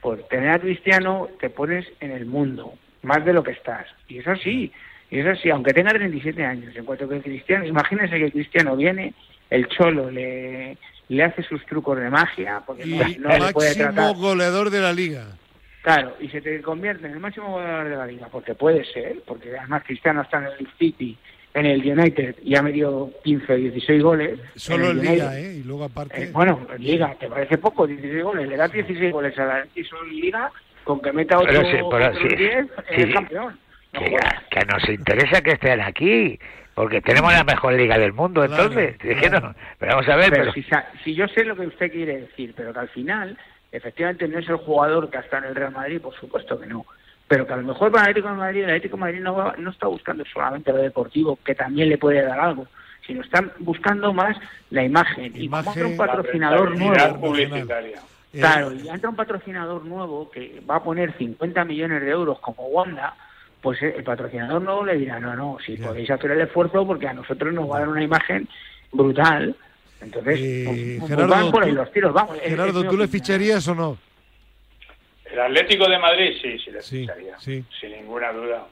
Por 0.00 0.22
tener 0.24 0.50
a 0.50 0.58
Cristiano 0.58 1.28
te 1.38 1.50
pones 1.50 1.86
en 2.00 2.10
el 2.10 2.26
mundo, 2.26 2.74
más 3.02 3.24
de 3.24 3.32
lo 3.32 3.42
que 3.42 3.52
estás. 3.52 3.86
Y 4.08 4.18
es 4.18 4.26
así, 4.26 4.72
y 5.10 5.20
es 5.20 5.26
así, 5.26 5.50
aunque 5.50 5.72
tenga 5.72 5.90
37 5.90 6.44
años, 6.44 6.74
en 6.74 6.84
cuanto 6.84 7.08
que 7.08 7.20
Cristiano, 7.20 7.64
imagínense 7.64 8.18
que 8.18 8.32
Cristiano 8.32 8.76
viene, 8.76 9.14
el 9.50 9.68
cholo 9.68 10.10
le, 10.10 10.76
le 11.08 11.22
hace 11.24 11.42
sus 11.42 11.64
trucos 11.66 11.98
de 11.98 12.10
magia, 12.10 12.62
porque 12.66 12.84
Y 12.86 12.90
no, 13.18 13.28
no 13.38 13.46
le 13.46 13.52
puede 13.52 13.68
máximo 13.70 13.92
tratar. 13.94 14.16
goleador 14.16 14.70
de 14.70 14.80
la 14.80 14.92
liga. 14.92 15.24
Claro, 15.82 16.16
y 16.20 16.28
se 16.28 16.40
te 16.40 16.60
convierte 16.62 17.06
en 17.06 17.12
el 17.12 17.20
máximo 17.20 17.52
goleador 17.52 17.88
de 17.88 17.96
la 17.96 18.06
liga, 18.06 18.28
porque 18.30 18.54
puede 18.54 18.84
ser, 18.92 19.22
porque 19.26 19.56
además 19.56 19.84
Cristiano 19.86 20.22
está 20.22 20.38
en 20.38 20.46
el 20.46 20.68
City, 20.78 21.16
en 21.54 21.64
el 21.64 21.80
United, 21.80 22.36
y 22.42 22.56
ha 22.56 22.62
metido 22.62 23.10
15 23.22 23.52
o 23.52 23.56
16 23.56 24.02
goles. 24.02 24.40
Solo 24.56 24.90
en 24.90 24.98
el 24.98 25.04
liga, 25.06 25.26
United. 25.28 25.44
¿eh? 25.44 25.54
Y 25.58 25.62
luego 25.62 25.84
aparte... 25.84 26.24
Eh, 26.24 26.30
bueno, 26.32 26.66
en 26.74 26.82
Liga, 26.82 27.14
¿te 27.20 27.28
parece 27.28 27.56
poco? 27.58 27.86
16 27.86 28.22
goles, 28.24 28.48
le 28.48 28.56
da 28.56 28.66
16 28.68 29.12
goles 29.12 29.38
a 29.38 29.44
la 29.46 29.66
y 29.74 29.84
solo 29.84 30.02
en 30.10 30.16
Liga, 30.20 30.50
con 30.84 31.00
que 31.00 31.12
meta 31.12 31.38
8 31.38 31.46
Pero 31.48 31.60
sí, 31.62 31.70
pero 31.70 32.08
otros 32.08 32.18
sí, 32.30 32.36
10, 32.36 32.66
sí. 32.66 33.02
es 33.02 33.14
campeón. 33.14 33.58
Que, 33.92 34.64
nos 34.66 34.88
interesa 34.88 35.40
que 35.42 35.52
estén 35.52 35.80
aquí. 35.80 36.38
Porque 36.74 37.00
tenemos 37.00 37.32
la 37.32 37.42
mejor 37.44 37.72
liga 37.72 37.96
del 37.98 38.12
mundo, 38.12 38.44
Claro, 38.46 38.64
entonces. 38.64 38.96
Es 39.02 39.18
que 39.20 39.28
claro. 39.30 39.48
no. 39.48 39.54
Pero 39.78 39.92
vamos 39.96 40.08
a 40.10 40.16
ver, 40.16 40.30
Pero 40.30 40.52
pero. 40.52 40.86
si, 41.04 41.14
yo 41.14 41.26
sé 41.28 41.44
lo 41.44 41.56
que 41.56 41.66
usted 41.66 41.90
quiere 41.90 42.20
decir, 42.20 42.52
pero 42.54 42.72
que 42.74 42.80
al 42.80 42.88
final, 42.90 43.38
efectivamente, 43.72 44.28
no 44.28 44.38
es 44.38 44.48
el 44.48 44.56
jugador 44.56 45.08
que 45.08 45.16
está 45.18 45.38
en 45.38 45.44
el 45.44 45.54
Real 45.54 45.72
Madrid, 45.72 46.00
por 46.02 46.14
supuesto 46.14 46.60
que 46.60 46.66
no. 46.66 46.84
Pero 47.28 47.46
que 47.46 47.54
a 47.54 47.56
lo 47.56 47.62
mejor 47.62 47.90
para 47.90 48.04
el 48.04 48.10
Atlético 48.10 48.28
de 48.28 48.34
Madrid, 48.38 48.58
el 48.64 48.70
Atlético 48.70 48.96
de 48.96 49.00
Madrid 49.00 49.20
no, 49.20 49.34
va- 49.34 49.54
no 49.56 49.70
está 49.70 49.86
buscando 49.86 50.22
solamente 50.26 50.70
lo 50.70 50.78
deportivo, 50.78 51.38
que 51.42 51.54
también 51.54 51.88
le 51.88 51.96
puede 51.96 52.22
dar 52.22 52.38
algo, 52.38 52.66
sino 53.06 53.22
están 53.22 53.50
buscando 53.60 54.12
más 54.12 54.36
la 54.68 54.84
imagen. 54.84 55.32
Y 55.34 55.48
como 55.48 55.62
Imagen, 55.62 55.68
entra 55.72 55.86
un 55.86 55.96
la 55.96 56.06
patrocinador 56.06 56.78
nuevo, 56.78 57.20
publicitaria. 57.20 57.96
Eh, 58.34 58.38
Claro, 58.38 58.70
y 58.74 58.86
entra 58.86 59.08
un 59.08 59.16
patrocinador 59.16 59.82
nuevo 59.86 60.30
que 60.30 60.60
va 60.68 60.76
a 60.76 60.82
poner 60.84 61.16
50 61.16 61.64
millones 61.64 62.02
de 62.02 62.10
euros 62.10 62.38
como 62.40 62.66
Wanda, 62.66 63.14
pues 63.60 63.82
eh, 63.82 63.94
el 63.96 64.04
patrocinador 64.04 64.62
nuevo 64.62 64.84
le 64.84 64.96
dirá, 64.96 65.18
no, 65.18 65.34
no, 65.34 65.56
si 65.64 65.76
Ya. 65.76 65.88
podéis 65.88 66.10
hacer 66.10 66.30
el 66.32 66.40
esfuerzo 66.42 66.86
porque 66.86 67.08
a 67.08 67.12
nosotros 67.14 67.52
nos 67.54 67.70
va 67.70 67.76
a 67.76 67.80
dar 67.80 67.88
una 67.88 68.02
imagen 68.02 68.48
brutal. 68.92 69.54
Entonces, 70.00 70.38
Eh, 70.40 70.64
pues, 70.66 70.98
pues 71.00 71.10
Gerardo, 71.10 71.34
van 71.34 71.50
por 71.50 71.64
ahí 71.64 71.72
los 71.72 71.90
tiros, 71.92 72.12
vamos. 72.12 72.38
Gerardo, 72.40 72.72
¿tú 72.80 72.96
le 72.96 73.04
opinión. 73.04 73.08
ficharías 73.08 73.66
o 73.68 73.74
no? 73.74 73.98
El 75.30 75.40
Atlético 75.40 75.88
de 75.88 75.98
Madrid, 75.98 76.36
sí, 76.40 76.58
sí 76.58 76.70
le 76.70 76.82
Sí, 76.82 77.00
ficharía. 77.00 77.38
sí. 77.38 77.64
Sin 77.80 77.90
ninguna 77.92 78.32
duda. 78.32 78.64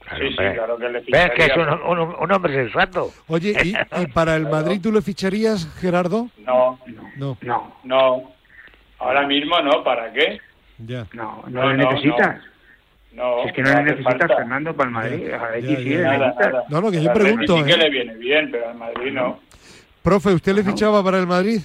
Claro, 0.00 0.24
sí, 0.24 0.30
sí, 0.30 0.36
claro 0.36 0.76
que 0.76 0.84
le 0.88 0.92
¿Ves 0.92 1.04
ficharía. 1.04 1.34
que 1.34 1.44
es 1.46 1.56
un, 1.56 1.68
un- 1.98 2.16
un 2.20 2.32
hombre 2.32 2.54
sensato? 2.54 3.12
Oye, 3.28 3.54
¿y, 3.64 3.74
y 4.02 4.06
para 4.08 4.36
el 4.36 4.46
Madrid 4.50 4.80
tú 4.82 4.92
le 4.92 5.02
ficharías, 5.02 5.68
Gerardo? 5.80 6.28
No, 6.38 6.78
No, 7.16 7.38
No, 7.42 7.76
no. 7.84 8.32
Ahora 8.98 9.26
mismo 9.26 9.58
no, 9.60 9.82
¿para 9.82 10.12
qué? 10.12 10.38
ya. 10.78 11.06
no, 11.14 11.42
no, 11.48 11.62
No, 11.62 11.72
le 11.72 11.78
no, 11.84 11.90
necesitas. 11.92 12.36
No. 12.36 12.50
Si 13.10 13.48
es 13.48 13.52
que 13.54 13.62
no, 13.62 13.70
le 13.74 13.82
necesitas, 13.82 14.18
falta. 14.18 14.36
Fernando, 14.36 14.74
para 14.76 14.86
el 14.88 14.94
Madrid. 14.94 15.26
Ya, 15.28 15.36
A 15.42 15.48
ver, 15.50 15.62
ya, 15.64 15.76
sí, 15.78 15.90
ya. 15.90 15.98
Nada, 16.02 16.34
nada. 16.38 16.64
No, 16.68 16.80
no, 16.80 16.90
que 16.90 17.02
yo 17.02 17.12
pregunto, 17.12 17.56
Sí 17.58 17.64
que 17.64 17.72
¿eh? 17.72 17.76
le 17.76 17.90
viene 17.90 18.14
bien, 18.14 18.50
pero 18.50 18.68
al 18.70 18.76
Madrid 18.76 19.12
no. 19.12 19.40
Profe, 20.02 20.30
¿usted 20.34 20.54
le 20.54 20.62
fichaba 20.64 21.02
para 21.02 21.18
el 21.18 21.26
Madrid? 21.26 21.60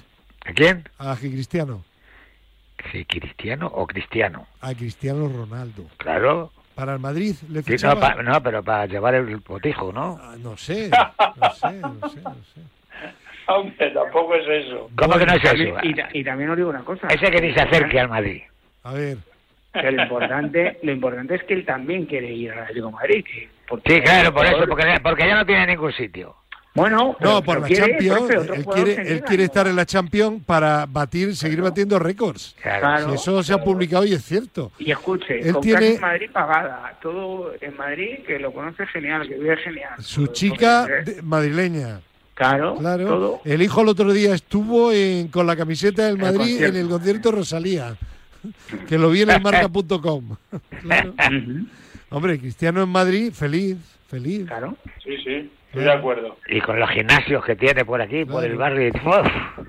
¿A 0.46 0.52
quién? 0.54 0.84
A 1.00 1.16
Cristiano. 1.16 1.84
Sí, 2.92 3.06
cristiano 3.06 3.68
o 3.74 3.88
cristiano. 3.88 4.48
A 4.62 4.74
Cristiano 4.74 5.28
Ronaldo. 5.28 5.86
Claro. 5.98 6.52
Para 6.76 6.94
el 6.94 7.00
Madrid 7.00 7.36
le 7.50 7.62
Sí, 7.64 7.72
no, 7.72 7.78
fichaba. 7.78 8.00
pa- 8.16 8.22
no, 8.22 8.44
pero 8.44 8.62
para 8.62 8.86
llevar 8.86 9.16
el 9.16 9.38
botijo, 9.38 9.94
¿no? 9.94 10.20
Ah, 10.22 10.36
no 10.38 10.58
sé, 10.58 10.90
no 11.38 11.50
sé, 11.54 11.72
no 11.80 12.10
sé, 12.10 12.22
no 12.22 12.36
sé. 12.54 12.62
Hombre, 13.48 13.92
tampoco 13.92 14.36
es 14.36 14.66
eso. 14.66 14.90
¿Cómo 14.98 15.18
que 15.18 15.26
no 15.26 15.34
es 15.36 15.44
eso? 15.44 15.78
y, 15.84 15.94
ta- 15.94 16.10
y 16.12 16.24
también 16.24 16.50
os 16.50 16.58
digo 16.58 16.70
una 16.70 16.84
cosa. 16.84 17.08
Ese 17.08 17.32
que 17.32 17.40
ni 17.42 17.54
se 17.54 17.62
acerque 17.62 18.00
al 18.00 18.10
Madrid. 18.10 18.42
A 18.84 18.92
ver, 18.94 19.18
Que 19.82 19.92
lo 19.92 20.04
importante, 20.04 20.80
lo 20.84 20.92
importante 20.92 21.36
es 21.36 21.44
que 21.44 21.54
él 21.54 21.66
también 21.66 22.06
quiere 22.06 22.32
ir 22.32 22.52
al 22.52 22.60
Atlético 22.60 22.88
de 22.88 22.94
Madrid. 22.94 23.26
que- 23.26 23.50
porque- 23.68 23.96
Sí, 23.96 24.02
claro, 24.02 24.34
por 24.34 24.46
eso, 24.46 24.64
porque, 24.68 24.84
porque 25.02 25.28
ya 25.28 25.36
no 25.36 25.46
tiene 25.46 25.68
ningún 25.68 25.92
sitio. 25.94 26.36
Bueno, 26.76 27.16
pero- 27.18 27.32
no, 27.32 27.42
por 27.42 27.56
pero 27.56 27.62
la 27.62 27.68
quiere, 27.68 27.88
Champions, 27.92 28.20
profe, 28.20 28.58
él 28.60 28.66
quiere, 28.66 28.92
él 29.14 29.22
quiere 29.24 29.44
¿no? 29.44 29.46
estar 29.46 29.68
en 29.68 29.76
la 29.78 29.86
Champions 29.86 30.44
para 30.46 30.86
batir, 30.86 31.34
seguir 31.36 31.62
batiendo 31.62 31.98
récords. 32.00 32.54
Claro. 32.62 33.14
Eso 33.14 33.42
se 33.44 33.54
ha 33.54 33.64
publicado 33.64 34.04
y 34.06 34.12
es 34.14 34.24
cierto. 34.26 34.72
Y 34.78 34.92
escuche, 34.92 35.40
Él 35.40 35.54
con 35.54 35.62
tiene- 35.62 35.80
casa 35.80 35.94
en 35.96 36.02
Madrid 36.02 36.30
pagada, 36.34 36.98
todo 37.02 37.54
en 37.62 37.78
Madrid, 37.78 38.20
que 38.28 38.40
lo 38.40 38.52
conoce 38.52 38.86
genial, 38.88 39.26
que 39.28 39.36
vive 39.36 39.56
genial. 39.58 39.94
Su 40.00 40.26
Todo, 40.26 40.34
chica 40.34 40.86
de- 40.86 41.22
madrileña, 41.22 42.02
claro, 42.34 42.76
claro. 42.76 43.06
todo. 43.06 43.42
El 43.46 43.62
hijo 43.62 43.82
el 43.82 43.88
otro 43.88 44.12
día 44.12 44.36
estuvo 44.36 44.92
en- 44.92 45.30
con 45.30 45.48
la 45.48 45.56
camiseta 45.56 46.04
del 46.08 46.16
El 46.18 46.22
Madrid 46.22 46.62
en 46.62 46.76
el 46.76 46.90
concierto 46.90 47.32
Rosalía, 47.32 47.96
que 48.88 48.98
lo 48.98 49.10
vi 49.10 49.22
en 49.22 49.32
el 49.32 49.42
marca.com. 49.42 50.36
Claro. 50.82 51.14
Hombre, 52.10 52.40
Cristiano 52.40 52.84
en 52.84 52.90
Madrid, 52.90 53.32
feliz, 53.34 53.78
feliz. 54.08 54.46
Claro. 54.48 54.76
Sí, 55.04 55.18
sí, 55.24 55.50
estoy 55.68 55.84
de 55.84 55.92
acuerdo. 55.92 56.38
Y 56.48 56.62
con 56.62 56.80
los 56.80 56.90
gimnasios 56.92 57.44
que 57.44 57.56
tiene 57.56 57.84
por 57.84 58.02
aquí, 58.02 58.24
por 58.26 58.44
el 58.46 58.56
barrio. 58.56 58.92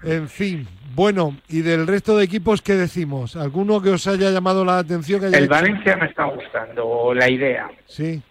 En 0.05 0.29
fin, 0.29 0.67
bueno, 0.95 1.37
y 1.49 1.63
del 1.63 1.87
resto 1.87 2.17
de 2.17 2.25
equipos, 2.25 2.61
¿qué 2.63 2.75
decimos? 2.75 3.37
¿Alguno 3.37 3.81
que 3.81 3.91
os 3.91 4.07
haya 4.07 4.31
llamado 4.31 4.65
la 4.65 4.79
atención? 4.79 5.21
Que 5.21 5.27
haya 5.27 5.39
El 5.39 5.45
hecho- 5.45 5.51
Valencia 5.51 5.97
me 5.97 6.07
está 6.07 6.25
gustando 6.25 7.15
la 7.15 7.29
idea. 7.31 7.69
Sí. 7.87 8.23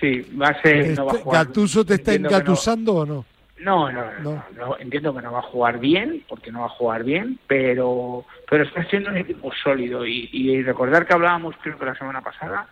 Sí, 0.00 0.22
va 0.40 0.48
a 0.48 0.62
ser. 0.62 0.76
Este- 0.78 0.94
no 0.96 1.06
va 1.06 1.12
a 1.12 1.16
jugar- 1.16 1.46
¿Gatuso 1.46 1.84
te 1.84 1.94
está 1.94 2.12
entiendo 2.12 2.28
que 2.30 2.32
no- 2.34 2.38
engatusando 2.40 2.94
o 2.94 3.06
no? 3.06 3.24
No, 3.64 3.90
no, 3.90 4.04
no, 4.20 4.76
Entiendo 4.78 5.14
que 5.14 5.22
no 5.22 5.32
va 5.32 5.38
a 5.38 5.42
jugar 5.42 5.78
bien, 5.78 6.22
porque 6.28 6.52
no 6.52 6.60
va 6.60 6.66
a 6.66 6.70
jugar 6.70 7.02
bien, 7.02 7.38
pero, 7.46 8.24
pero 8.48 8.64
está 8.64 8.84
siendo 8.84 9.08
un 9.08 9.16
equipo 9.16 9.50
sólido. 9.62 10.06
Y, 10.06 10.28
y 10.32 10.62
recordar 10.62 11.06
que 11.06 11.14
hablábamos, 11.14 11.54
creo 11.62 11.78
que 11.78 11.86
la 11.86 11.94
semana 11.94 12.20
pasada, 12.20 12.66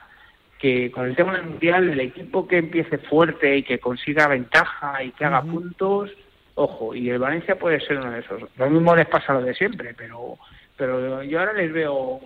que 0.59 0.93
con 0.93 1.07
el 1.07 1.17
tema 1.17 1.33
del 1.33 1.45
mundial, 1.47 1.89
el 1.89 2.01
equipo 2.01 2.47
que 2.47 2.59
empiece 2.59 2.99
fuerte 2.99 3.57
y 3.57 3.63
que 3.63 3.79
consiga 3.79 4.29
ventaja 4.29 5.03
y 5.03 5.13
que 5.13 5.25
haga 5.25 5.43
puntos, 5.43 6.11
ojo, 6.55 6.95
y 6.95 7.09
el 7.09 7.19
Valencia 7.19 7.59
puede 7.59 7.81
ser 7.81 7.99
uno 7.99 8.11
de 8.11 8.21
esos. 8.21 8.43
Lo 8.57 8.69
mismo 8.69 8.95
les 8.95 9.09
pasa 9.09 9.33
lo 9.33 9.43
de 9.43 9.55
siempre, 9.55 9.95
pero, 9.97 10.37
pero 10.77 11.23
yo 11.23 11.41
ahora 11.41 11.55
les 11.55 11.73
veo 11.73 12.21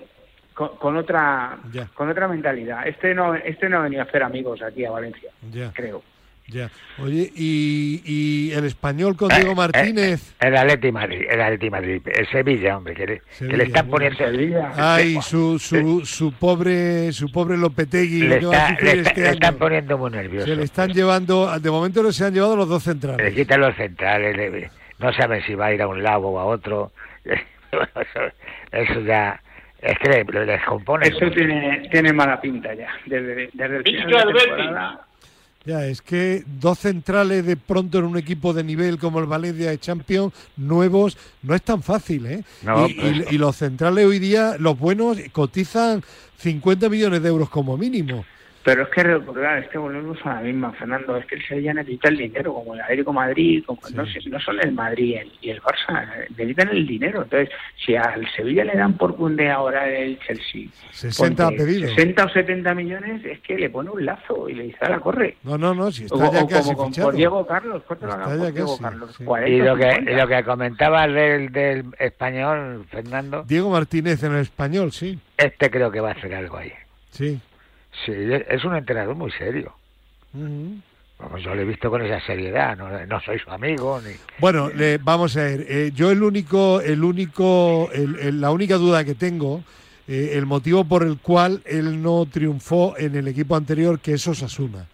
con, 0.54 0.76
con 0.76 0.96
otra 0.96 1.58
con 1.94 2.08
otra 2.08 2.26
mentalidad. 2.26 2.86
Este 2.86 3.14
no, 3.14 3.34
este 3.34 3.68
no 3.68 3.78
ha 3.78 3.82
venido 3.82 4.02
a 4.02 4.06
hacer 4.06 4.22
amigos 4.22 4.60
aquí 4.60 4.84
a 4.84 4.90
Valencia, 4.90 5.30
Ya, 5.52 5.72
creo. 5.72 6.02
Ya. 6.48 6.70
Oye, 6.98 7.30
y, 7.34 8.02
y 8.04 8.52
el 8.52 8.64
español 8.64 9.16
con 9.16 9.28
Diego 9.28 9.54
Martínez. 9.54 10.32
Eh, 10.40 10.46
El 10.48 10.56
Atleti 10.56 10.92
Madrid, 10.92 11.22
el 11.28 11.40
Atleti 11.40 11.70
Madrid, 11.70 12.02
el 12.06 12.26
Sevilla, 12.28 12.76
hombre, 12.76 12.94
que 12.94 13.06
le, 13.06 13.18
que 13.20 13.24
Sevilla, 13.30 13.56
le 13.58 13.64
están 13.64 13.88
bueno. 13.90 14.08
poniendo... 14.16 14.38
Sevilla. 14.38 14.72
Ay, 14.76 15.18
su, 15.22 15.58
su, 15.58 16.04
su 16.06 16.32
pobre 16.32 17.12
su 17.12 17.30
pobre 17.32 17.56
Lopetegui, 17.56 18.20
le, 18.22 18.38
que 18.38 18.44
está- 18.44 18.70
le 18.70 18.90
está- 18.92 19.10
este 19.10 19.20
le 19.22 19.28
están 19.30 19.54
poniendo 19.56 19.98
muy 19.98 20.10
nervioso. 20.10 20.46
Se 20.46 20.56
le 20.56 20.62
están 20.64 20.92
llevando, 20.92 21.58
de 21.58 21.70
momento 21.70 22.02
no 22.02 22.12
se 22.12 22.24
han 22.24 22.32
llevado 22.34 22.56
los 22.56 22.68
dos 22.68 22.86
Le 22.86 22.92
centrales. 22.92 23.34
quitan 23.34 23.60
los 23.60 23.74
centrales, 23.76 24.36
le- 24.36 24.70
no 24.98 25.12
saben 25.12 25.42
si 25.44 25.54
va 25.54 25.66
a 25.66 25.74
ir 25.74 25.82
a 25.82 25.88
un 25.88 26.02
lado 26.02 26.28
o 26.28 26.38
a 26.38 26.44
otro. 26.44 26.92
Eso, 28.72 29.00
ya 29.00 29.40
es 29.82 29.98
que 29.98 30.08
le, 30.08 30.24
le 30.24 30.46
descompone. 30.46 31.06
Eso 31.08 31.30
tiene, 31.30 31.88
tiene 31.90 32.12
mala 32.12 32.40
pinta 32.40 32.72
ya. 32.74 32.88
Desde, 33.04 33.50
desde 33.52 33.76
el 33.76 33.82
final 33.84 34.08
de 34.26 34.32
Betis. 34.32 34.42
temporada. 34.56 35.05
Ya, 35.66 35.84
es 35.86 36.00
que 36.00 36.44
dos 36.60 36.78
centrales 36.78 37.44
de 37.44 37.56
pronto 37.56 37.98
en 37.98 38.04
un 38.04 38.16
equipo 38.16 38.52
de 38.54 38.62
nivel 38.62 38.98
como 38.98 39.18
el 39.18 39.26
Valencia 39.26 39.68
de 39.70 39.78
Champions, 39.80 40.32
nuevos, 40.56 41.18
no 41.42 41.54
es 41.56 41.62
tan 41.62 41.82
fácil, 41.82 42.24
¿eh? 42.26 42.44
No, 42.62 42.86
y, 42.88 42.94
pues- 42.94 43.16
y- 43.32 43.34
y 43.34 43.38
los 43.38 43.56
centrales 43.56 44.06
hoy 44.06 44.20
día, 44.20 44.56
los 44.60 44.78
buenos, 44.78 45.18
cotizan 45.32 46.02
50 46.38 46.88
millones 46.88 47.20
de 47.22 47.28
euros 47.28 47.50
como 47.50 47.76
mínimo. 47.76 48.24
Pero 48.66 48.82
es 48.82 48.88
que 48.88 49.02
recordar, 49.04 49.58
es 49.62 49.68
que 49.68 49.78
volvemos 49.78 50.18
a 50.24 50.34
la 50.34 50.40
misma, 50.40 50.72
Fernando. 50.72 51.16
Es 51.16 51.24
que 51.26 51.36
el 51.36 51.46
Sevilla 51.46 51.72
necesita 51.72 52.08
el 52.08 52.16
dinero, 52.16 52.52
como 52.52 52.74
el 52.74 52.80
Atlético 52.80 53.12
Madrid, 53.12 53.62
como 53.64 53.80
no, 53.94 54.02
no 54.02 54.40
son 54.40 54.58
el 54.60 54.72
Madrid 54.72 55.04
y 55.04 55.14
el, 55.14 55.32
y 55.40 55.50
el 55.50 55.62
Barça, 55.62 56.26
necesitan 56.30 56.70
el 56.70 56.84
dinero. 56.84 57.22
Entonces, 57.22 57.48
si 57.84 57.94
al 57.94 58.28
Sevilla 58.34 58.64
le 58.64 58.74
dan 58.76 58.94
por 58.96 59.14
cunde 59.14 59.48
ahora 59.48 59.88
el 59.88 60.18
Chelsea 60.18 60.66
60 60.90 61.44
ponte 61.46 61.56
pedidos. 61.56 61.90
60 61.90 62.24
o 62.24 62.28
70 62.28 62.74
millones, 62.74 63.24
es 63.24 63.38
que 63.38 63.54
le 63.56 63.70
pone 63.70 63.88
un 63.90 64.04
lazo 64.04 64.48
y 64.48 64.54
le 64.54 64.64
dice, 64.64 64.78
la 64.88 64.98
corre. 64.98 65.36
No, 65.44 65.56
no, 65.56 65.72
no, 65.72 65.92
si 65.92 66.06
O, 66.10 66.16
está 66.24 66.32
ya 66.32 66.42
o 66.42 66.48
casi 66.48 66.74
como 66.74 66.90
con, 66.90 67.02
por 67.04 67.14
Diego 67.14 67.46
Carlos, 67.46 67.82
¿cuánto 67.86 68.06
le 68.06 68.12
Está 68.14 68.24
hagan 68.24 68.38
ya 68.38 68.44
por 68.46 68.52
Diego 68.52 68.70
casi, 68.72 68.82
Carlos? 68.82 69.14
sí. 69.16 69.24
40, 69.24 69.48
Y 69.52 69.58
lo 69.60 69.76
que, 69.76 69.82
50. 69.92 70.10
y 70.10 70.14
lo 70.16 70.26
que 70.26 70.42
comentabas 70.44 71.12
del, 71.14 71.52
del 71.52 71.84
español, 72.00 72.84
Fernando, 72.90 73.44
Diego 73.46 73.70
Martínez 73.70 74.24
en 74.24 74.32
el 74.34 74.40
español, 74.40 74.90
sí, 74.90 75.16
este 75.36 75.70
creo 75.70 75.88
que 75.92 76.00
va 76.00 76.08
a 76.08 76.12
hacer 76.14 76.34
algo 76.34 76.56
ahí. 76.56 76.72
sí. 77.10 77.40
Sí, 78.04 78.12
es 78.48 78.64
un 78.64 78.76
entrenador 78.76 79.14
muy 79.16 79.30
serio. 79.32 79.72
Como 80.32 81.38
yo 81.38 81.54
le 81.54 81.62
he 81.62 81.64
visto 81.64 81.88
con 81.90 82.02
esa 82.02 82.20
seriedad, 82.26 82.76
no, 82.76 82.88
no 83.06 83.20
soy 83.22 83.38
su 83.38 83.50
amigo 83.50 84.00
ni. 84.02 84.12
Bueno, 84.38 84.70
vamos 85.02 85.36
a 85.36 85.42
ver. 85.44 85.64
eh, 85.68 85.92
yo 85.94 86.10
el 86.10 86.22
único, 86.22 86.80
el 86.82 87.02
único, 87.02 87.90
el- 87.92 88.18
el- 88.18 88.40
la 88.40 88.50
única 88.50 88.74
duda 88.76 89.02
que 89.04 89.14
tengo, 89.14 89.64
eh, 90.08 90.32
el 90.34 90.44
motivo 90.44 90.84
por 90.84 91.02
el 91.04 91.16
cual 91.18 91.62
él 91.64 92.02
no 92.02 92.26
triunfó 92.30 92.94
en 92.98 93.16
el 93.16 93.28
equipo 93.28 93.56
anterior, 93.56 93.98
que 93.98 94.12
es 94.12 94.28
Osasuna. 94.28 94.86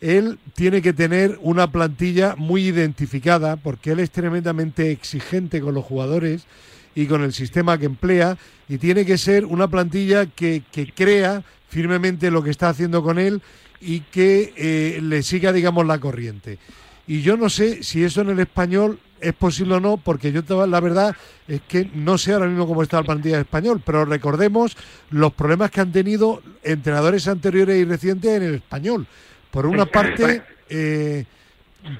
Él 0.00 0.38
tiene 0.54 0.80
que 0.80 0.92
tener 0.92 1.36
una 1.42 1.72
plantilla 1.72 2.36
muy 2.36 2.62
identificada, 2.68 3.56
porque 3.56 3.90
él 3.90 3.98
es 3.98 4.12
tremendamente 4.12 4.92
exigente 4.92 5.60
con 5.60 5.74
los 5.74 5.84
jugadores 5.84 6.46
y 6.94 7.06
con 7.06 7.24
el 7.24 7.32
sistema 7.32 7.78
que 7.78 7.86
emplea, 7.86 8.38
y 8.68 8.78
tiene 8.78 9.04
que 9.04 9.18
ser 9.18 9.44
una 9.44 9.68
plantilla 9.68 10.26
que, 10.26 10.62
que 10.70 10.92
crea 10.92 11.42
firmemente 11.68 12.30
lo 12.30 12.42
que 12.42 12.50
está 12.50 12.68
haciendo 12.68 13.02
con 13.02 13.18
él 13.18 13.42
y 13.80 14.00
que 14.00 14.52
eh, 14.56 15.00
le 15.02 15.22
siga, 15.22 15.52
digamos, 15.52 15.86
la 15.86 15.98
corriente. 15.98 16.58
Y 17.06 17.22
yo 17.22 17.36
no 17.36 17.48
sé 17.48 17.82
si 17.82 18.04
eso 18.04 18.20
en 18.20 18.30
el 18.30 18.40
español 18.40 18.98
es 19.20 19.32
posible 19.32 19.74
o 19.74 19.80
no, 19.80 19.96
porque 19.96 20.30
yo 20.30 20.66
la 20.66 20.80
verdad 20.80 21.16
es 21.46 21.60
que 21.66 21.90
no 21.94 22.18
sé 22.18 22.32
ahora 22.32 22.46
mismo 22.46 22.66
cómo 22.66 22.82
está 22.82 22.98
la 22.98 23.06
plantilla 23.06 23.36
de 23.36 23.42
español, 23.42 23.82
pero 23.84 24.04
recordemos 24.04 24.76
los 25.10 25.32
problemas 25.32 25.70
que 25.70 25.80
han 25.80 25.90
tenido 25.90 26.42
entrenadores 26.62 27.26
anteriores 27.26 27.80
y 27.80 27.84
recientes 27.84 28.30
en 28.30 28.42
el 28.42 28.54
español. 28.56 29.06
Por 29.50 29.66
una 29.66 29.86
parte, 29.86 30.42
eh, 30.68 31.24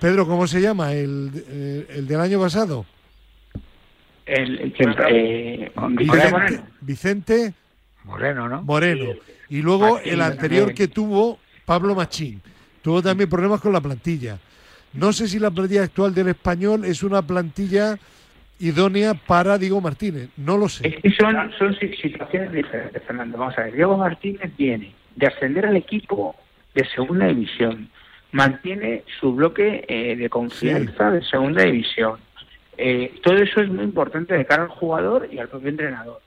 Pedro, 0.01 0.27
¿cómo 0.27 0.47
se 0.47 0.61
llama? 0.61 0.93
El, 0.93 1.33
eh, 1.35 1.87
el 1.97 2.07
del 2.07 2.21
año 2.21 2.39
pasado. 2.39 2.85
El, 4.29 4.73
eh, 5.09 5.71
Vicente 5.91 6.31
Moreno. 6.31 6.63
Vicente 6.81 7.55
Moreno, 8.05 8.49
¿no? 8.49 8.63
Moreno. 8.63 9.13
Y 9.49 9.63
luego 9.63 9.95
Machín 9.95 10.13
el 10.13 10.21
anterior 10.23 10.67
también. 10.67 10.77
que 10.77 10.89
tuvo, 10.89 11.39
Pablo 11.65 11.95
Machín. 11.95 12.41
Tuvo 12.83 13.03
también 13.03 13.29
problemas 13.29 13.61
con 13.61 13.73
la 13.73 13.81
plantilla. 13.81 14.39
No 14.93 15.13
sé 15.13 15.29
si 15.29 15.39
la 15.39 15.51
plantilla 15.51 15.85
actual 15.85 16.15
del 16.15 16.29
español 16.29 16.85
es 16.85 17.03
una 17.03 17.23
plantilla 17.23 17.99
idónea 18.59 19.15
para 19.15 19.59
Diego 19.59 19.81
Martínez. 19.81 20.31
No 20.37 20.57
lo 20.57 20.69
sé. 20.69 20.89
Es 20.89 20.97
que 21.03 21.11
son, 21.11 21.37
son 21.59 21.75
si- 21.79 21.95
situaciones 21.95 22.53
diferentes, 22.53 23.03
Fernando. 23.05 23.39
Vamos 23.39 23.57
a 23.59 23.63
ver, 23.65 23.75
Diego 23.75 23.97
Martínez 23.97 24.51
viene 24.57 24.95
de 25.17 25.27
ascender 25.27 25.67
al 25.67 25.77
equipo 25.77 26.35
de 26.75 26.85
segunda 26.87 27.27
división, 27.27 27.89
mantiene 28.33 29.05
su 29.21 29.35
bloque 29.35 29.85
eh, 29.89 30.17
de 30.17 30.29
confianza 30.31 31.11
de 31.11 31.23
segunda 31.25 31.63
división. 31.65 32.19
Eh, 32.81 33.13
todo 33.25 33.35
eso 33.37 33.61
es 33.61 33.69
muy 33.69 33.83
importante 33.83 34.35
de 34.35 34.47
cara 34.47 34.63
al 34.63 34.69
jugador 34.69 35.29
y 35.31 35.39
al 35.39 35.49
propio 35.49 35.69
entrenador. 35.69 36.21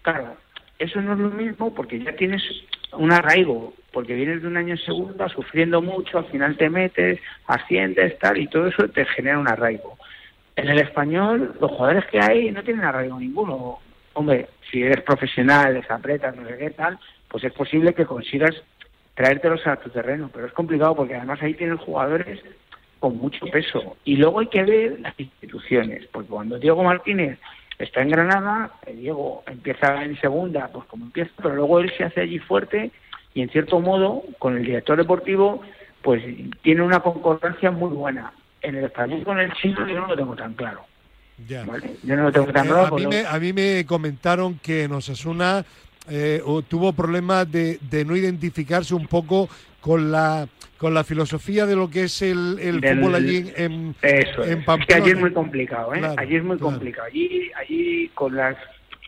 Claro, 0.00 0.34
eso 0.78 1.00
no 1.02 1.12
es 1.12 1.18
lo 1.18 1.30
mismo 1.30 1.74
porque 1.74 2.00
ya 2.00 2.16
tienes 2.16 2.42
un 2.92 3.12
arraigo, 3.12 3.74
porque 3.92 4.14
vienes 4.14 4.40
de 4.40 4.48
un 4.48 4.56
año 4.56 4.74
en 4.74 4.80
segunda 4.80 5.28
sufriendo 5.28 5.82
mucho, 5.82 6.18
al 6.18 6.24
final 6.26 6.56
te 6.56 6.70
metes, 6.70 7.20
asciendes, 7.46 8.18
tal, 8.18 8.38
y 8.38 8.46
todo 8.46 8.68
eso 8.68 8.88
te 8.88 9.04
genera 9.04 9.38
un 9.38 9.46
arraigo. 9.46 9.98
En 10.56 10.68
el 10.68 10.80
español, 10.80 11.54
los 11.60 11.70
jugadores 11.70 12.06
que 12.06 12.18
hay 12.18 12.50
no 12.50 12.62
tienen 12.62 12.84
arraigo 12.84 13.20
ninguno. 13.20 13.78
Hombre, 14.14 14.48
si 14.70 14.82
eres 14.82 15.02
profesional, 15.02 15.74
les 15.74 15.90
apretas, 15.90 16.34
no 16.34 16.48
sé 16.48 16.56
qué 16.56 16.70
tal, 16.70 16.98
pues 17.28 17.44
es 17.44 17.52
posible 17.52 17.92
que 17.92 18.06
consigas 18.06 18.54
traértelos 19.14 19.66
a 19.66 19.76
tu 19.76 19.90
terreno, 19.90 20.30
pero 20.32 20.46
es 20.46 20.52
complicado 20.52 20.96
porque 20.96 21.14
además 21.14 21.42
ahí 21.42 21.52
tienes 21.52 21.78
jugadores 21.80 22.40
con 22.98 23.16
mucho 23.18 23.46
peso. 23.46 23.96
Y 24.04 24.16
luego 24.16 24.40
hay 24.40 24.48
que 24.48 24.62
ver 24.64 25.00
las 25.00 25.18
instituciones, 25.18 26.06
porque 26.12 26.28
cuando 26.28 26.58
Diego 26.58 26.82
Martínez 26.82 27.38
está 27.78 28.02
en 28.02 28.10
Granada, 28.10 28.72
eh, 28.86 28.94
Diego 28.94 29.42
empieza 29.46 30.02
en 30.04 30.20
segunda, 30.20 30.68
pues 30.72 30.84
como 30.86 31.04
empieza, 31.06 31.30
pero 31.36 31.54
luego 31.54 31.78
él 31.80 31.92
se 31.96 32.04
hace 32.04 32.20
allí 32.22 32.38
fuerte 32.38 32.90
y 33.34 33.42
en 33.42 33.50
cierto 33.50 33.78
modo, 33.80 34.22
con 34.38 34.56
el 34.56 34.64
director 34.64 34.96
deportivo, 34.98 35.62
pues 36.02 36.22
tiene 36.62 36.82
una 36.82 37.00
concordancia 37.00 37.70
muy 37.70 37.90
buena. 37.90 38.32
En 38.62 38.74
el 38.74 38.84
español 38.84 39.22
con 39.22 39.38
el 39.38 39.52
chino 39.54 39.86
yo 39.86 40.00
no 40.00 40.08
lo 40.08 40.16
tengo 40.16 40.34
tan 40.34 40.54
claro. 40.54 40.80
Ya. 41.46 41.64
¿vale? 41.64 41.94
Yo 42.02 42.16
no 42.16 42.24
lo 42.24 42.32
tengo 42.32 42.52
tan 42.52 42.66
Eh, 42.66 42.68
claro. 42.68 42.86
a, 42.96 42.98
mí 42.98 43.06
me, 43.06 43.24
a 43.26 43.38
mí 43.38 43.52
me 43.52 43.86
comentaron 43.86 44.58
que 44.58 44.82
en 44.84 44.92
Osasuna 44.92 45.64
eh, 46.10 46.40
o- 46.44 46.62
tuvo 46.62 46.92
problemas 46.92 47.48
de, 47.52 47.78
de 47.80 48.04
no 48.04 48.16
identificarse 48.16 48.92
un 48.94 49.06
poco 49.06 49.48
con 49.80 50.10
la 50.12 50.48
con 50.78 50.94
la 50.94 51.02
filosofía 51.02 51.66
de 51.66 51.74
lo 51.74 51.90
que 51.90 52.04
es 52.04 52.22
el, 52.22 52.58
el 52.60 52.80
Del- 52.80 52.98
fútbol 53.00 53.14
allí 53.16 53.36
en, 53.56 53.72
en- 53.72 53.94
Eso 54.00 54.44
en 54.44 54.50
es. 54.50 54.58
Es 54.58 54.64
que 54.64 54.64
Pamplona. 54.64 55.02
allí 55.04 55.10
es 55.12 55.18
muy 55.18 55.32
complicado, 55.32 55.92
¿eh? 55.94 55.98
Claro, 55.98 56.14
allí 56.20 56.36
es 56.36 56.44
muy 56.44 56.56
claro. 56.56 56.70
complicado. 56.72 57.06
Allí, 57.08 57.50
allí 57.56 58.08
con 58.14 58.36
las 58.36 58.56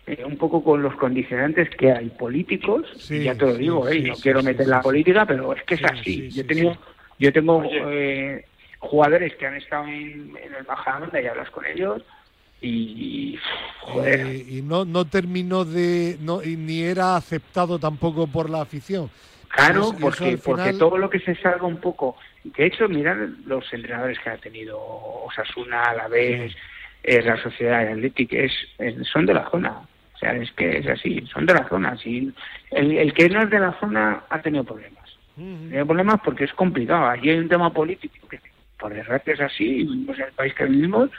eh, 0.06 0.24
un 0.24 0.36
poco 0.36 0.64
con 0.64 0.82
los 0.82 0.94
condicionantes 0.96 1.70
que 1.78 1.92
hay 1.92 2.08
políticos, 2.08 2.86
Sí, 2.98 3.22
ya 3.22 3.34
te 3.36 3.46
lo 3.46 3.52
sí, 3.52 3.58
digo, 3.58 3.88
¿eh? 3.88 3.92
sí, 3.92 4.02
no 4.02 4.14
sí, 4.16 4.22
quiero 4.22 4.40
sí, 4.40 4.46
meter 4.46 4.64
sí, 4.66 4.70
la 4.70 4.78
sí. 4.78 4.82
política, 4.82 5.26
pero 5.26 5.52
es 5.54 5.62
que 5.62 5.74
es 5.74 5.80
Sí, 5.80 5.86
así. 5.86 6.02
sí, 6.02 6.30
yo 6.30 6.40
he 6.40 6.44
tenido, 6.44 6.72
sí. 6.74 6.78
yo 7.20 7.32
tengo 7.32 7.58
Oye. 7.58 7.82
eh, 7.86 8.44
jugadores 8.80 9.36
que 9.36 9.46
han 9.46 9.54
estado 9.54 9.84
en, 9.84 10.36
en 10.42 10.54
el 10.58 10.66
Majadahonda 10.66 11.20
y 11.20 11.26
hablas 11.26 11.50
con 11.50 11.64
ellos 11.66 12.02
y 12.62 13.38
joder, 13.80 14.20
eh, 14.26 14.44
y 14.48 14.62
no 14.62 14.84
no 14.84 15.04
terminó 15.06 15.64
de 15.64 16.18
no 16.20 16.42
y 16.42 16.56
ni 16.56 16.80
era 16.82 17.16
aceptado 17.16 17.78
tampoco 17.78 18.26
por 18.26 18.50
la 18.50 18.62
afición. 18.62 19.08
Claro, 19.50 19.92
porque, 20.00 20.38
porque 20.44 20.72
todo 20.78 20.96
lo 20.98 21.10
que 21.10 21.18
se 21.20 21.34
salga 21.36 21.66
un 21.66 21.78
poco. 21.80 22.16
De 22.44 22.66
hecho, 22.66 22.88
mirad 22.88 23.16
los 23.46 23.70
entrenadores 23.72 24.18
que 24.20 24.30
ha 24.30 24.36
tenido 24.36 24.78
Osasuna, 24.80 25.82
Alavés, 25.90 26.54
eh, 27.02 27.22
la 27.22 27.36
Sociedad 27.42 27.80
Atlética, 27.88 28.36
es, 28.38 28.52
es- 28.78 29.06
son 29.08 29.26
de 29.26 29.34
la 29.34 29.50
zona. 29.50 29.72
O 30.14 30.18
sea, 30.18 30.32
es 30.36 30.52
que 30.52 30.78
es 30.78 30.86
así, 30.86 31.24
son 31.32 31.46
de 31.46 31.54
la 31.54 31.66
zona. 31.68 31.96
Si 31.96 32.32
el, 32.70 32.98
el 32.98 33.12
que 33.14 33.28
no 33.28 33.42
es 33.42 33.50
de 33.50 33.58
la 33.58 33.72
zona 33.80 34.22
ha 34.28 34.40
tenido 34.42 34.64
problemas. 34.64 35.08
Ujú. 35.36 35.68
Tiene 35.68 35.84
problemas 35.86 36.20
porque 36.24 36.44
es 36.44 36.52
complicado. 36.52 37.06
Allí 37.08 37.30
hay 37.30 37.38
un 37.38 37.48
tema 37.48 37.72
político 37.72 38.28
que, 38.28 38.38
por 38.78 38.92
desgracia, 38.94 39.32
es 39.32 39.40
así. 39.40 39.64
Vivimos 39.84 40.18
en 40.18 40.26
el 40.26 40.32
país 40.32 40.54
que 40.54 40.64
vivimos. 40.66 41.10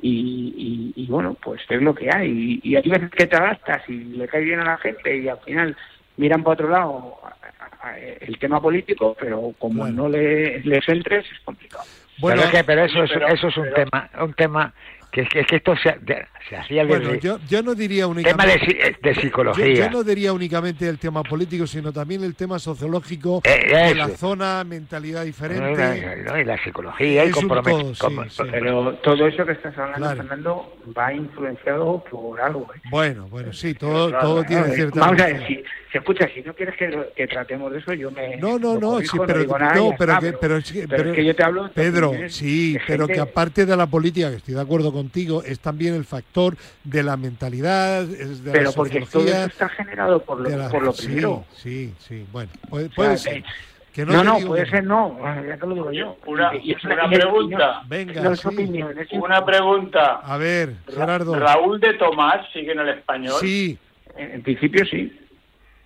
Y, 0.00 0.92
y- 0.96 1.02
y, 1.02 1.06
bueno, 1.06 1.34
pues 1.34 1.62
es 1.68 1.82
lo 1.82 1.94
que 1.94 2.08
hay. 2.12 2.60
Y, 2.62 2.70
y 2.70 2.76
hay 2.76 2.88
veces 2.88 3.10
que 3.10 3.26
te 3.26 3.36
adaptas 3.36 3.82
y 3.88 3.92
le 4.04 4.26
cae 4.28 4.42
bien 4.42 4.60
a 4.60 4.64
la 4.64 4.76
gente 4.78 5.16
y 5.18 5.28
al 5.28 5.38
final 5.40 5.76
miran 6.16 6.42
para 6.44 6.54
otro 6.54 6.68
lado 6.68 7.16
a- 7.24 7.28
a- 7.28 7.53
el 7.96 8.38
tema 8.38 8.60
político, 8.60 9.16
pero 9.18 9.52
como 9.58 9.86
no 9.88 10.08
le, 10.08 10.60
les 10.60 10.88
entres 10.88 11.24
es 11.30 11.38
complicado. 11.40 11.84
Bueno, 12.18 12.42
pero, 12.42 12.50
es 12.52 12.58
que, 12.58 12.64
pero 12.64 12.84
eso, 12.84 13.02
es, 13.02 13.10
pero- 13.12 13.26
eso 13.28 13.48
es 13.48 13.56
un 13.56 13.64
pero- 13.64 13.74
tema, 13.90 14.10
un 14.20 14.34
tema 14.34 14.72
que 15.14 15.20
es 15.22 15.28
que, 15.28 15.44
que 15.44 15.56
esto 15.56 15.76
se, 15.76 15.92
de- 16.00 16.26
se 16.48 16.56
hacía 16.56 16.84
bueno, 16.84 17.08
desde 17.10 17.20
yo, 17.20 17.38
yo 17.48 17.62
no 17.62 17.74
diría 17.76 18.02
tema 18.02 18.12
únicamente 18.12 18.58
de, 18.58 18.66
si- 18.66 19.00
de 19.00 19.14
yo, 19.14 19.20
psicología. 19.20 19.74
yo 19.74 19.90
no 19.90 20.02
diría 20.02 20.32
únicamente 20.32 20.88
el 20.88 20.98
tema 20.98 21.22
político, 21.22 21.66
sino 21.68 21.92
también 21.92 22.24
el 22.24 22.34
tema 22.34 22.58
sociológico 22.58 23.40
Eh, 23.44 23.88
de 23.90 23.94
la 23.94 24.08
zona, 24.08 24.64
mentalidad 24.64 25.20
No, 25.20 25.26
diferente. 25.26 26.24
no, 26.24 26.38
y 26.38 26.44
la 26.44 26.62
psicología 26.64 27.24
un 27.24 27.30
compromet- 27.30 27.96
todo, 27.96 28.24
sí, 28.28 28.30
sí. 28.30 28.42
Pero 28.50 28.94
todo 29.04 29.26
eso 29.28 29.46
que 29.46 29.52
estás 29.52 29.78
hablando, 29.78 29.98
Claro. 30.00 30.16
Fernando, 30.16 30.76
va 30.98 31.12
influenciado 31.14 32.02
por 32.10 32.40
algo. 32.40 32.66
¿eh? 32.74 32.80
Bueno, 32.90 33.28
bueno, 33.28 33.52
sí, 33.52 33.74
todo, 33.74 34.08
Claro, 34.08 34.26
todo 34.28 34.44
tiene 34.44 34.66
Eh, 34.68 34.74
cierta. 34.74 34.98
Vamos 35.00 35.20
a 35.20 35.26
ver, 35.26 35.46
si, 35.46 35.62
si 35.92 35.98
escucha, 35.98 36.28
si 36.34 36.42
no 36.42 36.54
quieres 36.54 36.76
que, 36.76 36.90
que 37.14 37.26
tratemos 37.28 37.70
de 37.72 37.78
eso, 37.78 37.92
yo 37.94 38.10
me. 38.10 38.36
No, 38.36 38.58
no, 38.58 38.78
no, 38.78 38.98
sí, 39.00 39.16
pero 39.26 39.38
digo 39.38 39.56
nada 39.58 39.74
no, 39.74 39.94
pero 39.96 40.12
está, 40.14 40.26
que, 40.26 40.32
pero, 40.38 40.56
es 40.56 40.72
que- 40.72 40.88
pero 40.88 40.96
pero- 40.96 41.10
es 41.10 41.16
que 41.16 41.24
yo 41.24 41.36
te 41.36 41.42
hablo. 41.44 41.70
Pedro, 41.72 42.12
sí, 42.28 42.76
pero 42.86 43.06
que 43.06 43.20
aparte 43.20 43.64
de 43.64 43.76
la 43.76 43.86
política, 43.86 44.30
que 44.30 44.36
estoy 44.36 44.54
de 44.54 44.60
acuerdo 44.60 44.92
contigo, 45.04 45.42
es 45.42 45.60
también 45.60 45.94
el 45.94 46.04
factor 46.04 46.56
de 46.82 47.02
la 47.02 47.16
mentalidad, 47.16 48.02
es 48.02 48.42
de 48.42 48.50
Pero 48.52 48.64
la 48.70 48.72
porque 48.72 49.00
todo 49.02 49.24
eso 49.26 49.46
está 49.46 49.68
generado 49.68 50.20
por 50.22 50.40
lo, 50.40 50.48
la- 50.48 50.68
por 50.70 50.82
lo 50.82 50.92
sí, 50.92 51.06
primero. 51.06 51.44
Sí, 51.54 51.94
sí, 51.98 52.24
bueno, 52.32 52.50
puede, 52.68 52.86
O 52.86 52.88
sea, 52.88 52.96
puede 52.96 53.18
ser. 53.18 53.36
eh, 53.38 53.44
Que 53.92 54.04
no, 54.04 54.24
no, 54.24 54.36
digo 54.38 54.48
puede 54.48 54.64
que 54.64 54.70
ser 54.70 54.84
no, 54.84 55.16
ya 55.46 55.56
te 55.56 55.66
lo 55.66 55.74
digo 55.74 55.92
yo. 55.92 56.16
Una, 56.26 56.52
Y- 56.56 56.74
una 56.84 56.96
no- 57.06 57.10
pregunta. 57.10 57.82
Venga, 57.86 58.22
no 58.22 58.32
es 58.32 58.40
sí. 58.40 58.48
opinión, 58.48 58.98
es 58.98 59.08
Una 59.12 59.44
pregunta. 59.44 60.14
A 60.24 60.36
ver, 60.36 60.74
Ra- 60.88 60.94
Gerardo. 60.94 61.38
Raúl 61.38 61.78
de 61.78 61.94
Tomás 61.94 62.44
sigue 62.52 62.72
en 62.72 62.80
el 62.80 62.88
español. 62.88 63.36
Sí, 63.40 63.78
En, 64.16 64.30
en 64.32 64.42
principio 64.42 64.84
sí. 64.86 65.16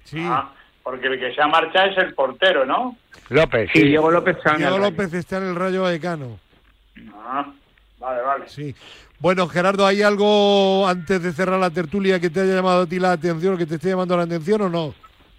sí. 0.04 0.18
Ah, 0.22 0.50
porque 0.82 1.06
el 1.08 1.18
que 1.20 1.34
se 1.34 1.42
ha 1.42 1.48
marchado 1.48 1.90
es 1.90 1.98
el 1.98 2.14
portero, 2.14 2.64
¿no? 2.64 2.96
López, 3.28 3.68
Sí, 3.74 3.80
sí. 3.80 3.86
Diego 3.88 4.10
López 4.10 4.36
está 4.38 4.52
en 4.52 4.56
Diego 4.58 4.76
el 4.76 4.80
Rayo. 4.82 4.90
López 4.90 5.12
está 5.14 5.36
en 5.38 5.42
el 5.44 5.54
Rayo 5.54 5.82
Vallecano. 5.82 6.38
Ah, 7.14 7.52
vale, 7.98 8.22
vale. 8.22 8.48
Sí. 8.48 8.74
Bueno, 9.20 9.48
Gerardo, 9.48 9.84
¿hay 9.86 10.02
algo 10.02 10.86
antes 10.86 11.20
de 11.22 11.32
cerrar 11.32 11.58
la 11.58 11.70
tertulia 11.70 12.20
que 12.20 12.30
te 12.30 12.40
haya 12.40 12.54
llamado 12.54 12.82
a 12.82 12.86
ti 12.86 12.98
la 13.00 13.12
atención 13.12 13.54
o 13.54 13.58
que 13.58 13.66
te 13.66 13.74
esté 13.74 13.88
llamando 13.90 14.16
la 14.16 14.22
atención 14.22 14.62
o 14.62 14.68
no? 14.68 14.94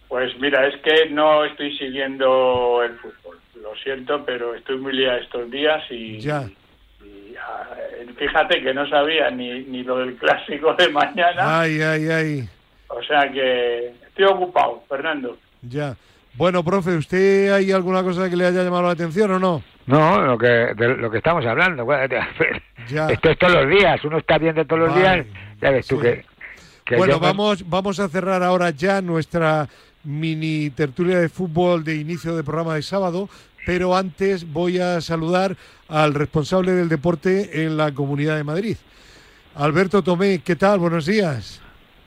Pues 0.09 0.37
mira, 0.39 0.67
es 0.67 0.81
que 0.81 1.09
no 1.11 1.45
estoy 1.45 1.77
siguiendo 1.77 2.81
el 2.83 2.97
fútbol. 2.97 3.37
Lo 3.61 3.73
siento, 3.81 4.23
pero 4.25 4.53
estoy 4.55 4.77
muy 4.79 4.93
liado 4.93 5.19
estos 5.19 5.49
días 5.51 5.81
y, 5.89 6.19
Ya. 6.19 6.49
y, 7.01 7.35
ah, 7.35 7.69
fíjate 8.17 8.61
que 8.61 8.73
no 8.73 8.87
sabía 8.89 9.29
ni, 9.29 9.61
ni 9.63 9.83
lo 9.83 9.97
del 9.99 10.15
clásico 10.15 10.73
de 10.73 10.89
mañana. 10.89 11.61
Ay, 11.61 11.81
ay, 11.81 12.09
ay. 12.09 12.49
O 12.89 13.01
sea 13.03 13.31
que 13.31 13.93
estoy 14.07 14.25
ocupado, 14.25 14.83
Fernando. 14.89 15.37
Ya. 15.61 15.95
Bueno, 16.39 16.63
profe, 16.63 16.95
¿usted 16.95 17.51
hay 17.51 17.69
alguna 17.73 18.01
cosa 18.01 18.29
que 18.29 18.37
le 18.37 18.45
haya 18.45 18.63
llamado 18.63 18.83
la 18.83 18.91
atención 18.91 19.29
o 19.31 19.39
no? 19.39 19.61
No, 19.87 20.21
lo 20.21 20.37
que, 20.37 20.47
de 20.47 20.95
lo 20.95 21.11
que 21.11 21.17
estamos 21.17 21.45
hablando. 21.45 21.85
Ya. 22.87 23.07
Esto 23.07 23.29
es 23.29 23.37
todos 23.37 23.53
los 23.53 23.69
días, 23.69 24.03
uno 24.05 24.17
está 24.17 24.39
viendo 24.39 24.65
todos 24.65 24.83
los 24.83 24.95
Vale, 24.95 25.01
días. 25.01 25.27
Ya 25.61 25.69
ves 25.69 25.85
tú 25.85 25.97
sí. 25.97 26.01
que, 26.01 26.25
que 26.85 26.95
Bueno, 26.95 27.15
yo 27.15 27.19
vamos, 27.19 27.69
vamos 27.69 27.99
a 27.99 28.07
cerrar 28.07 28.41
ahora 28.41 28.71
ya 28.71 28.99
nuestra 29.01 29.67
mini 30.03 30.71
tertulia 30.71 31.19
de 31.19 31.29
fútbol 31.29 31.83
de 31.83 31.97
inicio 31.97 32.35
de 32.35 32.43
programa 32.43 32.73
de 32.75 32.81
sábado 32.81 33.29
pero 33.65 33.95
antes 33.95 34.51
voy 34.51 34.79
a 34.79 35.01
saludar 35.01 35.55
al 35.89 36.15
responsable 36.15 36.71
del 36.71 36.89
deporte 36.89 37.65
en 37.65 37.77
la 37.77 37.93
Comunidad 37.93 38.37
de 38.37 38.43
Madrid. 38.43 38.77
Alberto 39.53 40.01
Tomé, 40.01 40.39
¿qué 40.39 40.55
tal? 40.55 40.79
Buenos 40.79 41.05
días. 41.05 41.61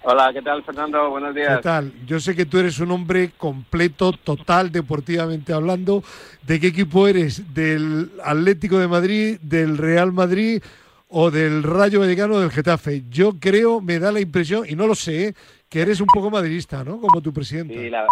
Hola, 0.04 0.32
¿qué 0.32 0.42
tal 0.42 0.64
Fernando? 0.64 1.10
Buenos 1.10 1.32
días. 1.32 1.58
¿Qué 1.58 1.62
tal? 1.62 1.92
Yo 2.04 2.18
sé 2.18 2.34
que 2.34 2.44
tú 2.44 2.58
eres 2.58 2.80
un 2.80 2.90
hombre 2.90 3.30
completo, 3.36 4.12
total, 4.12 4.72
deportivamente 4.72 5.52
hablando. 5.52 6.02
¿De 6.42 6.58
qué 6.58 6.68
equipo 6.68 7.06
eres? 7.06 7.54
¿Del 7.54 8.10
Atlético 8.24 8.78
de 8.78 8.88
Madrid, 8.88 9.38
del 9.40 9.78
Real 9.78 10.12
Madrid 10.12 10.60
o 11.08 11.30
del 11.30 11.62
Rayo 11.62 12.00
Vallecano 12.00 12.34
o 12.34 12.40
del 12.40 12.50
Getafe? 12.50 13.04
Yo 13.10 13.38
creo, 13.38 13.80
me 13.80 14.00
da 14.00 14.10
la 14.10 14.20
impresión, 14.20 14.64
y 14.68 14.74
no 14.74 14.88
lo 14.88 14.96
sé, 14.96 15.34
que 15.68 15.82
eres 15.82 16.00
un 16.00 16.08
poco 16.12 16.30
madridista, 16.30 16.82
¿no? 16.82 17.00
Como 17.00 17.22
tu 17.22 17.32
presidente. 17.32 17.72
Sí, 17.72 17.88
la, 17.88 18.04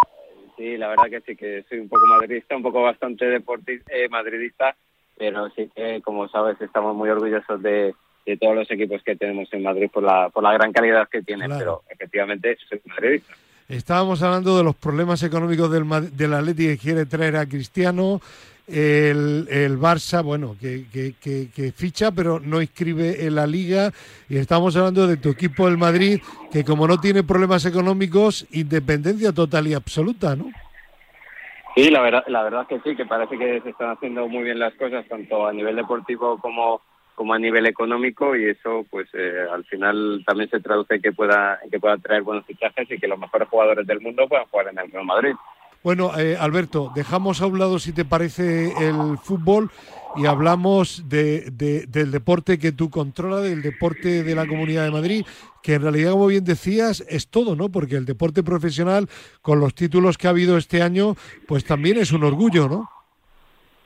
sí, 0.55 0.77
la 0.77 0.87
verdad 0.87 1.09
que 1.09 1.21
sí, 1.21 1.35
que 1.35 1.65
soy 1.67 1.79
un 1.79 1.89
poco 1.89 2.07
madridista, 2.07 2.55
un 2.55 2.63
poco 2.63 2.83
bastante 2.83 3.25
deportista, 3.25 3.91
eh, 3.93 4.07
madridista, 4.07 4.77
pero 5.17 5.49
sí 5.49 5.69
que, 5.75 6.01
como 6.01 6.29
sabes, 6.29 6.59
estamos 6.61 6.95
muy 6.95 7.09
orgullosos 7.09 7.61
de 7.61 7.93
de 8.25 8.37
todos 8.37 8.55
los 8.55 8.71
equipos 8.71 9.01
que 9.03 9.15
tenemos 9.15 9.51
en 9.53 9.63
Madrid 9.63 9.89
por 9.91 10.03
la, 10.03 10.29
por 10.29 10.43
la 10.43 10.53
gran 10.53 10.71
calidad 10.71 11.07
que 11.09 11.21
tienen, 11.21 11.51
pero 11.57 11.81
efectivamente 11.89 12.57
soy 12.69 12.81
madridista. 12.85 13.33
Estábamos 13.67 14.21
hablando 14.21 14.57
de 14.57 14.63
los 14.63 14.75
problemas 14.75 15.23
económicos 15.23 15.71
del, 15.71 16.15
del 16.15 16.33
Atlético 16.33 16.71
que 16.71 16.77
quiere 16.77 17.05
traer 17.05 17.37
a 17.37 17.45
Cristiano, 17.45 18.19
el, 18.67 19.47
el 19.49 19.79
Barça, 19.79 20.23
bueno, 20.23 20.55
que, 20.59 20.85
que, 20.91 21.13
que, 21.49 21.71
ficha 21.71 22.11
pero 22.11 22.39
no 22.39 22.61
inscribe 22.61 23.25
en 23.25 23.35
la 23.35 23.47
liga 23.47 23.91
y 24.29 24.37
estamos 24.37 24.75
hablando 24.75 25.07
de 25.07 25.17
tu 25.17 25.29
equipo 25.29 25.67
el 25.67 25.77
Madrid 25.77 26.21
que 26.51 26.63
como 26.63 26.87
no 26.87 26.99
tiene 26.99 27.23
problemas 27.23 27.65
económicos, 27.65 28.47
independencia 28.51 29.33
total 29.33 29.67
y 29.67 29.73
absoluta, 29.73 30.35
¿no? 30.35 30.45
Sí, 31.75 31.89
la 31.89 32.01
verdad, 32.01 32.23
la 32.27 32.43
verdad 32.43 32.67
que 32.67 32.79
sí, 32.81 32.95
que 32.95 33.05
parece 33.05 33.37
que 33.37 33.61
se 33.61 33.69
están 33.69 33.91
haciendo 33.91 34.27
muy 34.27 34.43
bien 34.43 34.59
las 34.59 34.73
cosas, 34.73 35.05
tanto 35.07 35.47
a 35.47 35.53
nivel 35.53 35.77
deportivo 35.77 36.37
como 36.39 36.81
como 37.15 37.33
a 37.33 37.39
nivel 37.39 37.65
económico 37.65 38.35
y 38.35 38.45
eso 38.49 38.85
pues 38.89 39.07
eh, 39.13 39.45
al 39.51 39.63
final 39.65 40.23
también 40.25 40.49
se 40.49 40.59
traduce 40.59 40.95
en 40.95 41.01
que 41.01 41.11
pueda 41.11 41.59
que 41.69 41.79
pueda 41.79 41.97
traer 41.97 42.23
buenos 42.23 42.45
fichajes 42.45 42.89
y 42.89 42.97
que 42.97 43.07
los 43.07 43.19
mejores 43.19 43.47
jugadores 43.47 43.85
del 43.85 44.01
mundo 44.01 44.27
puedan 44.27 44.47
jugar 44.47 44.67
en 44.69 44.79
el 44.79 44.91
Real 44.91 45.05
Madrid. 45.05 45.35
Bueno, 45.83 46.11
eh, 46.17 46.37
Alberto, 46.39 46.91
dejamos 46.93 47.41
a 47.41 47.47
un 47.47 47.57
lado 47.57 47.79
si 47.79 47.91
te 47.91 48.05
parece 48.05 48.71
el 48.87 49.17
fútbol 49.17 49.71
y 50.15 50.27
hablamos 50.27 51.09
de, 51.09 51.49
del 51.87 52.11
deporte 52.11 52.59
que 52.59 52.71
tú 52.71 52.91
controlas, 52.91 53.43
del 53.43 53.63
deporte 53.63 54.23
de 54.23 54.35
la 54.35 54.45
Comunidad 54.45 54.83
de 54.83 54.91
Madrid, 54.91 55.25
que 55.63 55.75
en 55.75 55.81
realidad, 55.81 56.11
como 56.11 56.27
bien 56.27 56.43
decías, 56.43 57.03
es 57.09 57.29
todo, 57.29 57.55
¿no? 57.55 57.69
Porque 57.69 57.95
el 57.95 58.05
deporte 58.05 58.43
profesional, 58.43 59.07
con 59.41 59.59
los 59.59 59.73
títulos 59.73 60.17
que 60.17 60.27
ha 60.27 60.31
habido 60.31 60.57
este 60.57 60.83
año, 60.83 61.15
pues 61.47 61.65
también 61.65 61.97
es 61.97 62.11
un 62.11 62.23
orgullo, 62.23 62.67
¿no? 62.67 62.89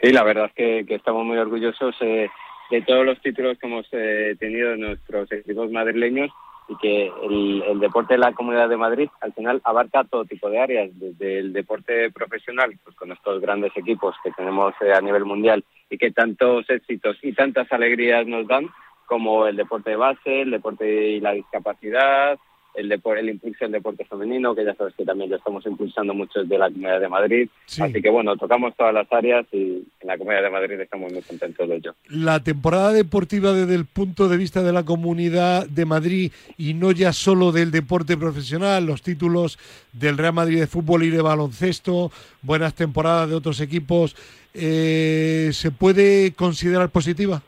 Sí, 0.01 0.11
la 0.11 0.23
verdad 0.23 0.51
es 0.53 0.85
que, 0.85 0.95
estamos 0.95 1.25
muy 1.25 1.37
orgullosos. 1.37 1.95
Eh, 2.01 2.29
de 2.69 2.81
todos 2.81 3.05
los 3.05 3.21
títulos 3.21 3.57
que 3.57 3.67
hemos 3.67 3.87
eh, 3.91 4.35
tenido 4.39 4.73
en 4.73 4.81
nuestros 4.81 5.31
equipos 5.31 5.71
madrileños 5.71 6.31
y 6.67 6.75
que 6.77 7.11
el, 7.23 7.79
deporte 7.79 8.15
de 8.15 8.19
la 8.19 8.33
Comunidad 8.33 8.69
de 8.69 8.77
Madrid 8.77 9.09
al 9.21 9.33
final 9.33 9.61
abarca 9.63 10.03
todo 10.03 10.25
tipo 10.25 10.49
de 10.49 10.59
áreas, 10.59 10.89
desde 10.93 11.39
el 11.39 11.53
deporte 11.53 12.09
profesional, 12.11 12.75
pues 12.83 12.95
con 12.95 13.11
estos 13.11 13.39
grandes 13.39 13.71
equipos 13.75 14.15
que 14.23 14.31
tenemos 14.31 14.73
eh, 14.81 14.93
a 14.93 15.01
nivel 15.01 15.25
mundial 15.25 15.63
y 15.89 15.97
que 15.97 16.11
tantos 16.11 16.67
éxitos 16.69 17.17
y 17.21 17.33
tantas 17.33 17.71
alegrías 17.71 18.25
nos 18.25 18.47
dan, 18.47 18.67
como 19.05 19.45
el 19.45 19.55
deporte 19.55 19.91
de 19.91 19.95
base, 19.97 20.41
el 20.41 20.51
deporte 20.51 21.09
y 21.09 21.19
la 21.19 21.33
discapacidad, 21.33 22.39
el, 22.77 22.91
el 22.91 23.29
impulso 23.29 23.65
del 23.65 23.71
deporte 23.71 24.05
femenino, 24.05 24.55
que 24.55 24.65
ya 24.65 24.75
sabes 24.75 24.93
que 24.95 25.05
también 25.05 25.29
ya 25.29 25.37
estamos 25.37 25.65
impulsando 25.65 26.13
mucho 26.13 26.41
desde 26.41 26.57
la 26.57 26.67
Comunidad 26.67 26.99
de 26.99 27.09
Madrid. 27.09 27.49
Así 27.79 28.01
que 28.01 28.09
bueno, 28.09 28.35
tocamos 28.37 28.75
todas 28.75 28.93
las 28.93 29.11
áreas 29.11 29.45
y 29.51 29.83
en 29.99 30.07
la 30.07 30.17
Comunidad 30.17 30.43
de 30.43 30.49
Madrid 30.49 30.79
estamos 30.79 31.11
muy 31.11 31.21
contentos 31.21 31.67
de 31.67 31.75
ello. 31.75 31.95
La 32.09 32.43
temporada 32.43 32.91
deportiva 32.91 33.53
desde 33.53 33.75
el 33.75 33.85
punto 33.85 34.27
de 34.27 34.37
vista 34.37 34.63
de 34.63 34.73
la 34.73 34.83
Comunidad 34.83 35.67
de 35.67 35.85
Madrid 35.85 36.31
y 36.57 36.73
no 36.73 36.91
ya 36.91 37.13
solo 37.13 37.51
del 37.51 37.71
deporte 37.71 38.17
profesional, 38.17 38.85
los 38.85 39.01
títulos 39.01 39.57
del 39.93 40.17
Real 40.17 40.33
Madrid 40.33 40.59
de 40.59 40.67
fútbol 40.67 41.03
y 41.03 41.09
de 41.09 41.21
baloncesto, 41.21 42.11
buenas 42.41 42.75
temporadas 42.75 43.29
de 43.29 43.35
otros 43.35 43.59
equipos, 43.61 44.15
eh, 44.53 45.49
¿se 45.53 45.71
puede 45.71 46.33
considerar 46.33 46.89
positiva? 46.89 47.41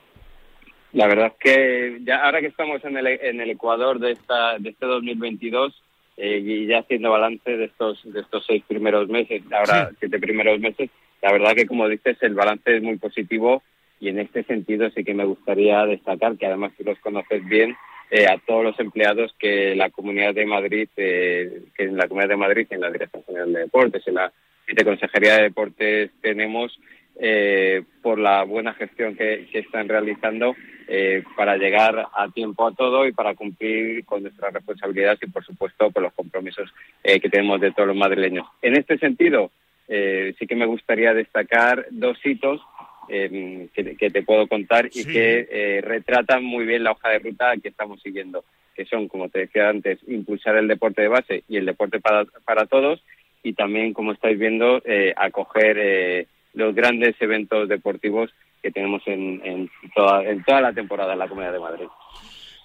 La 0.97 1.05
verdad 1.05 1.27
es 1.27 1.33
que 1.39 1.99
ya 2.05 2.25
ahora 2.25 2.41
que 2.41 2.47
estamos 2.47 2.83
en 2.83 2.97
el, 2.97 3.05
en 3.05 3.39
el 3.39 3.51
Ecuador 3.51 3.99
de, 3.99 4.13
esta, 4.13 4.57
de 4.57 4.69
este 4.69 4.87
2022 4.87 5.83
eh, 6.17 6.41
y 6.43 6.65
ya 6.65 6.79
haciendo 6.79 7.11
balance 7.11 7.55
de 7.55 7.65
estos, 7.65 8.01
de 8.11 8.19
estos 8.19 8.43
seis 8.47 8.63
primeros 8.67 9.07
meses, 9.07 9.43
ahora 9.51 9.91
siete 9.99 10.17
primeros 10.17 10.59
meses, 10.59 10.89
la 11.21 11.31
verdad 11.31 11.53
que 11.53 11.67
como 11.67 11.87
dices 11.87 12.17
el 12.21 12.33
balance 12.33 12.77
es 12.77 12.81
muy 12.81 12.97
positivo 12.97 13.61
y 13.99 14.09
en 14.09 14.17
este 14.17 14.41
sentido 14.45 14.89
sí 14.89 15.03
que 15.03 15.13
me 15.13 15.25
gustaría 15.25 15.85
destacar 15.85 16.35
que 16.35 16.47
además 16.47 16.71
tú 16.75 16.83
los 16.83 16.97
conoces 16.97 17.45
bien 17.45 17.75
eh, 18.09 18.25
a 18.25 18.39
todos 18.39 18.63
los 18.63 18.79
empleados 18.79 19.35
que 19.37 19.75
la 19.75 19.91
Comunidad 19.91 20.33
de 20.33 20.47
Madrid, 20.47 20.89
eh, 20.97 21.61
que 21.75 21.83
en 21.83 21.95
la 21.95 22.07
Comunidad 22.07 22.29
de 22.29 22.37
Madrid, 22.37 22.67
en 22.71 22.81
la 22.81 22.89
Dirección 22.89 23.23
General 23.23 23.53
de 23.53 23.59
Deportes, 23.59 24.07
en 24.07 24.15
la 24.15 24.33
Viceconsejería 24.65 25.35
de 25.35 25.43
Deportes 25.43 26.09
tenemos 26.21 26.75
eh, 27.19 27.83
por 28.03 28.19
la 28.19 28.43
buena 28.43 28.73
gestión 28.73 29.15
que, 29.15 29.47
están 29.53 29.89
realizando 29.89 30.55
eh, 30.89 31.23
para 31.35 31.57
llegar 31.57 32.07
a 32.13 32.29
tiempo 32.29 32.65
a 32.65 32.73
todo 32.73 33.05
y 33.05 33.11
para 33.11 33.35
cumplir 33.35 34.05
con 34.05 34.23
nuestras 34.23 34.53
responsabilidades 34.53 35.19
y, 35.21 35.27
por 35.27 35.43
supuesto, 35.43 35.91
con 35.91 36.03
los 36.03 36.13
compromisos 36.13 36.73
eh, 37.03 37.19
que 37.19 37.29
tenemos 37.29 37.59
de 37.59 37.71
todos 37.71 37.89
los 37.89 37.97
madrileños. 37.97 38.47
En 38.61 38.77
este 38.77 38.97
sentido, 38.97 39.51
sí 39.87 40.47
que 40.47 40.55
me 40.55 40.65
gustaría 40.65 41.13
destacar 41.13 41.87
dos 41.91 42.17
hitos 42.25 42.61
que, 43.07 44.09
te 44.11 44.23
puedo 44.23 44.47
contar 44.47 44.89
y 44.93 45.05
que 45.05 45.81
retratan 45.81 46.43
muy 46.43 46.65
bien 46.65 46.83
la 46.83 46.91
hoja 46.91 47.09
de 47.09 47.19
ruta 47.19 47.53
que 47.61 47.69
estamos 47.69 48.01
siguiendo, 48.01 48.43
que 48.75 48.83
son, 48.83 49.07
como 49.07 49.29
te 49.29 49.39
decía 49.39 49.69
antes, 49.69 49.99
impulsar 50.07 50.57
el 50.57 50.67
deporte 50.67 51.03
de 51.03 51.07
base 51.07 51.43
y 51.47 51.55
el 51.55 51.65
deporte 51.65 52.01
para, 52.01 52.25
para 52.43 52.65
todos 52.65 53.01
y 53.43 53.53
también, 53.53 53.93
como 53.93 54.11
estáis 54.11 54.37
viendo, 54.37 54.81
acoger 55.15 56.27
los 56.53 56.75
grandes 56.75 57.15
eventos 57.21 57.69
deportivos 57.69 58.33
que 58.61 58.71
tenemos 58.71 59.01
en, 59.05 59.69
toda, 59.95 60.23
en 60.23 60.43
toda 60.43 60.61
la 60.61 60.73
temporada 60.73 61.13
en 61.13 61.19
la 61.19 61.27
Comunidad 61.27 61.53
de 61.53 61.59
Madrid. 61.59 61.87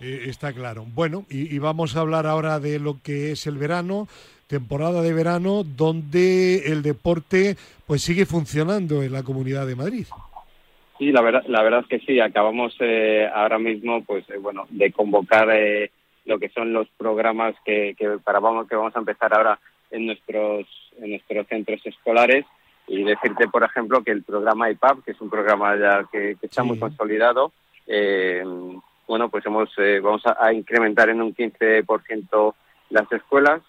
Eh, 0.00 0.24
está 0.26 0.52
claro. 0.52 0.84
Bueno, 0.94 1.24
y, 1.30 1.58
vamos 1.58 1.96
a 1.96 2.00
hablar 2.00 2.26
ahora 2.26 2.58
de 2.60 2.78
lo 2.78 3.00
que 3.02 3.32
es 3.32 3.46
el 3.46 3.56
verano, 3.56 4.08
temporada 4.46 5.02
de 5.02 5.12
verano, 5.12 5.62
donde 5.64 6.66
el 6.66 6.82
deporte 6.82 7.56
pues 7.86 8.02
sigue 8.02 8.26
funcionando 8.26 9.02
en 9.02 9.12
la 9.12 9.22
Comunidad 9.22 9.66
de 9.66 9.76
Madrid. 9.76 10.06
Sí, 10.98 11.12
la 11.12 11.20
verdad, 11.20 11.44
la 11.46 11.62
verdad 11.62 11.80
es 11.80 11.86
que 11.86 12.06
sí. 12.06 12.20
Acabamos 12.20 12.76
eh, 12.80 13.28
ahora 13.32 13.58
mismo, 13.58 14.04
pues 14.04 14.28
eh, 14.30 14.38
bueno, 14.38 14.66
de 14.70 14.92
convocar 14.92 15.48
lo 16.24 16.38
que 16.38 16.48
son 16.50 16.72
los 16.72 16.88
programas 16.96 17.54
que, 17.64 17.94
que 17.98 18.18
para 18.22 18.38
vamos 18.38 18.68
que 18.68 18.76
vamos 18.76 18.94
a 18.94 19.00
empezar 19.00 19.34
ahora 19.34 19.58
en 19.90 20.06
nuestros 20.06 20.66
en 21.00 21.10
nuestros 21.10 21.46
centros 21.48 21.84
escolares 21.84 22.44
y 22.92 23.04
decirte, 23.04 23.48
por 23.48 23.64
ejemplo, 23.64 24.02
que 24.04 24.10
el 24.10 24.22
programa 24.22 24.70
IPAP, 24.70 25.02
que 25.02 25.12
es 25.12 25.20
un 25.22 25.30
programa 25.30 25.74
ya 25.76 26.06
que, 26.12 26.36
está 26.42 26.62
muy 26.62 26.78
consolidado, 26.78 27.50
eh, 27.86 28.44
bueno, 29.08 29.30
pues 29.30 29.46
hemos 29.46 29.70
eh, 29.78 29.98
vamos 30.00 30.22
a, 30.26 30.52
incrementar 30.52 31.08
en 31.08 31.22
un 31.22 31.34
15% 31.34 32.54
las 32.90 33.10
escuelas. 33.10 33.62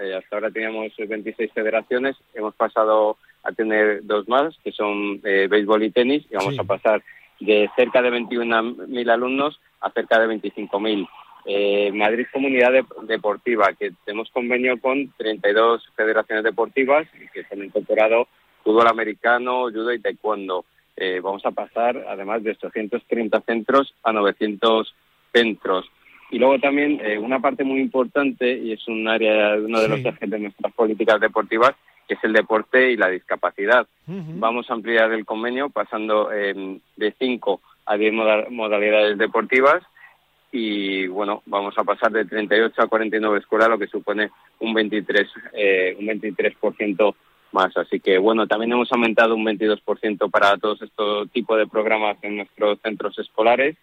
Eh, 0.00 0.14
hasta 0.14 0.36
ahora 0.36 0.52
teníamos 0.52 0.92
26 0.96 1.52
federaciones, 1.52 2.14
hemos 2.34 2.54
pasado 2.54 3.16
a 3.42 3.50
tener 3.50 4.06
dos 4.06 4.28
más, 4.28 4.56
que 4.62 4.70
son 4.70 5.20
béisbol 5.22 5.82
y 5.82 5.90
tenis, 5.90 6.24
y 6.30 6.36
vamos 6.36 6.56
a 6.56 6.62
pasar 6.62 7.02
de 7.40 7.68
cerca 7.74 8.00
de 8.00 8.10
21.000 8.10 9.10
alumnos 9.10 9.60
a 9.80 9.90
cerca 9.90 10.20
de 10.20 10.28
25.000. 10.36 11.08
Eh, 11.46 11.90
Madrid 11.92 12.26
Comunidad 12.32 12.72
Deportiva, 13.02 13.72
que 13.72 13.90
tenemos 14.04 14.30
convenio 14.30 14.80
con 14.80 15.12
32 15.16 15.82
federaciones 15.96 16.44
deportivas 16.44 17.08
que 17.32 17.42
se 17.42 17.54
han 17.54 17.64
incorporado 17.64 18.28
fútbol 18.62 18.86
americano, 18.86 19.64
judo 19.64 19.92
y 19.92 20.00
taekwondo. 20.00 20.64
Eh, 20.96 21.20
vamos 21.22 21.44
a 21.46 21.52
pasar, 21.52 22.04
además 22.08 22.42
de 22.42 22.50
830 22.50 23.40
centros, 23.42 23.94
a 24.02 24.12
900 24.12 24.94
centros. 25.32 25.86
Y 26.30 26.38
luego 26.38 26.58
también 26.58 27.00
eh, 27.02 27.18
una 27.18 27.40
parte 27.40 27.64
muy 27.64 27.80
importante, 27.80 28.52
y 28.52 28.72
es 28.72 28.86
un 28.88 29.08
área, 29.08 29.54
uno 29.56 29.80
de 29.80 29.88
los 29.88 30.00
ejes 30.04 30.28
de 30.28 30.38
nuestras 30.38 30.72
políticas 30.72 31.20
deportivas, 31.20 31.74
que 32.06 32.14
es 32.14 32.24
el 32.24 32.32
deporte 32.32 32.90
y 32.90 32.96
la 32.96 33.08
discapacidad. 33.08 33.86
Vamos 34.06 34.70
a 34.70 34.74
ampliar 34.74 35.12
el 35.12 35.26
convenio 35.26 35.68
pasando 35.68 36.32
em, 36.32 36.80
de 36.96 37.14
5 37.18 37.60
a 37.84 37.96
10 37.96 38.12
modalidades 38.50 39.18
deportivas 39.18 39.82
y 40.50 41.06
bueno, 41.06 41.42
vamos 41.46 41.76
a 41.76 41.84
pasar 41.84 42.10
de 42.10 42.24
38 42.24 42.82
a 42.82 42.86
49 42.86 43.38
escuelas, 43.38 43.68
lo 43.68 43.78
que 43.78 43.86
supone 43.86 44.30
un 44.60 44.72
23, 44.72 45.28
eh, 45.52 45.96
un 45.98 46.06
23% 46.06 47.14
más. 47.52 47.76
Así 47.76 48.00
que 48.00 48.18
bueno, 48.18 48.46
también 48.46 48.72
hemos 48.72 48.90
aumentado 48.92 49.34
un 49.34 49.44
22% 49.44 50.30
para 50.30 50.56
todos 50.56 50.82
estos 50.82 51.30
tipos 51.30 51.58
de 51.58 51.66
programas 51.66 52.16
en 52.22 52.36
nuestros 52.36 52.78
centros 52.80 53.18
escolares 53.18 53.76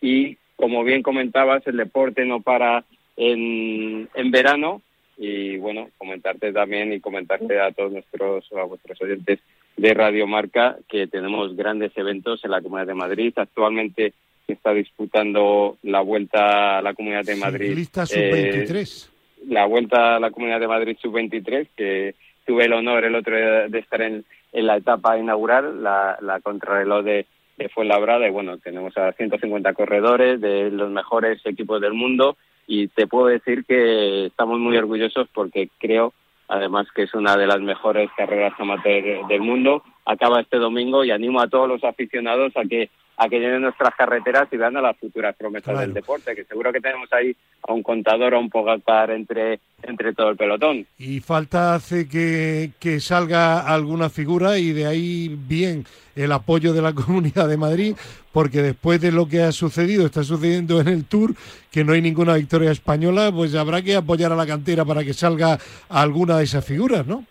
y 0.00 0.36
como 0.56 0.84
bien 0.84 1.02
comentabas, 1.02 1.66
el 1.66 1.76
deporte 1.76 2.24
no 2.24 2.40
para 2.40 2.84
en, 3.16 4.08
en 4.14 4.30
verano 4.30 4.80
y 5.16 5.56
bueno, 5.58 5.90
comentarte 5.98 6.52
también 6.52 6.92
y 6.92 7.00
comentarte 7.00 7.60
a 7.60 7.72
todos 7.72 7.92
nuestros 7.92 8.44
a 8.52 8.64
vuestros 8.64 9.00
oyentes 9.02 9.40
de 9.76 9.94
Radio 9.94 10.26
Marca 10.26 10.76
que 10.88 11.06
tenemos 11.06 11.56
grandes 11.56 11.92
eventos 11.96 12.44
en 12.44 12.50
la 12.50 12.60
Comunidad 12.60 12.86
de 12.86 12.94
Madrid. 12.94 13.32
Actualmente 13.36 14.14
se 14.46 14.52
está 14.54 14.72
disputando 14.72 15.78
la 15.82 16.00
vuelta 16.00 16.78
a 16.78 16.82
la 16.82 16.94
Comunidad 16.94 17.24
de 17.24 17.36
Madrid. 17.36 17.74
Lista 17.74 18.06
sub-23. 18.06 19.06
Eh, 19.06 19.10
la 19.48 19.66
vuelta 19.66 20.16
a 20.16 20.20
la 20.20 20.30
Comunidad 20.30 20.60
de 20.60 20.68
Madrid 20.68 20.96
sub-23, 21.00 21.68
que 21.76 22.14
tuve 22.44 22.64
el 22.64 22.72
honor 22.72 23.04
el 23.04 23.14
otro 23.14 23.36
día 23.36 23.68
de 23.68 23.78
estar 23.78 24.02
en, 24.02 24.24
en 24.52 24.66
la 24.66 24.76
etapa 24.76 25.18
inaugural, 25.18 25.82
la, 25.82 26.18
la 26.20 26.40
contrarreloj 26.40 27.04
de, 27.04 27.26
de 27.58 27.68
Fuenlabrada. 27.68 28.26
Y 28.26 28.30
bueno, 28.30 28.58
tenemos 28.58 28.96
a 28.96 29.12
150 29.12 29.72
corredores 29.74 30.40
de 30.40 30.70
los 30.70 30.90
mejores 30.90 31.44
equipos 31.44 31.80
del 31.80 31.94
mundo. 31.94 32.36
Y 32.66 32.88
te 32.88 33.06
puedo 33.06 33.26
decir 33.26 33.64
que 33.64 34.26
estamos 34.26 34.58
muy 34.58 34.76
orgullosos 34.76 35.28
porque 35.34 35.68
creo 35.78 36.12
además 36.52 36.86
que 36.94 37.04
es 37.04 37.14
una 37.14 37.36
de 37.36 37.46
las 37.46 37.60
mejores 37.60 38.10
carreras 38.16 38.52
amateur 38.58 39.26
del 39.26 39.40
mundo. 39.40 39.82
Acaba 40.04 40.40
este 40.40 40.58
domingo 40.58 41.02
y 41.02 41.10
animo 41.10 41.40
a 41.40 41.48
todos 41.48 41.66
los 41.66 41.82
aficionados 41.82 42.52
a 42.56 42.64
que 42.64 42.90
a 43.22 43.28
que 43.28 43.38
llenen 43.38 43.62
nuestras 43.62 43.94
carreteras 43.94 44.48
y 44.50 44.56
vean 44.56 44.76
a 44.76 44.80
las 44.80 44.96
futuras 44.96 45.36
promesas 45.36 45.78
del 45.78 45.94
deporte, 45.94 46.34
que 46.34 46.44
seguro 46.44 46.72
que 46.72 46.80
tenemos 46.80 47.08
ahí 47.12 47.36
a 47.62 47.72
un 47.72 47.82
contador, 47.82 48.34
a 48.34 48.38
un 48.38 48.50
pogacar 48.50 49.12
entre, 49.12 49.60
entre 49.82 50.12
todo 50.12 50.30
el 50.30 50.36
pelotón. 50.36 50.84
Y 50.98 51.20
falta 51.20 51.74
hace 51.74 52.08
que, 52.08 52.70
que 52.80 52.98
salga 52.98 53.60
alguna 53.60 54.10
figura 54.10 54.58
y 54.58 54.72
de 54.72 54.86
ahí 54.86 55.36
bien 55.46 55.84
el 56.16 56.32
apoyo 56.32 56.72
de 56.72 56.82
la 56.82 56.92
Comunidad 56.94 57.48
de 57.48 57.56
Madrid, 57.56 57.94
porque 58.32 58.60
después 58.60 59.00
de 59.00 59.12
lo 59.12 59.28
que 59.28 59.42
ha 59.42 59.52
sucedido, 59.52 60.04
está 60.04 60.24
sucediendo 60.24 60.80
en 60.80 60.88
el 60.88 61.04
Tour, 61.04 61.34
que 61.70 61.84
no 61.84 61.92
hay 61.92 62.02
ninguna 62.02 62.34
victoria 62.34 62.72
española, 62.72 63.30
pues 63.32 63.54
habrá 63.54 63.82
que 63.82 63.94
apoyar 63.94 64.32
a 64.32 64.36
la 64.36 64.46
cantera 64.46 64.84
para 64.84 65.04
que 65.04 65.14
salga 65.14 65.58
alguna 65.88 66.38
de 66.38 66.44
esas 66.44 66.64
figuras, 66.64 67.06
¿no? 67.06 67.24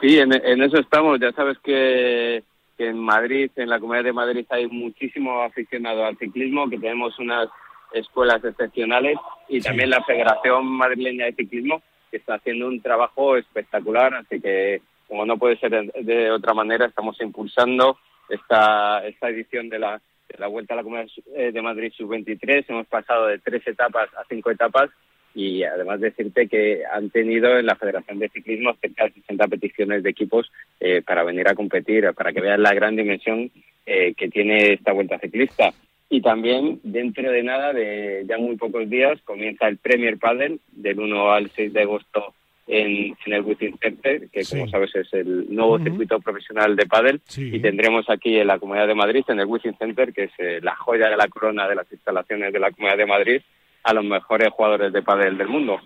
Sí, 0.00 0.18
en, 0.18 0.32
en 0.32 0.62
eso 0.62 0.78
estamos. 0.78 1.20
Ya 1.20 1.32
sabes 1.32 1.58
que 1.62 2.42
que 2.82 2.88
en 2.88 2.98
Madrid, 2.98 3.48
en 3.54 3.68
la 3.68 3.78
Comunidad 3.78 4.06
de 4.06 4.12
Madrid, 4.12 4.44
hay 4.48 4.66
muchísimo 4.66 5.40
aficionado 5.42 6.04
al 6.04 6.18
ciclismo, 6.18 6.68
que 6.68 6.78
tenemos 6.78 7.16
unas 7.20 7.48
escuelas 7.92 8.44
excepcionales 8.44 9.16
y 9.48 9.60
también 9.60 9.90
la 9.90 10.02
Federación 10.02 10.66
Madrileña 10.66 11.26
de 11.26 11.34
Ciclismo, 11.34 11.80
que 12.10 12.16
está 12.16 12.34
haciendo 12.34 12.66
un 12.66 12.82
trabajo 12.82 13.36
espectacular. 13.36 14.14
Así 14.14 14.40
que, 14.40 14.82
como 15.06 15.24
no 15.24 15.36
puede 15.36 15.58
ser 15.58 15.92
de, 15.92 16.30
otra 16.32 16.54
manera, 16.54 16.86
estamos 16.86 17.20
impulsando 17.20 17.98
esta, 18.28 19.06
esta 19.06 19.28
edición 19.28 19.68
de 19.68 19.78
la, 19.78 20.02
de 20.28 20.38
la 20.38 20.48
Vuelta 20.48 20.74
a 20.74 20.78
la 20.78 20.82
Comunidad 20.82 21.08
de 21.36 21.62
Madrid 21.62 21.92
Sub-23. 21.96 22.64
Hemos 22.66 22.88
pasado 22.88 23.28
de 23.28 23.38
tres 23.38 23.64
etapas 23.64 24.08
a 24.14 24.24
cinco 24.28 24.50
etapas 24.50 24.90
y 25.34 25.62
además 25.62 26.00
decirte 26.00 26.48
que 26.48 26.82
han 26.90 27.10
tenido 27.10 27.58
en 27.58 27.66
la 27.66 27.76
Federación 27.76 28.18
de 28.18 28.28
Ciclismo 28.28 28.74
cerca 28.80 29.04
de 29.04 29.12
60 29.12 29.48
peticiones 29.48 30.02
de 30.02 30.10
equipos 30.10 30.50
eh, 30.80 31.02
para 31.06 31.24
venir 31.24 31.48
a 31.48 31.54
competir, 31.54 32.12
para 32.14 32.32
que 32.32 32.40
vean 32.40 32.62
la 32.62 32.74
gran 32.74 32.96
dimensión 32.96 33.50
eh, 33.86 34.14
que 34.16 34.28
tiene 34.28 34.74
esta 34.74 34.92
vuelta 34.92 35.18
ciclista. 35.18 35.72
Y 36.08 36.20
también, 36.20 36.78
dentro 36.82 37.32
de 37.32 37.42
nada, 37.42 37.72
de 37.72 38.24
ya 38.28 38.36
muy 38.36 38.56
pocos 38.56 38.88
días, 38.90 39.18
comienza 39.24 39.66
el 39.66 39.78
Premier 39.78 40.18
Padel 40.18 40.60
del 40.70 41.00
1 41.00 41.32
al 41.32 41.50
6 41.50 41.72
de 41.72 41.82
agosto 41.82 42.34
en, 42.66 43.16
el 43.26 43.40
Wizzing 43.42 43.78
Center, 43.78 44.28
que 44.30 44.44
como 44.44 44.68
sabes 44.68 44.94
es 44.94 45.12
el 45.12 45.52
nuevo 45.54 45.78
circuito 45.78 46.20
profesional 46.20 46.76
de 46.76 46.86
pádel, 46.86 47.20
y 47.36 47.58
tendremos 47.60 48.08
aquí 48.08 48.36
en 48.38 48.46
la 48.46 48.58
Comunidad 48.58 48.86
de 48.86 48.94
Madrid, 48.94 49.24
en 49.28 49.40
el 49.40 49.46
Wizzing 49.46 49.76
Center, 49.78 50.12
que 50.12 50.24
es 50.24 50.32
eh, 50.38 50.60
la 50.62 50.76
joya 50.76 51.08
de 51.08 51.16
la 51.16 51.28
corona 51.28 51.68
de 51.68 51.74
las 51.74 51.90
instalaciones 51.90 52.52
de 52.52 52.60
la 52.60 52.70
Comunidad 52.70 52.98
de 52.98 53.06
Madrid, 53.06 53.42
a 53.84 53.92
los 53.92 54.04
mejores 54.04 54.50
jugadores 54.52 54.92
de 54.92 55.02
pádel 55.02 55.38
del 55.38 55.48
mundo. 55.48 55.78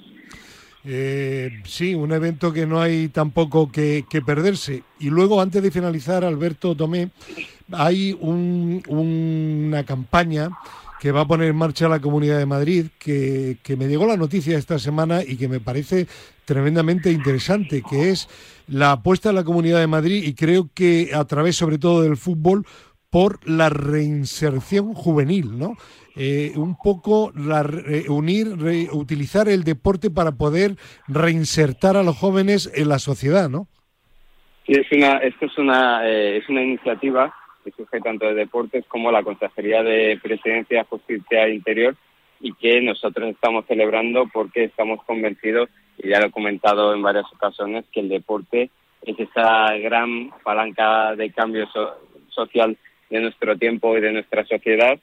Eh, 0.84 1.62
sí, 1.64 1.94
un 1.94 2.12
evento 2.12 2.52
que 2.52 2.64
no 2.64 2.80
hay 2.80 3.08
tampoco 3.08 3.70
que, 3.72 4.04
perderse. 4.24 4.84
Y 5.00 5.10
luego, 5.10 5.40
antes 5.40 5.62
de 5.62 5.70
finalizar, 5.70 6.24
Alberto 6.24 6.76
Tomé, 6.76 7.10
hay 7.72 8.16
una 8.20 9.84
campaña 9.84 10.50
que 11.00 11.10
va 11.10 11.22
a 11.22 11.26
poner 11.26 11.48
en 11.48 11.56
marcha 11.56 11.88
la 11.88 12.00
Comunidad 12.00 12.38
de 12.38 12.46
Madrid, 12.46 12.86
que, 12.98 13.58
que, 13.62 13.76
me 13.76 13.88
llegó 13.88 14.06
la 14.06 14.16
noticia 14.16 14.56
esta 14.56 14.78
semana 14.78 15.22
y 15.22 15.36
que 15.36 15.48
me 15.48 15.60
parece 15.60 16.06
tremendamente 16.44 17.10
interesante, 17.10 17.82
que 17.82 18.10
es 18.10 18.28
la 18.68 18.92
apuesta 18.92 19.28
de 19.28 19.34
la 19.34 19.44
Comunidad 19.44 19.80
de 19.80 19.86
Madrid 19.86 20.24
y 20.24 20.34
creo 20.34 20.68
que 20.72 21.10
a 21.14 21.24
través 21.24 21.56
sobre 21.56 21.78
todo 21.78 22.02
del 22.02 22.16
fútbol 22.16 22.64
por 23.16 23.38
la 23.48 23.70
reinserción 23.70 24.92
juvenil, 24.92 25.58
¿no? 25.58 25.72
Eh, 26.16 26.52
un 26.54 26.76
poco 26.76 27.32
unir, 28.10 28.48
utilizar 28.92 29.48
el 29.48 29.64
deporte 29.64 30.10
para 30.10 30.32
poder 30.32 30.72
reinsertar 31.08 31.96
a 31.96 32.02
los 32.02 32.14
jóvenes 32.14 32.70
en 32.74 32.90
la 32.90 32.98
sociedad, 32.98 33.48
¿no? 33.48 33.68
Sí, 34.66 34.72
es 34.72 34.86
una, 34.92 35.16
esto 35.16 35.46
es 35.46 35.56
una, 35.56 36.06
eh, 36.06 36.36
es 36.36 36.48
una 36.50 36.62
iniciativa 36.62 37.34
que 37.64 37.70
surge 37.70 38.00
tanto 38.00 38.26
de 38.26 38.34
deportes 38.34 38.84
como 38.86 39.10
la 39.10 39.22
Consejería 39.22 39.82
de 39.82 40.20
Presidencia, 40.22 40.84
Justicia 40.84 41.46
e 41.46 41.54
Interior 41.54 41.96
y 42.38 42.52
que 42.52 42.82
nosotros 42.82 43.30
estamos 43.30 43.64
celebrando 43.64 44.28
porque 44.30 44.64
estamos 44.64 45.02
convencidos, 45.04 45.70
y 45.96 46.10
ya 46.10 46.20
lo 46.20 46.26
he 46.26 46.30
comentado 46.30 46.92
en 46.92 47.00
varias 47.00 47.32
ocasiones, 47.32 47.86
que 47.90 48.00
el 48.00 48.10
deporte 48.10 48.68
es 49.00 49.18
esa 49.18 49.74
gran 49.78 50.32
palanca 50.44 51.16
de 51.16 51.30
cambio 51.30 51.66
social 52.28 52.76
de 53.10 53.20
nuestro 53.20 53.56
tiempo 53.56 53.96
y 53.96 54.00
de 54.00 54.12
nuestra 54.12 54.44
sociedad. 54.44 54.98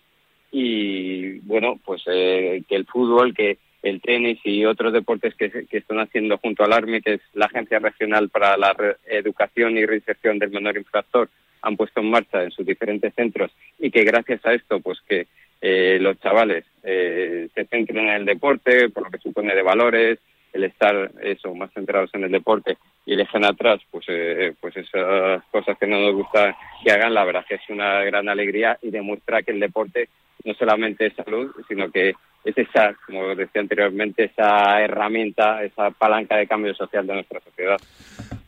Y 0.51 1.39
bueno, 1.39 1.79
pues 1.83 2.03
eh, 2.07 2.63
que 2.67 2.75
el 2.75 2.85
fútbol, 2.85 3.33
que 3.33 3.57
el 3.81 4.01
tenis 4.01 4.39
y 4.43 4.65
otros 4.65 4.93
deportes 4.93 5.35
que, 5.35 5.65
están 5.71 5.99
haciendo 5.99 6.37
junto 6.37 6.63
al 6.63 6.73
ARMI, 6.73 7.01
que 7.01 7.15
es 7.15 7.21
la 7.33 7.45
Agencia 7.45 7.79
Regional 7.79 8.29
para 8.29 8.57
la 8.57 8.75
Educación 9.05 9.77
y 9.77 9.85
Reinserción 9.85 10.39
del 10.39 10.51
Menor 10.51 10.77
Infractor, 10.77 11.29
han 11.61 11.75
puesto 11.75 11.99
en 11.99 12.09
marcha 12.09 12.43
en 12.43 12.51
sus 12.51 12.65
diferentes 12.65 13.13
centros. 13.13 13.51
Y 13.79 13.91
que 13.91 14.03
gracias 14.03 14.45
a 14.45 14.53
esto, 14.53 14.79
pues 14.79 14.99
que 15.07 15.27
eh, 15.61 15.97
los 15.99 16.19
chavales 16.19 16.65
eh, 16.83 17.49
se 17.53 17.65
centren 17.65 18.07
en 18.07 18.13
el 18.15 18.25
deporte, 18.25 18.89
por 18.89 19.03
lo 19.03 19.11
que 19.11 19.17
supone 19.17 19.53
de 19.53 19.61
valores, 19.61 20.19
el 20.53 20.63
estar 20.63 21.11
eso 21.21 21.53
más 21.55 21.71
centrados 21.73 22.09
en 22.13 22.23
el 22.23 22.31
deporte 22.31 22.77
y 23.05 23.15
dejen 23.15 23.43
atrás 23.43 23.81
pues 23.91 24.05
eh, 24.07 24.53
pues 24.61 24.77
esas 24.77 25.43
cosas 25.51 25.77
que 25.77 25.87
no 25.87 25.99
nos 25.99 26.13
gusta 26.13 26.55
que 26.83 26.91
hagan 26.91 27.13
la 27.13 27.25
verdad 27.25 27.45
que 27.47 27.55
es 27.55 27.69
una 27.69 28.03
gran 28.03 28.29
alegría 28.29 28.77
y 28.81 28.91
demuestra 28.91 29.41
que 29.41 29.51
el 29.51 29.59
deporte 29.59 30.09
no 30.43 30.53
solamente 30.55 31.07
es 31.07 31.13
salud, 31.15 31.51
sino 31.67 31.89
que 31.89 32.13
es 32.43 32.57
esa, 32.57 32.93
como 33.05 33.35
decía 33.35 33.61
anteriormente, 33.61 34.25
esa 34.25 34.81
herramienta, 34.81 35.63
esa 35.63 35.91
palanca 35.91 36.35
de 36.35 36.47
cambio 36.47 36.73
social 36.75 37.07
de 37.07 37.13
nuestra 37.13 37.39
sociedad. 37.41 37.77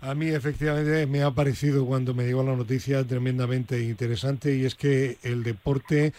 A 0.02 0.14
mí 0.14 0.28
efectivamente 0.28 1.06
me 1.08 1.24
ha 1.24 1.32
parecido 1.32 1.86
cuando 1.86 2.14
me 2.14 2.26
llegó 2.26 2.44
la 2.44 2.56
noticia 2.56 3.06
tremendamente 3.08 3.80
interesante 3.80 4.56
y 4.56 4.66
es 4.66 4.76
que 4.76 5.18
el 5.24 5.44
deporte 5.44 6.14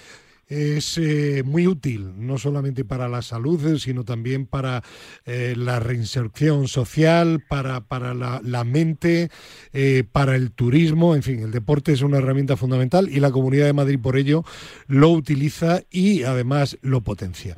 es 0.48 0.96
eh, 0.98 1.42
muy 1.44 1.66
útil, 1.66 2.12
no 2.16 2.38
solamente 2.38 2.84
para 2.84 3.08
la 3.08 3.22
salud, 3.22 3.78
sino 3.78 4.04
también 4.04 4.46
para 4.46 4.82
eh, 5.24 5.54
la 5.56 5.80
reinserción 5.80 6.68
social, 6.68 7.42
para, 7.48 7.80
para 7.80 8.14
la, 8.14 8.64
mente, 8.64 9.30
eh, 9.72 10.04
para 10.10 10.36
el 10.36 10.52
turismo, 10.52 11.14
en 11.14 11.22
fin, 11.22 11.40
el 11.40 11.50
deporte 11.50 11.92
es 11.92 12.02
una 12.02 12.18
herramienta 12.18 12.56
fundamental 12.56 13.08
y 13.08 13.20
la 13.20 13.30
Comunidad 13.30 13.66
de 13.66 13.72
Madrid 13.72 13.98
por 14.00 14.16
ello 14.16 14.44
lo 14.86 15.10
utiliza 15.10 15.82
y 15.90 16.22
además 16.22 16.78
lo 16.80 17.00
potencia. 17.00 17.56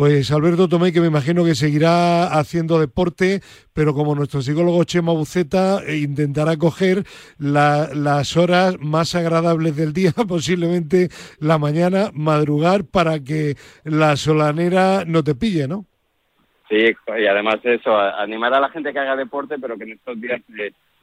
Pues 0.00 0.32
Alberto 0.32 0.66
Tomé, 0.66 0.94
que 0.94 1.00
me 1.02 1.08
imagino 1.08 1.44
que 1.44 1.54
seguirá 1.54 2.28
haciendo 2.28 2.80
deporte, 2.80 3.40
pero 3.74 3.92
como 3.92 4.14
nuestro 4.14 4.40
psicólogo 4.40 4.82
Chema 4.84 5.12
Buceta 5.12 5.82
eh, 5.86 5.98
intentará 5.98 6.56
coger 6.56 7.04
las 7.38 8.34
horas 8.38 8.78
más 8.80 9.14
agradables 9.14 9.76
del 9.76 9.92
día, 9.92 10.12
posiblemente 10.26 11.10
la 11.38 11.58
mañana, 11.58 12.12
madrugar 12.14 12.84
para 12.90 13.20
que 13.20 13.56
la 13.84 14.16
solanera 14.16 15.04
no 15.06 15.22
te 15.22 15.34
pille, 15.34 15.68
¿no? 15.68 15.84
Sí, 16.70 16.96
y 17.18 17.26
además 17.26 17.56
eso, 17.64 17.94
animar 17.94 18.54
a 18.54 18.60
la 18.60 18.70
gente 18.70 18.94
que 18.94 19.00
haga 19.00 19.16
deporte, 19.16 19.56
pero 19.60 19.76
que 19.76 19.84
en 19.84 19.92
estos 19.92 20.18
días 20.18 20.40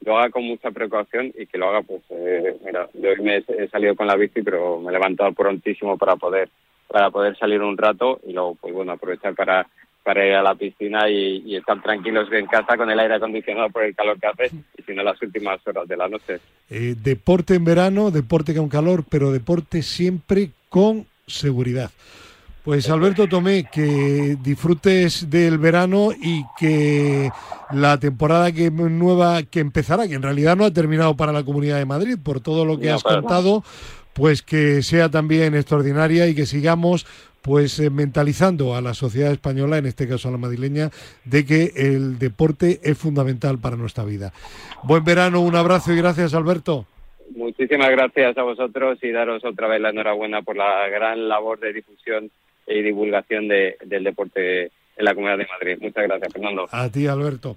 lo 0.04 0.18
haga 0.18 0.30
con 0.30 0.42
mucha 0.42 0.72
precaución 0.72 1.32
y 1.38 1.46
que 1.46 1.56
lo 1.56 1.68
haga, 1.68 1.82
pues, 1.82 2.02
eh, 2.10 2.56
mira, 2.66 2.88
yo 2.94 3.10
hoy 3.10 3.20
me 3.22 3.36
he 3.36 3.68
salido 3.68 3.94
con 3.94 4.08
la 4.08 4.16
bici, 4.16 4.42
pero 4.42 4.80
me 4.80 4.90
he 4.90 4.92
levantado 4.92 5.30
prontísimo 5.34 5.96
para 5.96 6.16
poder 6.16 6.48
para 6.88 7.10
poder 7.10 7.36
salir 7.38 7.62
un 7.62 7.76
rato 7.76 8.20
y 8.26 8.32
luego, 8.32 8.56
pues 8.56 8.74
bueno, 8.74 8.92
aprovechar 8.92 9.34
para, 9.34 9.66
para 10.02 10.26
ir 10.26 10.34
a 10.34 10.42
la 10.42 10.54
piscina 10.54 11.08
y, 11.08 11.54
estar 11.54 11.82
tranquilos 11.82 12.28
en 12.32 12.46
casa 12.46 12.76
con 12.76 12.90
el 12.90 12.98
aire 12.98 13.16
acondicionado 13.16 13.68
por 13.70 13.84
el 13.84 13.94
calor 13.94 14.18
que 14.18 14.26
hace 14.26 14.56
y 14.76 14.82
si 14.82 14.94
no 14.94 15.02
las 15.02 15.20
últimas 15.20 15.60
horas 15.66 15.86
de 15.86 15.96
la 15.96 16.08
noche. 16.08 16.38
Eh, 16.70 16.94
deporte 16.96 17.54
en 17.54 17.64
verano, 17.64 18.10
deporte 18.10 18.54
con 18.54 18.68
calor, 18.68 19.04
pero 19.08 19.30
deporte 19.30 19.82
siempre 19.82 20.50
con 20.68 21.06
seguridad. 21.26 21.90
Pues 22.64 22.90
Alberto 22.90 23.28
Tomé, 23.28 23.64
que 23.72 24.36
disfrutes 24.42 25.30
del 25.30 25.56
verano 25.56 26.10
y 26.12 26.44
que 26.58 27.30
la 27.72 27.98
temporada 27.98 28.52
que 28.52 28.70
nueva 28.70 29.42
que 29.42 29.60
empezará, 29.60 30.06
que 30.06 30.14
en 30.14 30.22
realidad 30.22 30.54
no 30.54 30.66
ha 30.66 30.70
terminado 30.70 31.16
para 31.16 31.32
la 31.32 31.44
Comunidad 31.44 31.78
de 31.78 31.86
Madrid, 31.86 32.18
por 32.22 32.40
todo 32.40 32.66
lo 32.66 32.78
que 32.78 32.90
has 32.90 33.02
contado, 33.02 33.64
pues 34.18 34.42
que 34.42 34.82
sea 34.82 35.08
también 35.10 35.54
extraordinaria 35.54 36.26
y 36.26 36.34
que 36.34 36.44
sigamos 36.44 37.06
pues 37.40 37.78
eh, 37.78 37.88
mentalizando 37.88 38.74
a 38.74 38.80
la 38.80 38.92
sociedad 38.92 39.30
española, 39.30 39.78
en 39.78 39.86
este 39.86 40.08
caso 40.08 40.28
a 40.28 40.32
la 40.32 40.38
madrileña, 40.38 40.90
de 41.24 41.46
que 41.46 41.70
el 41.76 42.18
deporte 42.18 42.80
es 42.82 42.98
fundamental 42.98 43.58
para 43.58 43.76
nuestra 43.76 44.04
vida. 44.04 44.32
Buen 44.82 45.04
verano, 45.04 45.40
un 45.40 45.54
abrazo 45.54 45.92
y 45.92 45.96
gracias 45.96 46.34
Alberto. 46.34 46.84
Muchísimas 47.36 47.90
gracias 47.90 48.36
a 48.36 48.42
vosotros 48.42 48.98
y 49.02 49.12
daros 49.12 49.44
otra 49.44 49.68
vez 49.68 49.80
la 49.80 49.90
enhorabuena 49.90 50.42
por 50.42 50.56
la 50.56 50.88
gran 50.88 51.28
labor 51.28 51.60
de 51.60 51.74
difusión 51.74 52.28
y 52.66 52.82
divulgación 52.82 53.46
del 53.46 54.02
deporte 54.02 54.64
en 54.64 55.04
la 55.04 55.14
Comunidad 55.14 55.38
de 55.38 55.46
Madrid. 55.46 55.78
Muchas 55.80 56.08
gracias, 56.08 56.32
Fernando. 56.32 56.66
A 56.72 56.90
ti, 56.90 57.06
Alberto. 57.06 57.54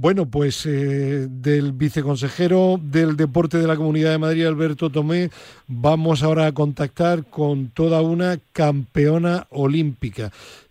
Bueno, 0.00 0.30
pues 0.30 0.64
eh, 0.64 1.26
del 1.28 1.72
viceconsejero 1.72 2.80
del 2.80 3.18
deporte 3.18 3.58
de 3.58 3.66
la 3.66 3.76
Comunidad 3.76 4.12
de 4.12 4.16
Madrid, 4.16 4.46
Alberto 4.46 4.88
Tomé, 4.88 5.28
vamos 5.66 6.22
ahora 6.22 6.46
a 6.46 6.52
contactar 6.52 7.26
con 7.28 7.68
toda 7.68 8.00
una 8.00 8.38
campeona 8.54 9.46
olímpica, 9.50 10.30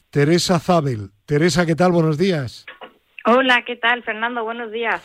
Teresa 0.09 0.57
Zabel. 0.57 1.11
Teresa, 1.27 1.67
¿qué 1.67 1.75
tal? 1.75 1.91
Buenos 1.91 2.17
días. 2.17 2.65
Hola, 3.23 3.63
¿qué 3.67 3.75
tal, 3.75 4.01
Fernando? 4.01 4.43
Buenos 4.43 4.71
días. 4.71 4.99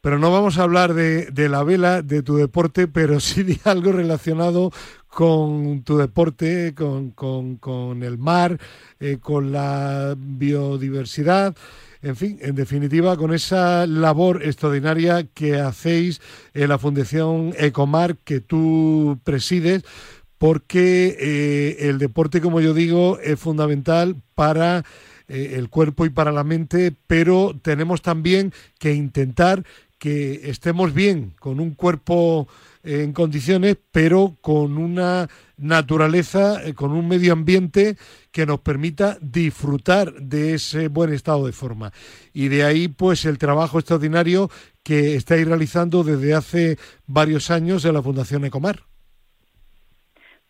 Pero 0.00 0.18
no 0.18 0.32
vamos 0.32 0.56
a 0.56 0.62
hablar 0.62 0.94
de, 0.94 1.48
la 1.50 1.62
vela, 1.62 2.00
de 2.00 2.22
tu 2.22 2.36
deporte, 2.36 2.88
pero 2.88 3.20
sí 3.20 3.42
de 3.42 3.58
algo 3.70 3.92
relacionado 3.92 4.70
con 5.06 5.82
tu 5.82 5.98
deporte, 5.98 6.74
con, 6.74 7.10
con, 7.10 8.02
el 8.02 8.16
mar, 8.16 8.56
eh, 9.00 9.18
con 9.20 9.52
la 9.52 10.14
biodiversidad 10.16 11.54
en 12.02 12.16
fin, 12.16 12.38
en 12.40 12.54
definitiva, 12.54 13.16
con 13.16 13.32
esa 13.32 13.86
labor 13.86 14.42
extraordinaria 14.44 15.26
que 15.34 15.56
hacéis 15.56 16.20
en 16.54 16.68
la 16.68 16.78
Fundación 16.78 17.54
Ecomar 17.58 18.16
que 18.18 18.40
tú 18.40 19.18
presides, 19.24 19.84
porque 20.38 21.16
eh, 21.18 21.88
el 21.88 21.98
deporte, 21.98 22.40
como 22.40 22.60
yo 22.60 22.74
digo, 22.74 23.18
es 23.20 23.38
fundamental 23.38 24.16
para 24.34 24.84
eh, 25.28 25.54
el 25.56 25.70
cuerpo 25.70 26.04
y 26.04 26.10
para 26.10 26.32
la 26.32 26.44
mente, 26.44 26.94
pero 27.06 27.58
tenemos 27.62 28.02
también 28.02 28.52
que 28.78 28.94
intentar 28.94 29.64
que 29.98 30.50
estemos 30.50 30.92
bien, 30.92 31.32
con 31.40 31.58
un 31.58 31.74
cuerpo 31.74 32.48
en 32.84 33.12
condiciones, 33.12 33.76
pero 33.90 34.36
con 34.40 34.78
una 34.78 35.28
naturaleza, 35.56 36.62
eh, 36.64 36.74
con 36.74 36.92
un 36.92 37.08
medio 37.08 37.32
ambiente 37.32 37.96
que 38.36 38.44
nos 38.44 38.60
permita 38.60 39.16
disfrutar 39.22 40.12
de 40.12 40.52
ese 40.52 40.88
buen 40.88 41.10
estado 41.10 41.46
de 41.46 41.52
forma. 41.52 41.90
Y 42.34 42.48
de 42.48 42.64
ahí, 42.64 42.86
pues, 42.86 43.24
el 43.24 43.38
trabajo 43.38 43.78
extraordinario 43.78 44.50
que 44.84 45.14
estáis 45.14 45.48
realizando 45.48 46.04
desde 46.04 46.34
hace 46.34 46.76
varios 47.06 47.50
años 47.50 47.86
en 47.86 47.94
la 47.94 48.02
Fundación 48.02 48.44
Ecomar. 48.44 48.80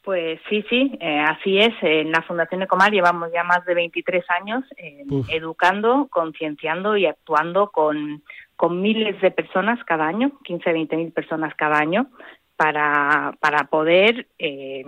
Pues 0.03 0.41
sí, 0.49 0.65
sí, 0.69 0.99
eh, 1.01 1.21
así 1.21 1.59
es. 1.59 1.75
En 1.81 2.11
la 2.11 2.23
Fundación 2.23 2.63
Ecomar 2.63 2.91
llevamos 2.91 3.31
ya 3.33 3.45
más 3.45 3.65
de 3.65 3.75
23 3.75 4.25
años 4.41 4.65
eh, 4.79 5.05
educando, 5.29 6.09
concienciando 6.11 6.97
y 6.97 7.07
actuando 7.07 7.71
con, 7.71 8.25
con 8.57 8.83
miles 8.83 9.21
de 9.21 9.31
personas 9.31 9.79
cada 9.85 10.09
año, 10.09 10.33
15, 10.43 10.73
20 10.73 10.97
mil 10.97 11.13
personas 11.13 11.55
cada 11.55 11.79
año, 11.79 12.09
para, 12.57 13.37
para 13.39 13.69
poder 13.69 14.27
eh, 14.41 14.83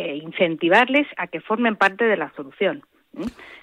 eh, 0.00 0.16
incentivarles 0.16 1.06
a 1.16 1.26
que 1.26 1.40
formen 1.40 1.76
parte 1.76 2.04
de 2.04 2.16
la 2.16 2.32
solución. 2.34 2.82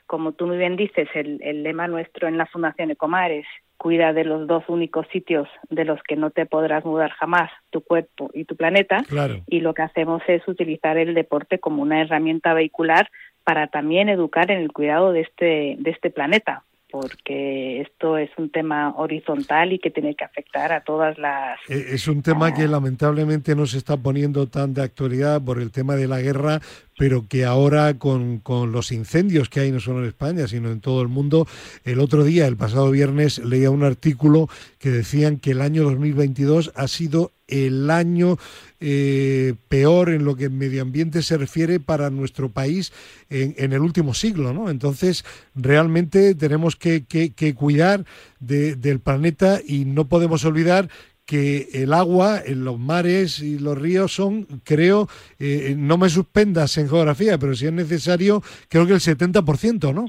Como 0.05 0.33
tú 0.33 0.45
muy 0.45 0.57
bien 0.57 0.75
dices, 0.75 1.07
el, 1.13 1.39
el, 1.41 1.63
lema 1.63 1.88
nuestro 1.88 2.27
en 2.27 2.38
la 2.38 2.45
Fundación 2.45 2.91
Ecomar 2.91 3.31
es 3.31 3.45
cuida 3.77 4.11
de 4.11 4.23
los 4.23 4.47
dos 4.47 4.63
únicos 4.67 5.07
sitios 5.11 5.47
de 5.69 5.85
los 5.85 6.01
que 6.03 6.15
no 6.15 6.31
te 6.31 6.45
podrás 6.45 6.83
mudar 6.83 7.11
jamás, 7.11 7.51
tu 7.69 7.81
cuerpo 7.81 8.29
y 8.33 8.45
tu 8.45 8.55
planeta. 8.55 9.03
Y 9.47 9.61
lo 9.61 9.73
que 9.73 9.83
hacemos 9.83 10.21
es 10.27 10.47
utilizar 10.47 10.97
el 10.97 11.13
deporte 11.13 11.59
como 11.59 11.81
una 11.81 12.01
herramienta 12.01 12.53
vehicular 12.53 13.09
para 13.43 13.67
también 13.67 14.09
educar 14.09 14.51
en 14.51 14.59
el 14.59 14.71
cuidado 14.71 15.13
de 15.13 15.21
este, 15.21 15.75
de 15.79 15.91
este 15.91 16.09
planeta, 16.09 16.63
porque 16.89 17.81
esto 17.81 18.17
es 18.17 18.29
un 18.38 18.49
tema 18.49 18.93
horizontal 18.95 19.73
y 19.73 19.79
que 19.79 19.91
tiene 19.91 20.15
que 20.15 20.23
afectar 20.23 20.71
a 20.71 20.81
todas 20.81 21.17
las... 21.17 21.59
Eh, 21.69 21.88
es 21.91 22.07
un 22.07 22.21
tema 22.21 22.53
que 22.53 22.67
lamentablemente 22.67 23.55
no 23.55 23.65
se 23.65 23.77
está 23.77 23.97
poniendo 23.97 24.47
tan 24.47 24.73
de 24.73 24.83
actualidad 24.83 25.41
por 25.41 25.59
el 25.59 25.71
tema 25.71 25.95
de 25.95 26.07
la 26.07 26.21
guerra, 26.21 26.61
pero 26.97 27.27
que 27.27 27.45
ahora 27.45 27.97
con, 27.97 28.39
con, 28.39 28.71
los 28.71 28.91
incendios 28.91 29.49
que 29.49 29.61
hay 29.61 29.71
no 29.71 29.79
solo 29.79 29.99
en 29.99 30.09
España, 30.09 30.47
sino 30.47 30.71
en 30.71 30.81
todo 30.81 31.01
el 31.01 31.07
mundo, 31.07 31.47
el 31.85 31.99
otro 31.99 32.23
día, 32.23 32.47
el 32.47 32.57
pasado 32.57 32.89
viernes, 32.91 33.37
leía 33.37 33.69
un 33.69 33.83
artículo 33.83 34.49
que 34.79 34.89
decían 34.89 35.37
que 35.37 35.51
el 35.51 35.61
año 35.61 35.83
2022 35.83 36.71
ha 36.75 36.87
sido 36.87 37.31
el 37.47 37.89
año 37.89 38.37
eh, 38.79 39.53
peor 39.69 40.09
en 40.09 40.25
lo 40.25 40.35
que 40.35 40.49
medio 40.49 40.81
ambiente 40.81 41.21
se 41.21 41.37
refiere 41.37 41.79
para 41.79 42.09
nuestro 42.09 42.49
país 42.49 42.91
en, 43.29 43.55
en 43.57 43.73
el 43.73 43.81
último 43.81 44.13
siglo, 44.13 44.53
¿no? 44.53 44.69
Entonces, 44.69 45.23
realmente 45.55 46.35
tenemos 46.35 46.75
que, 46.75 47.05
que, 47.05 47.31
que 47.31 47.53
cuidar 47.53 48.05
de, 48.39 48.75
del 48.75 48.99
planeta 48.99 49.59
y 49.65 49.85
no 49.85 50.09
podemos 50.09 50.43
olvidar 50.45 50.89
que 51.28 51.67
el 51.73 51.93
agua 51.93 52.39
en 52.43 52.63
los 52.63 52.80
mares 52.80 53.41
y 53.41 53.59
los 53.59 53.78
ríos 53.78 54.13
son, 54.13 54.47
creo, 54.63 55.07
eh, 55.39 55.75
no 55.78 55.97
me 55.97 56.09
suspendas 56.09 56.78
en 56.78 56.88
geografía, 56.88 57.38
pero 57.38 57.53
si 57.53 57.67
es 57.67 57.73
necesario, 57.73 58.41
creo 58.69 58.88
que 58.88 58.93
el 58.93 58.99
70%, 58.99 59.93
¿no? 59.93 60.05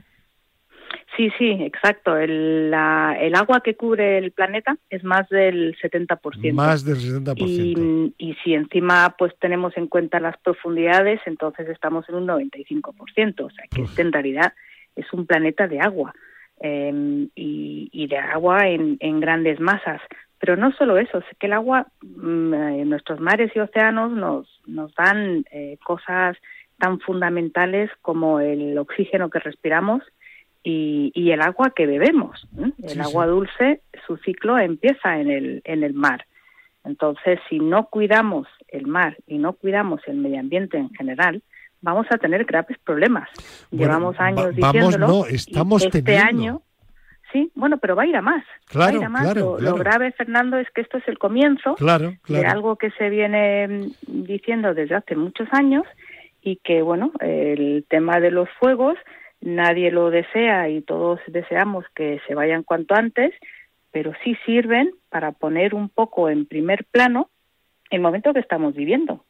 Sí, 1.17 1.31
sí, 1.37 1.51
exacto. 1.51 2.17
El, 2.17 2.73
el 2.73 3.35
agua 3.35 3.61
que 3.65 3.75
cubre 3.75 4.19
el 4.19 4.31
planeta 4.31 4.77
es 4.89 5.03
más 5.03 5.29
del 5.29 5.77
70%. 5.77 6.53
Más 6.53 6.85
del 6.85 6.99
70%. 6.99 7.37
Y, 7.39 8.15
y 8.17 8.35
si 8.45 8.55
encima 8.55 9.17
pues 9.19 9.37
tenemos 9.41 9.77
en 9.77 9.89
cuenta 9.89 10.21
las 10.21 10.37
profundidades, 10.39 11.21
entonces 11.27 11.69
estamos 11.71 12.09
en 12.09 12.15
un 12.15 12.29
95%. 12.29 13.41
O 13.41 13.51
sea 13.51 13.65
que 13.69 13.83
este 13.83 14.03
en 14.03 14.13
realidad 14.13 14.53
es 14.95 15.13
un 15.13 15.27
planeta 15.27 15.67
de 15.67 15.81
agua. 15.81 16.15
Eh, 16.61 17.29
y, 17.35 17.89
y, 17.93 18.07
de 18.07 18.19
agua 18.19 18.69
en, 18.69 18.97
en 19.01 19.19
grandes 19.19 19.59
masas. 19.59 20.01
Pero 20.39 20.57
no 20.57 20.73
solo 20.73 20.99
eso, 20.99 21.19
es 21.19 21.25
que 21.39 21.47
el 21.47 21.53
agua, 21.53 21.87
mm, 22.03 22.55
eh, 22.55 22.85
nuestros 22.85 23.21
mares 23.21 23.51
y 23.55 23.61
océanos 23.61 24.13
nos, 24.13 24.61
nos 24.67 24.95
dan 24.95 25.45
eh, 25.51 25.79
cosas 25.85 26.37
tan 26.79 27.01
fundamentales 27.01 27.91
como 28.03 28.41
el 28.41 28.79
oxígeno 28.79 29.31
que 29.31 29.41
respiramos 29.41 30.03
y, 30.63 31.11
y 31.15 31.33
el 31.33 31.41
agua 31.41 31.73
que 31.75 31.87
bebemos. 31.87 32.47
El 32.83 33.01
agua 33.01 33.27
dulce, 33.27 33.83
su 34.07 34.17
ciclo 34.19 34.59
empieza 34.59 35.19
en 35.19 35.31
el, 35.31 35.63
en 35.65 35.83
el 35.83 35.95
mar. 35.95 36.27
Entonces, 36.85 37.41
si 37.49 37.59
no 37.59 37.87
cuidamos 37.87 38.47
el 38.69 38.87
mar 38.87 39.17
y 39.27 39.39
no 39.39 39.55
cuidamos 39.55 40.01
el 40.07 40.19
medio 40.19 40.41
ambiente 40.41 40.79
en 40.79 40.91
general, 40.91 41.43
vamos 41.81 42.07
a 42.11 42.19
tener 42.19 42.45
graves 42.45 42.79
problemas. 42.85 43.29
Llevamos 43.71 44.19
años 44.19 44.55
diciéndolo. 44.55 45.09
No, 45.09 45.27
estamos 45.27 45.85
este 45.85 46.17
año 46.17 46.63
Sí, 47.33 47.51
bueno, 47.55 47.79
pero 47.79 47.95
va 47.95 48.05
a 48.05 48.07
ir 48.07 48.17
a 48.17 48.23
más. 48.23 48.45
Claro, 48.67 48.93
va 48.93 48.99
a 48.99 49.01
ir 49.01 49.05
a 49.05 49.09
más. 49.09 49.23
Claro, 49.23 49.59
lo, 49.61 49.75
grave, 49.77 50.13
Fernando, 50.13 50.57
es 50.57 50.69
que 50.71 50.81
esto 50.81 50.99
es 50.99 51.07
el 51.09 51.19
comienzo 51.19 51.77
de 52.29 52.47
algo 52.47 52.77
que 52.77 52.91
se 52.93 53.11
viene 53.11 53.69
mm, 53.69 54.23
diciendo 54.25 54.73
desde 54.75 54.95
hace 54.95 55.15
muchos 55.15 55.49
años 55.53 55.85
y 56.43 56.57
que, 56.57 56.83
bueno, 56.83 57.13
el 57.21 57.85
tema 57.89 58.21
de 58.21 58.31
los 58.31 58.49
fuegos 58.59 58.97
nadie 59.41 59.91
lo 59.91 60.11
desea 60.11 60.69
y 60.69 60.81
todos 60.83 61.21
deseamos 61.27 61.85
que 61.95 62.21
se 62.27 62.35
vayan 62.35 62.63
cuanto 62.63 62.95
antes, 62.95 63.33
pero 63.91 64.13
sí 64.25 64.37
sirven 64.45 64.91
para 65.11 65.33
poner 65.33 65.75
un 65.75 65.89
poco 65.89 66.29
en 66.29 66.47
primer 66.47 66.85
plano 66.85 67.31
el 67.91 68.01
momento 68.01 68.33
que 68.33 68.41
estamos 68.41 68.75
viviendo. 68.75 69.25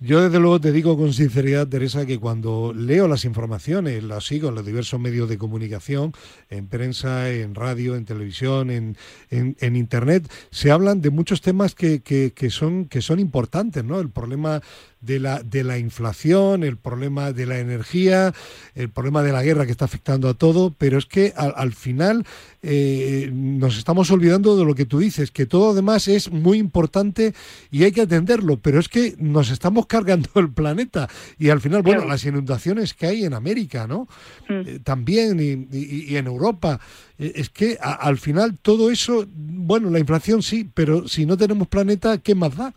Yo 0.00 0.20
desde 0.20 0.40
luego 0.40 0.60
te 0.60 0.72
digo 0.72 0.98
con 0.98 1.12
sinceridad, 1.12 1.68
Teresa, 1.68 2.04
que 2.04 2.18
cuando 2.18 2.72
leo 2.74 3.06
las 3.06 3.24
informaciones, 3.24 4.02
las 4.02 4.26
sigo 4.26 4.48
en 4.48 4.56
los 4.56 4.66
diversos 4.66 4.98
medios 5.00 5.28
de 5.28 5.38
comunicación, 5.38 6.12
en 6.50 6.66
prensa, 6.66 7.30
en 7.30 7.54
radio, 7.54 7.94
en 7.94 8.04
televisión, 8.04 8.70
en, 8.70 8.96
en, 9.30 9.76
Internet, 9.76 10.30
se 10.50 10.72
hablan 10.72 11.00
de 11.00 11.10
muchos 11.10 11.40
temas 11.40 11.74
que, 11.74 12.02
que, 12.02 12.32
que, 12.34 12.50
son, 12.50 12.86
que 12.86 13.02
son 13.02 13.20
importantes, 13.20 13.84
¿no? 13.84 14.00
El 14.00 14.10
problema 14.10 14.60
de 15.04 15.20
la, 15.20 15.42
de 15.42 15.64
la 15.64 15.78
inflación, 15.78 16.64
el 16.64 16.76
problema 16.76 17.32
de 17.32 17.46
la 17.46 17.58
energía, 17.58 18.32
el 18.74 18.88
problema 18.88 19.22
de 19.22 19.32
la 19.32 19.42
guerra 19.42 19.66
que 19.66 19.72
está 19.72 19.84
afectando 19.84 20.28
a 20.28 20.34
todo, 20.34 20.74
pero 20.76 20.98
es 20.98 21.06
que 21.06 21.34
al, 21.36 21.72
final 21.74 22.24
eh, 22.62 23.30
nos 23.32 23.76
estamos 23.76 24.10
olvidando 24.10 24.56
de 24.56 24.64
lo 24.64 24.74
que 24.74 24.86
tú 24.86 24.98
dices, 24.98 25.30
que 25.30 25.46
todo 25.46 25.70
además 25.70 26.08
es 26.08 26.30
muy 26.30 26.58
importante 26.58 27.34
y 27.70 27.84
hay 27.84 27.92
que 27.92 28.02
atenderlo, 28.02 28.58
pero 28.58 28.80
es 28.80 28.88
que 28.88 29.14
nos 29.18 29.50
estamos 29.50 29.86
cargando 29.94 30.28
el 30.36 30.52
planeta 30.52 31.08
y 31.38 31.50
al 31.50 31.60
final, 31.60 31.82
bueno, 31.82 32.04
las 32.04 32.24
inundaciones 32.24 32.94
que 32.94 33.06
hay 33.06 33.24
en 33.24 33.34
América, 33.34 33.86
¿no? 33.86 34.08
Mm. 34.48 34.60
Eh, 34.66 34.78
también 34.82 35.38
y, 35.40 36.16
en 36.16 36.26
Europa, 36.26 36.80
eh, 37.18 37.32
es 37.36 37.48
que 37.48 37.76
al 37.80 38.16
final 38.16 38.58
todo 38.60 38.90
eso, 38.90 39.24
bueno, 39.28 39.90
la 39.90 40.00
inflación 40.00 40.42
sí, 40.42 40.68
pero 40.74 41.06
si 41.06 41.26
no 41.26 41.36
tenemos 41.36 41.68
planeta, 41.68 42.18
¿qué 42.18 42.34
más 42.34 42.56
da? 42.56 42.72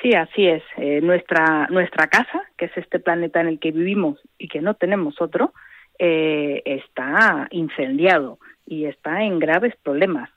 Sí, 0.00 0.14
así 0.14 0.46
es. 0.46 0.62
Eh, 0.76 1.00
nuestra, 1.02 1.66
nuestra 1.70 2.06
casa, 2.06 2.42
que 2.56 2.66
es 2.66 2.76
este 2.76 3.00
planeta 3.00 3.40
en 3.40 3.48
el 3.48 3.58
que 3.58 3.72
vivimos 3.72 4.18
y 4.38 4.46
que 4.46 4.60
no 4.60 4.74
tenemos 4.74 5.20
otro, 5.20 5.52
eh, 5.98 6.62
está 6.64 7.48
incendiado 7.50 8.38
y 8.64 8.84
está 8.84 9.24
en 9.24 9.40
graves 9.40 9.74
problemas, 9.82 10.30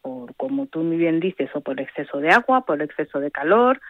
por, 0.00 0.34
como 0.36 0.66
tú 0.66 0.80
muy 0.80 0.96
bien 0.96 1.20
dices, 1.20 1.50
o 1.54 1.60
por 1.60 1.80
exceso 1.80 2.18
de 2.18 2.30
agua, 2.30 2.64
por 2.64 2.80
exceso 2.80 3.20
de 3.20 3.30
calor, 3.30 3.80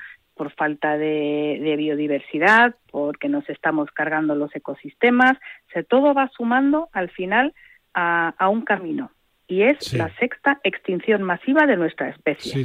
por 0.42 0.52
falta 0.54 0.98
de, 0.98 1.74
biodiversidad, 1.78 2.74
porque 2.90 3.28
nos 3.28 3.48
estamos 3.48 3.92
cargando 3.92 4.34
los 4.34 4.52
ecosistemas, 4.56 5.38
se 5.72 5.84
todo 5.84 6.14
va 6.14 6.28
sumando 6.36 6.88
al 6.92 7.10
final 7.10 7.54
a, 7.94 8.48
un 8.50 8.62
camino. 8.62 9.12
Y 9.46 9.62
es 9.62 9.92
la 9.92 10.12
sexta 10.16 10.58
extinción 10.64 11.22
masiva 11.22 11.64
de 11.66 11.76
nuestra 11.76 12.08
especie. 12.08 12.64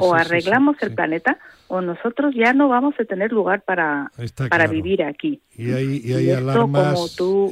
o, 0.00 0.14
arreglamos 0.14 0.76
el 0.82 0.94
planeta 0.94 1.38
o 1.68 1.80
nosotros 1.80 2.34
ya 2.34 2.52
no 2.52 2.68
vamos 2.68 2.94
a 3.00 3.06
tener 3.06 3.32
lugar 3.32 3.62
para, 3.62 4.12
para 4.50 4.66
vivir 4.66 5.02
aquí. 5.02 5.40
Y 5.56 5.72
hay, 5.72 6.02
y 6.04 6.12
hay 6.12 6.30
alarmas 6.30 6.92
como 6.92 7.08
tú 7.16 7.50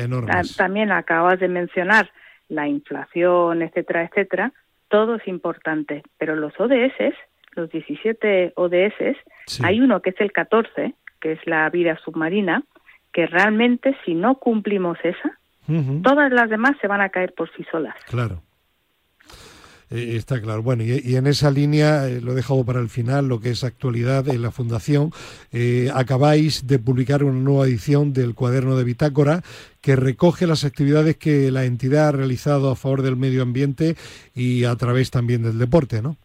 también 0.58 0.92
acabas 0.92 1.40
de 1.40 1.48
mencionar, 1.48 2.10
la 2.50 2.68
inflación, 2.68 3.62
etcétera, 3.62 4.04
etcétera, 4.04 4.52
todo 4.88 5.14
es 5.14 5.26
importante, 5.26 6.02
pero 6.18 6.36
los 6.36 6.52
ODS, 6.60 7.14
los 7.54 7.70
17 7.70 8.52
ODS, 8.56 9.16
hay 9.62 9.80
uno 9.80 10.00
que 10.00 10.10
es 10.10 10.20
el 10.20 10.32
14, 10.32 10.94
que 11.20 11.32
es 11.32 11.46
la 11.46 11.68
vida 11.70 11.98
submarina, 12.04 12.64
que 13.12 13.26
realmente 13.26 13.96
si 14.04 14.14
no 14.14 14.36
cumplimos 14.36 14.98
esa, 15.02 15.38
todas 16.02 16.32
las 16.32 16.50
demás 16.50 16.72
se 16.80 16.88
van 16.88 17.00
a 17.00 17.10
caer 17.10 17.34
por 17.34 17.50
sí 17.54 17.64
solas. 17.70 17.94
Claro. 18.08 18.42
Eh, 19.92 20.16
está 20.16 20.40
claro. 20.40 20.62
Bueno, 20.62 20.82
y, 20.84 21.16
en 21.16 21.26
esa 21.26 21.50
línea, 21.50 22.08
eh, 22.08 22.20
lo 22.22 22.32
he 22.32 22.34
dejado 22.34 22.64
para 22.64 22.80
el 22.80 22.88
final, 22.88 23.28
lo 23.28 23.40
que 23.40 23.50
es 23.50 23.62
actualidad 23.62 24.26
en 24.28 24.40
la 24.40 24.50
Fundación, 24.50 25.12
eh, 25.52 25.90
acabáis 25.94 26.66
de 26.66 26.78
publicar 26.78 27.22
una 27.22 27.38
nueva 27.38 27.66
edición 27.66 28.14
del 28.14 28.34
cuaderno 28.34 28.76
de 28.76 28.84
Bitácora 28.84 29.42
que 29.82 29.94
recoge 29.94 30.46
las 30.46 30.64
actividades 30.64 31.16
que 31.18 31.50
la 31.50 31.64
entidad 31.64 32.08
ha 32.08 32.12
realizado 32.12 32.70
a 32.70 32.76
favor 32.76 33.02
del 33.02 33.16
medio 33.16 33.42
ambiente 33.42 33.96
y 34.34 34.64
a 34.64 34.74
través 34.76 35.10
también 35.10 35.42
del 35.42 35.58
deporte, 35.58 36.00
¿no? 36.00 36.16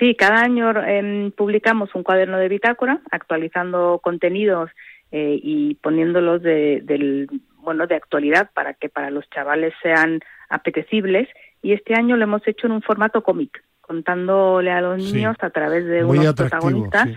Sí, 0.00 0.14
cada 0.14 0.40
año 0.40 0.70
em, 0.82 1.30
publicamos 1.30 1.94
un 1.94 2.02
cuaderno 2.02 2.38
de 2.38 2.48
bitácora, 2.48 3.02
actualizando 3.10 4.00
contenidos 4.02 4.70
y 5.12 5.74
poniéndolos 5.82 6.40
de, 6.40 6.82
del, 6.84 7.28
bueno, 7.56 7.86
de 7.86 7.96
actualidad 7.96 8.50
para 8.54 8.74
que 8.74 8.88
para 8.88 9.10
los 9.10 9.28
chavales 9.28 9.74
sean 9.82 10.20
apetecibles 10.48 11.28
y 11.62 11.72
este 11.72 11.94
año 11.94 12.16
lo 12.16 12.24
hemos 12.24 12.46
hecho 12.46 12.66
en 12.66 12.72
un 12.72 12.82
formato 12.82 13.22
cómic, 13.22 13.62
contándole 13.80 14.70
a 14.70 14.80
los 14.80 14.98
niños 14.98 15.36
a 15.40 15.50
través 15.50 15.84
de 15.84 16.04
unos 16.04 16.34
protagonistas. 16.34 17.08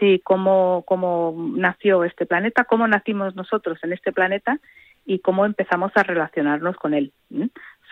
Sí. 0.00 0.20
cómo, 0.24 0.84
cómo 0.86 1.34
nació 1.56 2.04
este 2.04 2.24
planeta, 2.24 2.64
cómo 2.64 2.86
nacimos 2.88 3.36
nosotros 3.36 3.78
en 3.82 3.92
este 3.92 4.12
planeta 4.12 4.58
y 5.04 5.18
cómo 5.20 5.44
empezamos 5.44 5.92
a 5.94 6.02
relacionarnos 6.02 6.76
con 6.76 6.94
él, 6.94 7.12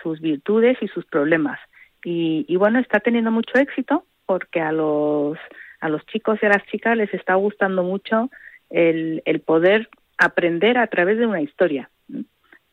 sus 0.03 0.21
virtudes 0.21 0.79
y 0.81 0.89
sus 0.89 1.05
problemas. 1.05 1.61
Y, 2.05 2.45
y, 2.49 2.57
bueno, 2.57 2.81
está 2.81 2.99
teniendo 3.01 3.31
mucho 3.31 3.59
éxito 3.59 4.05
porque 4.27 4.61
a 4.61 4.73
los, 4.73 5.39
a 5.81 5.89
los 5.89 6.05
chicos 6.07 6.39
y 6.43 6.47
a 6.47 6.51
las 6.51 6.65
chicas 6.67 6.97
les 6.97 7.13
está 7.15 7.35
gustando 7.35 7.83
mucho 7.83 8.31
el, 8.71 9.23
el 9.25 9.41
poder 9.41 9.89
aprender 10.19 10.79
a 10.79 10.87
través 10.87 11.19
de 11.19 11.27
una 11.27 11.43
historia. 11.43 11.91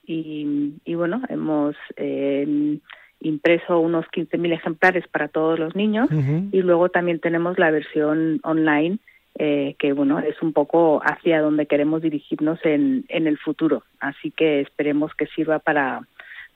Y, 0.06 0.74
y 0.86 0.96
bueno, 0.96 1.22
hemos 1.30 1.76
eh, 1.96 2.80
impreso 3.20 3.80
unos 3.80 4.06
15.000 4.08 4.54
ejemplares 4.54 5.08
para 5.08 5.28
todos 5.28 5.60
los 5.60 5.76
niños 5.76 6.10
y 6.52 6.62
luego 6.62 6.90
también 6.90 7.20
tenemos 7.20 7.60
la 7.60 7.70
versión 7.70 8.40
online 8.44 9.00
eh, 9.38 9.76
que 9.78 9.94
bueno 9.94 10.20
es 10.20 10.42
un 10.42 10.54
poco 10.54 11.02
hacia 11.04 11.42
donde 11.42 11.66
queremos 11.66 12.02
dirigirnos 12.02 12.60
en, 12.64 13.06
en 13.10 13.28
el 13.28 13.38
futuro 13.38 13.84
así 14.00 14.32
que 14.32 14.62
esperemos 14.62 15.14
que 15.16 15.28
sirva 15.28 15.60
para 15.60 16.02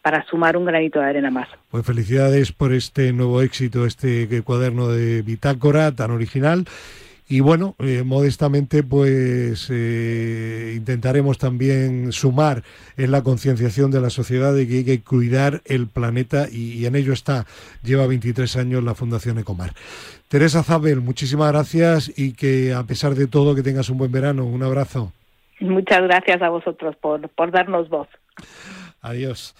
para 0.03 0.23
sumar 0.25 0.57
un 0.57 0.65
granito 0.65 0.99
de 0.99 1.05
arena 1.05 1.31
más. 1.31 1.47
Pues 1.71 1.85
felicidades 1.85 2.51
por 2.51 2.73
este 2.73 3.11
nuevo 3.13 3.41
éxito, 3.41 3.85
este 3.85 4.43
cuaderno 4.43 4.89
de 4.89 5.23
bitácora 5.23 5.93
tan 5.93 6.11
original 6.11 6.65
y 7.27 7.39
bueno, 7.39 7.75
eh, 7.79 8.03
modestamente 8.05 8.83
pues 8.83 9.69
eh, 9.71 10.73
intentaremos 10.75 11.37
también 11.37 12.11
sumar 12.11 12.63
en 12.97 13.11
la 13.11 13.23
concienciación 13.23 13.91
de 13.91 14.01
la 14.01 14.09
sociedad 14.09 14.53
de 14.53 14.67
que 14.67 14.77
hay 14.79 14.83
que 14.83 15.01
cuidar 15.01 15.61
el 15.65 15.87
planeta 15.87 16.47
y, 16.51 16.85
en 16.85 16.95
ello 16.95 17.13
está, 17.13 17.45
lleva 17.81 18.07
23 18.07 18.57
años 18.57 18.83
la 18.83 18.93
Fundación 18.93 19.39
Ecomar. 19.39 19.71
Teresa 20.27 20.63
Zabel, 20.63 20.99
muchísimas 20.99 21.51
gracias 21.53 22.11
y 22.15 22.33
que 22.33 22.73
a 22.73 22.83
pesar 22.83 23.15
de 23.15 23.27
todo 23.27 23.55
que 23.55 23.63
tengas 23.63 23.89
un 23.89 23.99
buen 23.99 24.11
verano. 24.11 24.45
Un 24.45 24.61
abrazo. 24.61 25.13
Muchas 25.61 26.01
gracias 26.03 26.41
a 26.41 26.49
vosotros 26.49 26.95
por, 26.97 27.29
por 27.29 27.51
darnos 27.51 27.87
voz. 27.87 28.09
Adiós. 29.01 29.55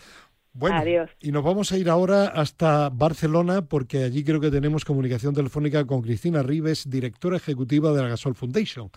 Bueno, 0.54 0.84
y 1.20 1.32
nos 1.32 1.44
vamos 1.44 1.72
a 1.72 1.78
ir 1.78 1.90
ahora 1.90 2.28
hasta 2.28 2.90
Barcelona 2.90 3.66
porque 3.66 4.04
allí 4.04 4.24
creo 4.24 4.40
que 4.40 4.52
tenemos 4.52 4.86
comunicación 4.86 5.34
telefónica 5.34 5.86
con 5.86 6.04
Cristina 6.04 6.44
Rives, 6.44 6.88
directora 6.90 7.38
ejecutiva 7.38 7.92
de 7.92 8.04
la 8.04 8.10
Gasol 8.10 8.36
Foundation. 8.36 8.92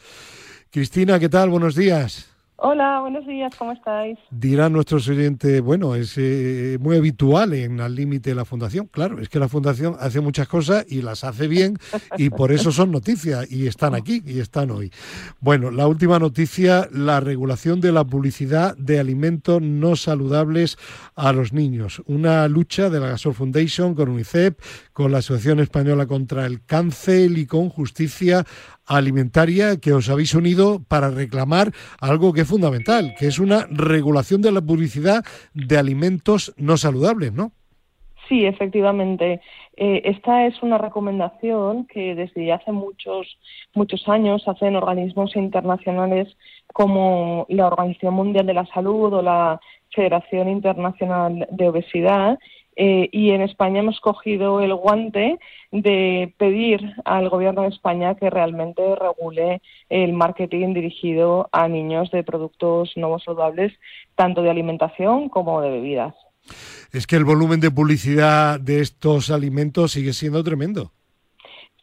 Cristina, 0.70 1.18
¿qué 1.18 1.30
tal? 1.30 1.48
Buenos 1.48 1.74
días. 1.74 2.35
Hola, 2.58 3.00
buenos 3.00 3.26
días, 3.26 3.54
¿cómo 3.58 3.72
estáis? 3.72 4.18
Dirán 4.30 4.72
nuestros 4.72 5.06
oyentes, 5.08 5.60
bueno, 5.60 5.94
es 5.94 6.14
eh, 6.16 6.78
muy 6.80 6.96
habitual 6.96 7.52
en 7.52 7.82
Al 7.82 7.94
Límite 7.94 8.34
la 8.34 8.46
Fundación. 8.46 8.86
Claro, 8.86 9.20
es 9.20 9.28
que 9.28 9.38
la 9.38 9.48
Fundación 9.48 9.94
hace 10.00 10.22
muchas 10.22 10.48
cosas 10.48 10.86
y 10.88 11.02
las 11.02 11.22
hace 11.22 11.48
bien 11.48 11.76
y 12.16 12.30
por 12.30 12.52
eso 12.52 12.72
son 12.72 12.92
noticias 12.92 13.52
y 13.52 13.66
están 13.66 13.94
aquí 13.94 14.22
y 14.24 14.40
están 14.40 14.70
hoy. 14.70 14.90
Bueno, 15.38 15.70
la 15.70 15.86
última 15.86 16.18
noticia, 16.18 16.88
la 16.92 17.20
regulación 17.20 17.82
de 17.82 17.92
la 17.92 18.04
publicidad 18.04 18.74
de 18.78 19.00
alimentos 19.00 19.60
no 19.60 19.94
saludables 19.94 20.78
a 21.14 21.34
los 21.34 21.52
niños. 21.52 22.02
Una 22.06 22.48
lucha 22.48 22.88
de 22.88 23.00
la 23.00 23.08
Gasol 23.08 23.34
Foundation 23.34 23.94
con 23.94 24.08
UNICEF, 24.08 24.54
con 24.94 25.12
la 25.12 25.18
Asociación 25.18 25.60
Española 25.60 26.06
contra 26.06 26.46
el 26.46 26.64
Cáncer 26.64 27.36
y 27.36 27.44
con 27.44 27.68
Justicia 27.68 28.46
alimentaria 28.86 29.78
que 29.80 29.92
os 29.92 30.08
habéis 30.08 30.34
unido 30.34 30.80
para 30.88 31.10
reclamar 31.10 31.72
algo 32.00 32.32
que 32.32 32.42
es 32.42 32.48
fundamental, 32.48 33.14
que 33.18 33.26
es 33.26 33.38
una 33.38 33.66
regulación 33.70 34.42
de 34.42 34.52
la 34.52 34.62
publicidad 34.62 35.24
de 35.54 35.78
alimentos 35.78 36.54
no 36.56 36.76
saludables, 36.76 37.32
¿no? 37.32 37.52
Sí, 38.28 38.44
efectivamente. 38.44 39.40
Eh, 39.76 40.02
esta 40.04 40.46
es 40.46 40.60
una 40.62 40.78
recomendación 40.78 41.86
que 41.86 42.14
desde 42.14 42.52
hace 42.52 42.72
muchos, 42.72 43.38
muchos 43.74 44.08
años 44.08 44.42
hacen 44.48 44.74
organismos 44.74 45.36
internacionales 45.36 46.36
como 46.72 47.46
la 47.48 47.68
Organización 47.68 48.14
Mundial 48.14 48.46
de 48.46 48.54
la 48.54 48.66
Salud 48.66 49.12
o 49.12 49.22
la 49.22 49.60
Federación 49.94 50.48
Internacional 50.48 51.46
de 51.50 51.68
Obesidad 51.68 52.38
eh, 52.76 53.08
y 53.10 53.30
en 53.30 53.40
España 53.40 53.80
hemos 53.80 54.00
cogido 54.00 54.60
el 54.60 54.74
guante 54.74 55.38
de 55.72 56.34
pedir 56.36 56.94
al 57.06 57.30
Gobierno 57.30 57.62
de 57.62 57.68
España 57.68 58.14
que 58.16 58.28
realmente 58.28 58.94
regule 58.94 59.62
el 59.88 60.12
marketing 60.12 60.74
dirigido 60.74 61.48
a 61.52 61.68
niños 61.68 62.10
de 62.10 62.22
productos 62.22 62.92
no 62.96 63.18
saludables, 63.18 63.72
tanto 64.14 64.42
de 64.42 64.50
alimentación 64.50 65.30
como 65.30 65.62
de 65.62 65.70
bebidas. 65.70 66.14
Es 66.92 67.06
que 67.06 67.16
el 67.16 67.24
volumen 67.24 67.60
de 67.60 67.70
publicidad 67.70 68.60
de 68.60 68.80
estos 68.80 69.30
alimentos 69.30 69.92
sigue 69.92 70.12
siendo 70.12 70.44
tremendo. 70.44 70.92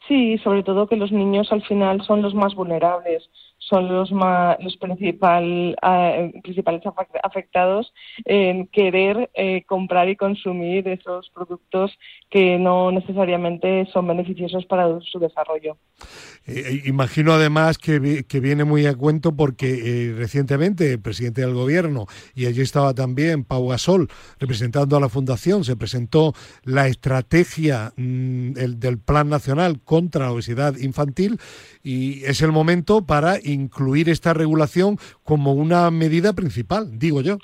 Sí, 0.08 0.38
sobre 0.40 0.64
todo 0.64 0.88
que 0.88 0.96
los 0.96 1.12
niños 1.12 1.52
al 1.52 1.64
final 1.64 2.04
son 2.06 2.22
los 2.22 2.36
más 2.36 2.54
vulnerables 2.56 3.30
son 3.70 3.88
los, 3.88 4.12
más, 4.12 4.58
los 4.62 4.78
principal, 4.78 5.76
ah, 5.82 6.30
principales 6.42 6.82
afectados 7.24 7.94
en 8.26 8.68
querer 8.68 9.30
eh, 9.34 9.64
comprar 9.66 10.10
y 10.10 10.16
consumir 10.16 10.88
esos 10.88 11.30
productos 11.30 11.98
que 12.30 12.58
no 12.58 12.92
necesariamente 12.92 13.86
son 13.92 14.08
beneficiosos 14.08 14.66
para 14.66 15.00
su 15.02 15.20
desarrollo. 15.20 15.78
Eh, 16.46 16.64
eh, 16.66 16.82
imagino 16.86 17.34
además 17.34 17.78
que, 17.78 18.26
que, 18.28 18.40
viene 18.40 18.64
muy 18.64 18.86
a 18.86 18.96
cuento 18.96 19.36
porque 19.36 20.14
recientemente 20.18 20.92
el 20.92 21.00
presidente 21.00 21.42
del 21.42 21.54
gobierno, 21.54 22.08
y 22.36 22.48
allí 22.48 22.62
estaba 22.62 22.94
también 22.94 23.44
Pau 23.44 23.70
Gasol 23.70 24.10
representando 24.40 24.98
a 24.98 25.00
la 25.00 25.10
Fundación, 25.10 25.64
se 25.64 25.76
presentó 25.76 26.34
la 26.64 26.88
estrategia 26.88 27.94
mm, 27.96 28.54
del 28.54 28.98
Plan 28.98 29.30
Nacional 29.30 29.80
contra 29.82 30.26
la 30.26 30.32
Obesidad 30.32 30.78
Infantil 30.78 31.40
y 31.84 32.24
es 32.26 32.42
el 32.42 32.52
momento 32.52 33.06
para 33.06 33.40
incluir 33.44 34.10
esta 34.10 34.34
regulación 34.34 34.98
como 35.24 35.54
una 35.54 35.90
medida 35.92 36.34
principal, 36.34 36.98
digo 36.98 37.22
yo. 37.22 37.38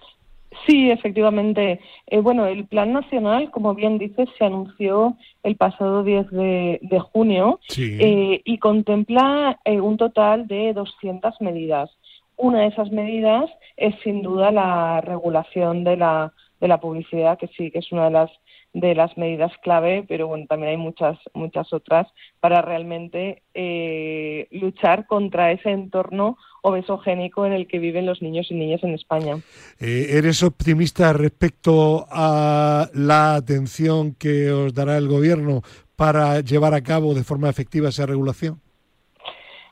Sí, 0.66 0.90
efectivamente. 0.90 1.80
Eh, 2.08 2.20
bueno, 2.20 2.46
el 2.48 2.66
Plan 2.66 2.92
Nacional, 2.92 3.52
como 3.52 3.76
bien 3.76 3.98
dices, 3.98 4.28
se 4.38 4.46
anunció 4.46 5.16
el 5.44 5.56
pasado 5.56 6.04
10 6.04 6.32
de, 6.32 7.00
junio 7.12 7.60
eh, 7.78 8.42
y 8.44 8.58
contempla 8.58 9.60
eh, 9.64 9.80
un 9.80 9.98
total 9.98 10.48
de 10.48 10.74
200 10.74 11.40
medidas. 11.42 11.92
Una 12.36 12.62
de 12.62 12.68
esas 12.68 12.92
medidas 12.92 13.50
es 13.78 13.94
sin 14.04 14.22
duda 14.22 14.52
la 14.52 15.02
regulación 15.02 15.84
de 15.84 15.98
la, 15.98 16.34
de 16.60 16.68
la 16.68 16.80
publicidad, 16.80 17.38
que 17.38 17.48
sí 17.48 17.70
que 17.70 17.80
es 17.80 17.92
una 17.92 18.06
de 18.06 18.12
las 18.12 18.32
de 18.74 18.96
las 18.96 19.18
medidas 19.18 19.52
clave, 19.64 20.06
pero 20.08 20.28
bueno, 20.28 20.46
también 20.48 20.72
hay 20.72 20.78
muchas, 20.78 21.18
muchas 21.34 21.74
otras 21.74 22.08
para 22.40 22.62
realmente 22.62 23.42
eh, 23.54 24.48
luchar 24.52 25.08
contra 25.08 25.52
ese 25.52 25.72
entorno 25.72 26.38
obesogénico 26.62 27.46
en 27.46 27.54
el 27.54 27.68
que 27.68 27.80
viven 27.80 28.06
los 28.06 28.22
niños 28.22 28.48
y 28.50 28.56
niñas 28.56 28.84
en 28.84 28.94
España. 28.94 29.38
Eh, 29.80 30.08
¿Eres 30.12 30.44
optimista 30.44 31.14
respecto 31.14 32.06
a 32.12 32.90
la 32.94 33.36
atención 33.36 34.14
que 34.14 34.52
os 34.52 34.74
dará 34.74 34.98
el 34.98 35.08
Gobierno 35.08 35.62
para 35.96 36.42
llevar 36.42 36.74
a 36.74 36.82
cabo 36.82 37.14
de 37.14 37.24
forma 37.24 37.50
efectiva 37.50 37.90
esa 37.90 38.06
regulación? 38.06 38.62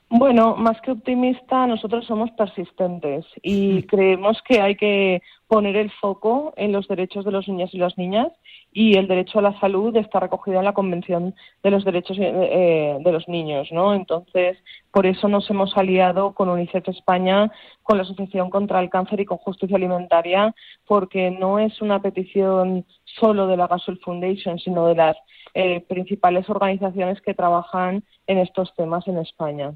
Bueno, 0.10 0.56
más 0.56 0.80
que 0.80 0.92
optimista, 0.92 1.68
nosotros 1.68 2.06
somos 2.06 2.32
persistentes 2.32 3.26
y 3.42 3.84
creemos 3.84 4.42
que 4.44 4.62
hay 4.62 4.78
que 4.78 5.22
poner 5.50 5.76
el 5.76 5.92
foco 5.92 6.54
en 6.56 6.72
los 6.72 6.88
derechos 6.88 7.26
de 7.26 7.32
los 7.32 7.46
niños 7.50 7.74
y 7.74 7.78
las 7.78 7.98
niñas 7.98 8.30
y 8.72 8.96
el 8.98 9.10
derecho 9.10 9.40
a 9.40 9.42
la 9.42 9.60
salud 9.60 9.94
está 9.98 10.22
recogido 10.22 10.60
en 10.60 10.66
la 10.66 10.74
Convención 10.74 11.36
de 11.62 11.72
los 11.72 11.84
Derechos 11.84 12.18
eh, 12.22 12.98
de 13.00 13.12
los 13.12 13.28
Niños, 13.28 13.70
¿no? 13.74 13.94
Entonces, 13.94 14.58
por 14.92 15.06
eso 15.06 15.28
nos 15.28 15.50
hemos 15.50 15.76
aliado 15.76 16.34
con 16.34 16.48
UNICEF 16.48 16.88
España, 16.88 17.52
con 17.84 17.98
la 17.98 18.04
Asociación 18.04 18.50
contra 18.50 18.80
el 18.80 18.90
Cáncer 18.90 19.20
y 19.20 19.26
con 19.26 19.40
Justicia 19.40 19.76
Alimentaria, 19.76 20.56
porque 20.86 21.32
no 21.32 21.60
es 21.60 21.82
una 21.82 22.02
petición 22.02 22.86
solo 23.04 23.48
de 23.48 23.58
la 23.58 23.68
Gasol 23.68 24.00
Foundation, 24.00 24.58
sino 24.60 24.88
de 24.88 24.96
las 24.96 25.18
eh, 25.54 25.82
principales 25.82 26.50
organizaciones 26.50 27.20
que 27.22 27.34
trabajan 27.34 28.04
en 28.28 28.38
estos 28.40 28.74
temas 28.76 29.08
en 29.08 29.18
España. 29.18 29.74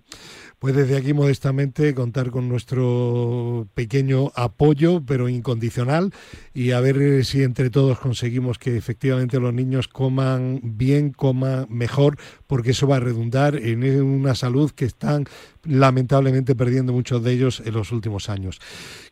Pues 0.60 0.76
desde 0.76 0.98
aquí 0.98 1.14
modestamente 1.14 1.96
contar 1.96 2.30
con 2.30 2.48
nuestro 2.48 3.68
pequeño 3.74 4.32
apoyo, 4.36 5.02
pero 5.06 5.30
incondicional, 5.30 6.12
y 6.54 6.72
a 6.72 6.82
ver 6.82 7.26
si 7.26 7.44
entre 7.44 7.70
todos 7.70 8.00
conseguimos 8.00 8.60
que 8.60 8.78
efectivamente 8.78 9.40
los 9.40 9.54
niños 9.54 9.88
coman 9.88 10.60
bien, 10.62 11.12
coman 11.12 11.66
mejor, 11.70 12.18
porque 12.46 12.72
eso 12.72 12.88
va 12.88 12.98
a 12.98 13.00
redundar 13.00 13.56
en 13.56 13.84
una 14.04 14.36
salud 14.36 14.72
que 14.72 14.86
están 14.86 15.26
lamentablemente 15.64 16.56
perdiendo 16.56 16.94
muchos 16.94 17.24
de 17.24 17.34
ellos 17.34 17.64
en 17.66 17.74
los 17.74 17.92
últimos 17.92 18.30
años. 18.30 18.60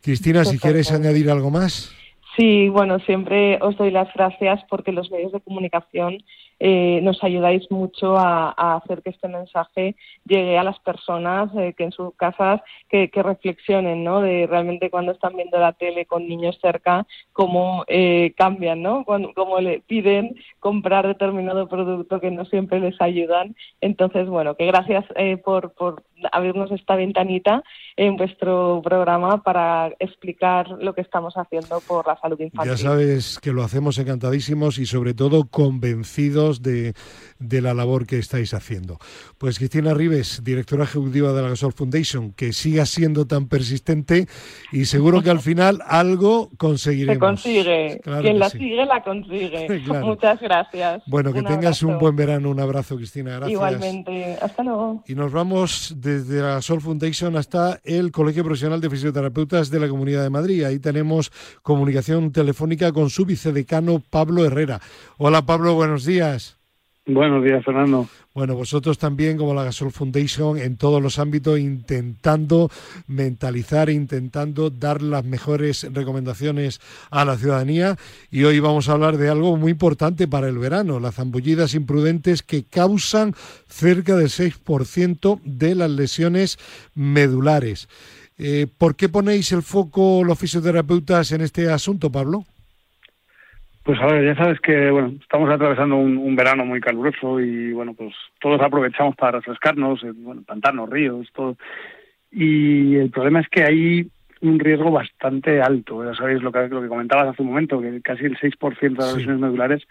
Cristina, 0.02 0.44
si 0.44 0.58
quieres 0.58 0.92
añadir 0.92 1.30
algo 1.30 1.50
más. 1.50 1.92
Sí, 2.36 2.68
bueno, 2.68 3.00
siempre 3.00 3.58
os 3.60 3.76
doy 3.76 3.90
las 3.90 4.12
gracias 4.14 4.60
porque 4.68 4.92
los 4.92 5.10
medios 5.10 5.32
de 5.32 5.40
comunicación 5.40 6.18
eh, 6.62 7.00
nos 7.02 7.24
ayudáis 7.24 7.70
mucho 7.70 8.18
a, 8.18 8.50
hacer 8.76 9.02
que 9.02 9.10
este 9.10 9.28
mensaje 9.28 9.96
llegue 10.26 10.58
a 10.58 10.62
las 10.62 10.78
personas 10.80 11.50
eh, 11.56 11.72
que 11.76 11.84
en 11.84 11.92
sus 11.92 12.14
casas 12.14 12.60
que, 12.88 13.10
reflexionen, 13.14 14.04
¿no? 14.04 14.20
De 14.20 14.46
realmente 14.46 14.90
cuando 14.90 15.12
están 15.12 15.34
viendo 15.36 15.58
la 15.58 15.72
tele 15.72 16.04
con 16.04 16.28
niños 16.28 16.58
cerca, 16.60 17.06
cómo 17.32 17.84
eh, 17.88 18.34
cambian, 18.36 18.82
¿no? 18.82 19.04
cómo 19.04 19.60
le 19.60 19.80
piden 19.80 20.36
comprar 20.58 21.06
determinado 21.06 21.68
producto 21.68 22.20
que 22.20 22.30
no 22.30 22.44
siempre 22.44 22.78
les 22.78 23.00
ayudan. 23.00 23.56
Entonces, 23.80 24.28
bueno, 24.28 24.54
que 24.54 24.66
gracias 24.66 25.06
por, 25.42 25.72
por 25.72 26.02
abrirnos 26.32 26.70
esta 26.72 26.96
ventanita 26.96 27.62
en 27.96 28.16
vuestro 28.16 28.80
programa 28.82 29.42
para 29.42 29.92
explicar 29.98 30.68
lo 30.80 30.94
que 30.94 31.02
estamos 31.02 31.34
haciendo 31.36 31.80
por 31.86 32.06
la 32.06 32.18
salud 32.18 32.40
infantil. 32.40 32.72
Ya 32.72 32.76
sabes 32.76 33.38
que 33.40 33.52
lo 33.52 33.62
hacemos 33.62 33.98
encantadísimos 33.98 34.78
y 34.78 34.86
sobre 34.86 35.14
todo 35.14 35.48
convencidos 35.48 36.62
de, 36.62 36.94
la 37.38 37.74
labor 37.74 38.06
que 38.06 38.18
estáis 38.18 38.54
haciendo. 38.54 38.98
Pues 39.38 39.58
Cristina 39.58 39.94
Rives, 39.94 40.42
directora 40.44 40.84
ejecutiva 40.84 41.32
de 41.32 41.42
la 41.42 41.50
Gasol 41.50 41.72
Foundation, 41.72 42.32
que 42.32 42.52
siga 42.52 42.86
siendo 42.86 43.26
tan 43.26 43.48
persistente 43.48 44.26
y 44.72 44.86
seguro 44.86 45.22
que 45.22 45.30
al 45.30 45.40
final 45.40 45.80
algo 45.86 46.50
conseguiremos. 46.56 47.14
Se 47.14 47.20
consigue. 47.20 48.00
Quien 48.02 48.38
la 48.38 48.48
sigue, 48.48 48.86
la 48.86 49.02
consigue. 49.02 49.80
Muchas 50.02 50.40
gracias. 50.40 51.02
Bueno, 51.06 51.32
que 51.32 51.42
tengas 51.42 51.82
un 51.82 51.98
buen 51.98 52.16
verano. 52.16 52.50
Un 52.50 52.60
abrazo, 52.60 52.96
Cristina. 52.96 53.32
Gracias. 53.32 53.52
Igualmente. 53.52 54.38
Hasta 54.40 54.62
luego. 54.62 55.02
Y 55.06 55.14
nos 55.14 55.32
vamos 55.32 55.94
desde 56.10 56.40
la 56.40 56.54
Gasol 56.54 56.80
Foundation 56.80 57.36
hasta 57.36 57.80
el 57.84 58.12
Colegio 58.12 58.44
Profesional 58.44 58.80
de 58.80 58.90
Fisioterapeutas 58.90 59.70
de 59.70 59.80
la 59.80 59.88
Comunidad 59.88 60.22
de 60.22 60.30
Madrid. 60.30 60.64
Ahí 60.64 60.78
tenemos 60.78 61.32
comunicación 61.62 62.32
telefónica 62.32 62.92
con 62.92 63.10
su 63.10 63.24
vicedecano 63.24 64.02
Pablo 64.10 64.44
Herrera. 64.44 64.80
Hola 65.18 65.46
Pablo, 65.46 65.74
buenos 65.74 66.04
días. 66.04 66.59
Buenos 67.12 67.42
días, 67.42 67.64
Fernando. 67.64 68.08
Bueno, 68.32 68.54
vosotros 68.54 68.96
también, 68.98 69.36
como 69.36 69.52
la 69.52 69.64
Gasol 69.64 69.90
Foundation, 69.90 70.56
en 70.58 70.76
todos 70.76 71.02
los 71.02 71.18
ámbitos, 71.18 71.58
intentando 71.58 72.70
mentalizar, 73.08 73.90
intentando 73.90 74.70
dar 74.70 75.02
las 75.02 75.24
mejores 75.24 75.92
recomendaciones 75.92 76.80
a 77.10 77.24
la 77.24 77.36
ciudadanía. 77.36 77.96
Y 78.30 78.44
hoy 78.44 78.60
vamos 78.60 78.88
a 78.88 78.92
hablar 78.92 79.16
de 79.16 79.28
algo 79.28 79.56
muy 79.56 79.72
importante 79.72 80.28
para 80.28 80.48
el 80.48 80.58
verano, 80.58 81.00
las 81.00 81.16
zambullidas 81.16 81.74
imprudentes 81.74 82.42
que 82.42 82.62
causan 82.62 83.34
cerca 83.66 84.14
del 84.14 84.28
6% 84.28 85.40
de 85.42 85.74
las 85.74 85.90
lesiones 85.90 86.58
medulares. 86.94 87.88
Eh, 88.38 88.68
¿Por 88.78 88.94
qué 88.94 89.08
ponéis 89.08 89.50
el 89.50 89.62
foco 89.62 90.22
los 90.22 90.38
fisioterapeutas 90.38 91.32
en 91.32 91.40
este 91.40 91.68
asunto, 91.68 92.12
Pablo? 92.12 92.44
Pues 93.82 93.98
a 94.00 94.06
ver, 94.06 94.24
ya 94.24 94.36
sabes 94.36 94.60
que 94.60 94.90
bueno, 94.90 95.14
estamos 95.20 95.50
atravesando 95.50 95.96
un, 95.96 96.36
verano 96.36 96.64
muy 96.64 96.80
caluroso 96.80 97.40
y 97.40 97.72
bueno, 97.72 97.94
pues 97.94 98.14
todos 98.38 98.60
aprovechamos 98.60 99.16
para 99.16 99.38
refrescarnos, 99.38 100.00
bueno, 100.16 100.42
pantanos, 100.46 100.90
ríos, 100.90 101.28
todo. 101.34 101.56
Y 102.30 102.96
el 102.96 103.10
problema 103.10 103.40
es 103.40 103.48
que 103.48 103.64
hay 103.64 104.06
un 104.42 104.58
riesgo 104.58 104.90
bastante 104.90 105.60
alto. 105.60 106.04
Ya 106.04 106.14
sabéis 106.14 106.42
lo 106.42 106.52
que, 106.52 106.68
lo 106.68 106.82
que 106.82 106.88
comentabas 106.88 107.28
hace 107.28 107.42
un 107.42 107.48
momento, 107.48 107.80
que 107.80 108.00
casi 108.02 108.24
el 108.24 108.38
6% 108.38 108.78
de 108.80 108.96
las 108.96 109.16
lesiones 109.16 109.40
medulares 109.40 109.82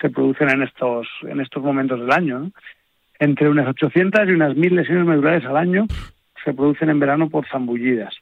se 0.00 0.10
producen 0.10 0.50
en 0.50 0.62
estos, 0.62 1.06
en 1.22 1.40
estos 1.40 1.62
momentos 1.62 2.00
del 2.00 2.12
año. 2.12 2.50
Entre 3.18 3.48
unas 3.48 3.68
800 3.68 4.28
y 4.28 4.32
unas 4.32 4.56
1000 4.56 4.74
lesiones 4.74 5.06
medulares 5.06 5.44
al 5.44 5.56
año 5.56 5.86
se 6.44 6.52
producen 6.52 6.90
en 6.90 6.98
verano 6.98 7.28
por 7.28 7.46
zambullidas. 7.48 8.14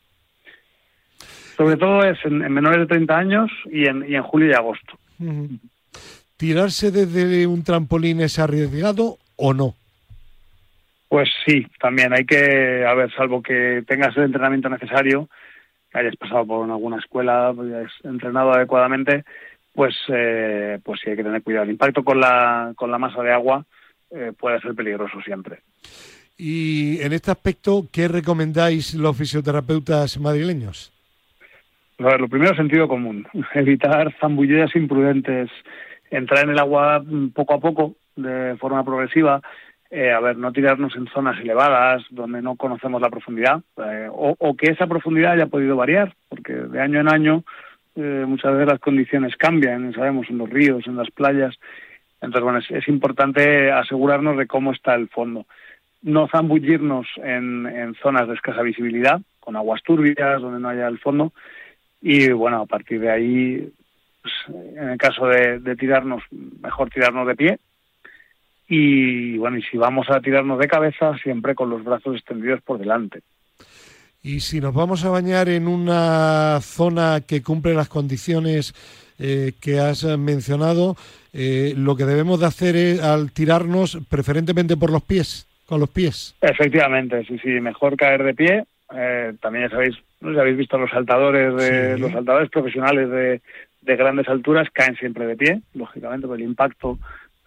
Sobre 1.57 1.77
todo 1.77 2.05
es 2.05 2.18
en, 2.25 2.39
menores 2.53 2.81
de 2.81 2.87
30 2.87 3.18
años 3.18 3.51
y 3.70 3.87
en, 3.87 4.05
y 4.09 4.14
en 4.14 4.23
julio 4.23 4.51
y 4.51 4.55
agosto. 4.55 4.99
¿Tirarse 6.37 6.91
desde 6.91 7.47
un 7.47 7.62
trampolín 7.62 8.20
es 8.20 8.39
arriesgado 8.39 9.18
o 9.37 9.55
no? 9.55 9.75
Pues 11.09 11.29
sí, 11.47 11.66
también 11.79 12.12
hay 12.14 12.25
que, 12.25 12.87
a 12.87 12.95
ver, 12.95 13.12
salvo 13.14 13.43
que 13.43 13.85
tengas 13.87 14.16
el 14.16 14.25
entrenamiento 14.25 14.68
necesario, 14.68 15.29
que 15.91 15.99
hayas 15.99 16.16
pasado 16.16 16.47
por 16.47 16.70
alguna 16.70 16.99
escuela, 16.99 17.53
pues 17.55 17.73
hayas 17.73 17.93
entrenado 18.03 18.53
adecuadamente, 18.53 19.25
pues, 19.75 19.95
eh, 20.09 20.79
pues 20.83 21.01
sí 21.03 21.11
hay 21.11 21.16
que 21.16 21.25
tener 21.25 21.43
cuidado. 21.43 21.64
El 21.64 21.73
impacto 21.73 22.03
con 22.03 22.18
la, 22.18 22.73
con 22.77 22.91
la 22.91 22.99
masa 22.99 23.23
de 23.23 23.33
agua 23.33 23.64
eh, 24.11 24.33
puede 24.39 24.61
ser 24.61 24.75
peligroso 24.75 25.20
siempre. 25.23 25.61
Y 26.39 27.01
en 27.03 27.12
este 27.12 27.31
aspecto, 27.31 27.87
¿qué 27.93 28.09
recomendáis 28.09 28.95
los 28.95 29.16
fisioterapeutas 29.16 30.18
madrileños? 30.18 30.91
A 32.03 32.07
ver, 32.07 32.20
lo 32.20 32.28
primero, 32.28 32.55
sentido 32.57 32.88
común. 32.88 33.28
Evitar 33.55 34.12
zambullidas 34.20 34.74
imprudentes, 34.74 35.50
entrar 36.11 36.44
en 36.44 36.50
el 36.50 36.59
agua 36.59 37.03
poco 37.32 37.55
a 37.55 37.61
poco, 37.61 37.94
de 38.16 38.57
forma 38.59 38.84
progresiva. 38.84 39.40
Eh, 39.88 40.11
a 40.11 40.18
ver, 40.18 40.36
no 40.36 40.53
tirarnos 40.53 40.96
en 40.96 41.07
zonas 41.09 41.38
elevadas 41.38 42.03
donde 42.11 42.42
no 42.42 42.57
conocemos 42.57 43.00
la 43.00 43.11
profundidad 43.11 43.61
eh, 43.76 44.09
o, 44.11 44.57
que 44.57 44.70
esa 44.70 44.86
profundidad 44.86 45.32
haya 45.32 45.46
podido 45.46 45.76
variar, 45.76 46.14
porque 46.30 46.55
de 46.55 46.80
año 46.80 46.98
en 46.98 47.12
año 47.12 47.44
eh, 47.94 48.24
muchas 48.26 48.53
veces 48.53 48.68
las 48.68 48.80
condiciones 48.80 49.36
cambian, 49.36 49.92
sabemos, 49.92 50.28
en 50.30 50.38
los 50.38 50.50
ríos, 50.50 50.86
en 50.86 50.96
las 50.96 51.11
playas. 51.11 51.55
Entonces, 52.20 52.42
bueno, 52.42 52.59
es, 52.68 52.88
importante 52.88 53.70
asegurarnos 53.70 54.38
de 54.38 54.46
cómo 54.46 54.72
está 54.72 54.94
el 54.94 55.09
fondo. 55.09 55.46
No 56.00 56.26
zambullirnos 56.26 57.07
en, 57.22 57.66
en 57.66 57.94
zonas 57.96 58.26
de 58.26 58.34
escasa 58.34 58.62
visibilidad, 58.62 59.20
con 59.38 59.57
aguas 59.57 59.82
turbias, 59.82 60.40
donde 60.40 60.59
no 60.59 60.68
haya 60.68 60.88
el 60.88 60.98
fondo, 60.98 61.32
y 62.03 62.32
bueno, 62.32 62.62
a 62.62 62.66
partir 62.66 63.00
de 63.00 63.11
ahí, 63.11 63.72
pues, 64.20 64.34
en 64.76 64.90
el 64.90 64.98
caso 64.98 65.26
de, 65.26 65.76
tirarnos, 65.76 66.22
mejor 66.61 66.90
tirarnos 66.90 67.26
de 67.28 67.36
pie. 67.36 67.59
Y 68.66 69.38
bueno, 69.38 69.59
y 69.59 69.62
si 69.62 69.76
vamos 69.76 70.11
a 70.11 70.20
tirarnos 70.20 70.59
de 70.59 70.66
cabeza, 70.66 71.16
siempre 71.22 71.55
con 71.55 71.70
los 71.70 71.84
brazos 71.84 72.16
extendidos 72.16 72.61
por 72.62 72.78
delante. 72.78 73.20
Y 74.22 74.40
si 74.40 74.61
nos 74.61 74.74
vamos 74.74 75.05
a 75.05 75.11
bañar 75.11 75.48
en 75.48 75.68
una 75.68 76.59
zona 76.61 77.20
que 77.26 77.42
cumple 77.42 77.74
las 77.74 77.88
condiciones 77.88 78.74
eh, 79.18 79.53
que 79.61 79.78
has 79.78 80.05
mencionado, 80.18 80.96
eh, 81.32 81.74
lo 81.76 81.96
que 81.96 82.05
debemos 82.05 82.40
de 82.40 82.46
hacer 82.46 82.74
es 82.76 83.03
al 83.03 83.32
tirarnos 83.32 83.98
preferentemente 84.09 84.76
por 84.76 84.90
los 84.90 85.03
pies, 85.03 85.46
con 85.66 85.78
los 85.80 85.90
pies. 85.90 86.34
Efectivamente, 86.40 87.24
sí, 87.26 87.38
sí, 87.38 87.48
mejor 87.61 87.96
caer 87.96 88.24
de 88.24 88.34
pie. 88.34 88.64
Eh, 88.94 89.34
también 89.40 89.68
ya 89.68 89.70
sabéis 89.70 89.96
no 90.23 90.29
sé 90.29 90.35
si 90.35 90.41
habéis 90.41 90.57
visto 90.57 90.79
los 90.79 90.91
saltadores 90.91 91.55
de 91.57 91.99
los 91.99 92.12
saltadores 92.12 92.49
profesionales 92.49 93.11
de, 93.11 93.97
grandes 93.97 94.29
alturas 94.29 94.68
caen 94.73 94.97
siempre 94.97 95.27
de 95.27 95.37
pie, 95.37 95.61
lógicamente, 95.75 96.27
porque 96.27 96.43
el 96.43 96.49
impacto 96.49 96.99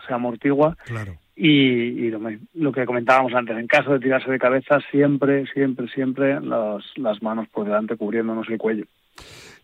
se 0.06 0.14
amortigua. 0.14 0.78
Claro. 0.86 1.14
Y, 1.38 2.10
lo, 2.54 2.72
que 2.72 2.86
comentábamos 2.86 3.34
antes, 3.34 3.58
en 3.58 3.68
caso 3.68 3.94
de 3.94 4.00
tirarse 4.00 4.30
de 4.30 4.40
cabeza, 4.40 4.80
siempre, 4.92 5.46
siempre, 5.48 5.88
siempre 5.88 6.40
las, 6.42 6.84
las 6.98 7.22
manos 7.22 7.48
por 7.50 7.66
delante 7.66 7.98
cubriéndonos 7.98 8.48
el 8.50 8.58
cuello. 8.58 8.86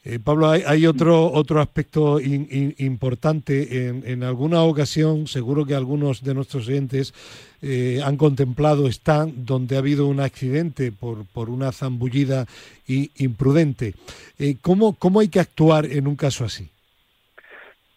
Eh, 0.04 0.18
Pablo, 0.18 0.50
hay, 0.50 0.88
otro, 0.88 1.32
otro 1.32 1.62
aspecto 1.62 2.20
importante. 2.20 3.88
En, 3.88 4.24
alguna 4.24 4.64
ocasión, 4.64 5.28
seguro 5.28 5.66
que 5.66 5.76
algunos 5.76 6.24
de 6.24 6.34
nuestros 6.34 6.68
oyentes 6.68 7.14
eh, 7.62 8.02
han 8.04 8.18
contemplado, 8.18 8.88
están 8.88 9.46
donde 9.46 9.76
ha 9.76 9.80
habido 9.80 10.08
un 10.08 10.20
accidente 10.20 10.92
por, 10.92 11.26
por 11.26 11.52
una 11.52 11.72
zambullida 11.72 12.48
y 12.88 13.12
imprudente. 13.18 13.94
Eh, 14.40 14.56
¿cómo, 14.60 14.94
¿Cómo 14.94 15.20
hay 15.20 15.28
que 15.28 15.40
actuar 15.40 15.86
en 15.86 16.08
un 16.08 16.16
caso 16.16 16.46
así? 16.46 16.70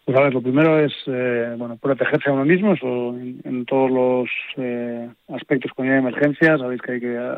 Pues 0.05 0.15
a 0.19 0.21
ver, 0.21 0.35
lo 0.35 0.41
primero 0.43 0.79
es 0.79 0.93
eh, 1.07 1.55
bueno 1.57 1.77
protegerse 1.77 2.29
a 2.29 2.33
uno 2.33 2.45
mismo, 2.45 2.73
eso 2.73 3.17
en, 3.17 3.65
todos 3.65 3.89
los 3.89 4.29
eh, 4.55 5.09
aspectos 5.29 5.71
cuando 5.73 5.95
hay 5.95 5.99
emergencias. 5.99 6.59
Sabéis 6.59 6.79
que 6.83 6.91
hay 6.91 6.99
que 6.99 7.15
eh, 7.15 7.29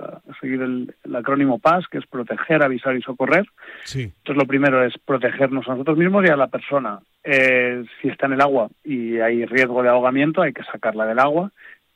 seguir 0.42 0.62
el, 0.62 0.94
acrónimo 1.16 1.60
PAS, 1.60 1.88
que 1.88 1.98
es 1.98 2.06
proteger, 2.06 2.62
avisar 2.62 2.98
y 2.98 3.02
socorrer. 3.02 3.46
Sí. 3.86 4.02
Entonces 4.02 4.36
lo 4.36 4.46
primero 4.46 4.84
es 4.84 4.94
protegernos 4.98 5.66
a 5.66 5.72
nosotros 5.72 5.98
mismos 5.98 6.26
y 6.26 6.30
a 6.30 6.36
la 6.36 6.48
persona. 6.48 7.00
si 7.24 8.10
está 8.10 8.26
en 8.26 8.34
el 8.34 8.42
agua 8.42 8.68
y 8.84 9.18
hay 9.20 9.46
riesgo 9.46 9.82
de 9.82 9.88
ahogamiento, 9.88 10.42
hay 10.42 10.52
que 10.52 10.64
sacarla 10.64 11.06
del 11.06 11.20
agua, 11.20 11.54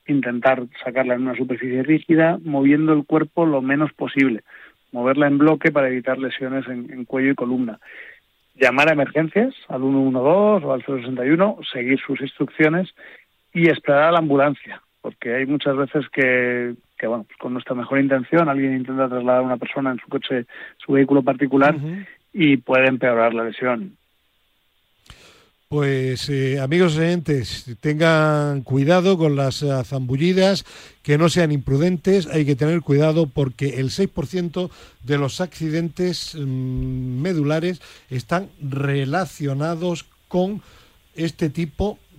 intentar 0.07 0.63
sacarla 0.85 1.15
en 1.15 1.23
una 1.23 1.35
superficie 1.35 1.83
rígida, 1.83 2.39
moviendo 2.45 2.93
el 2.93 3.05
cuerpo 3.05 3.45
lo 3.45 3.61
menos 3.61 3.91
posible, 3.91 4.43
moverla 4.93 5.27
en 5.27 5.37
bloque 5.37 5.69
para 5.69 5.89
evitar 5.89 6.17
lesiones 6.17 6.65
en 6.69 7.03
cuello 7.03 7.31
y 7.31 7.35
columna 7.35 7.77
llamar 8.61 8.89
a 8.89 8.93
emergencias 8.93 9.55
al 9.67 9.81
112 9.81 10.65
o 10.65 10.73
al 10.73 10.85
061, 10.85 11.57
seguir 11.73 11.99
sus 11.99 12.21
instrucciones 12.21 12.93
y 13.53 13.69
esperar 13.69 14.03
a 14.03 14.11
la 14.11 14.19
ambulancia, 14.19 14.81
porque 15.01 15.35
hay 15.35 15.45
muchas 15.47 15.75
veces 15.75 16.05
que, 16.13 16.75
que 16.97 17.07
bueno, 17.07 17.23
pues 17.23 17.37
con 17.39 17.53
nuestra 17.53 17.75
mejor 17.75 17.99
intención 17.99 18.47
alguien 18.47 18.77
intenta 18.77 19.09
trasladar 19.09 19.41
a 19.41 19.45
una 19.45 19.57
persona 19.57 19.91
en 19.91 19.97
su 19.97 20.07
coche, 20.07 20.45
su 20.77 20.93
vehículo 20.93 21.23
particular 21.23 21.75
y 22.31 22.57
puede 22.57 22.87
empeorar 22.87 23.33
la 23.33 23.43
lesión. 23.43 23.97
Pues 25.71 26.27
eh, 26.27 26.59
amigos 26.59 26.97
oyentes, 26.97 27.63
tengan 27.79 28.61
cuidado 28.61 29.17
con 29.17 29.37
las 29.37 29.63
eh, 29.63 29.71
zambullidas, 29.85 30.65
que 31.01 31.17
no 31.17 31.29
sean 31.29 31.53
imprudentes, 31.53 32.27
hay 32.27 32.43
que 32.43 32.57
tener 32.57 32.81
cuidado 32.81 33.27
porque 33.27 33.79
el 33.79 33.89
6% 33.89 34.69
de 35.05 35.17
los 35.17 35.39
accidentes 35.39 36.35
mm, 36.35 37.21
medulares 37.21 37.79
están 38.09 38.49
relacionados 38.59 40.07
con 40.27 40.61
este 41.15 41.49
tipo 41.49 41.97
de 42.09 42.10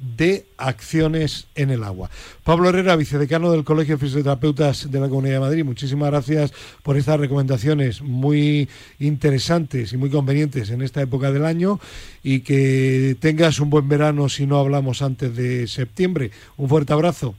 acciones 0.57 1.49
en 1.55 1.71
el 1.71 1.85
agua. 1.85 2.11
Pablo 2.45 2.69
Herrera, 2.69 2.97
vicedecano 2.97 3.51
del 3.51 3.65
Colegio 3.65 3.97
de 3.97 4.07
Fisioterapeutas 4.07 4.91
de 4.91 5.01
la 5.01 5.09
Comunidad 5.09 5.35
de 5.35 5.41
Madrid, 5.41 5.65
muchísimas 5.65 6.11
gracias 6.11 6.53
por 6.83 6.97
estas 6.97 7.19
recomendaciones 7.19 8.03
muy 8.03 8.69
interesantes 8.99 9.93
y 9.93 9.97
muy 9.97 10.11
convenientes 10.11 10.71
en 10.71 10.83
esta 10.83 11.03
época 11.03 11.33
del 11.33 11.45
año 11.45 11.79
y 12.23 12.41
que 12.41 13.17
tengas 13.21 13.61
un 13.61 13.71
buen 13.71 13.89
verano 13.89 14.29
si 14.29 14.47
no 14.47 14.59
hablamos 14.59 15.03
antes 15.03 15.35
de 15.37 15.67
septiembre. 15.67 16.31
Un 16.57 16.69
fuerte 16.69 16.93
abrazo. 16.93 17.35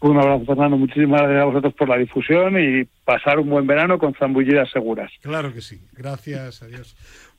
Un 0.00 0.18
abrazo, 0.18 0.44
Fernando. 0.44 0.76
Muchísimas 0.76 1.22
gracias 1.22 1.42
a 1.42 1.44
vosotros 1.46 1.74
por 1.74 1.88
la 1.88 1.96
difusión 1.96 2.60
y 2.60 2.84
pasar 3.04 3.38
un 3.38 3.48
buen 3.48 3.66
verano 3.66 3.98
con 3.98 4.14
zambullidas 4.14 4.70
seguras. 4.70 5.10
Claro 5.22 5.52
que 5.54 5.62
sí. 5.62 5.80
Gracias. 5.92 6.62
Adiós. 6.62 6.94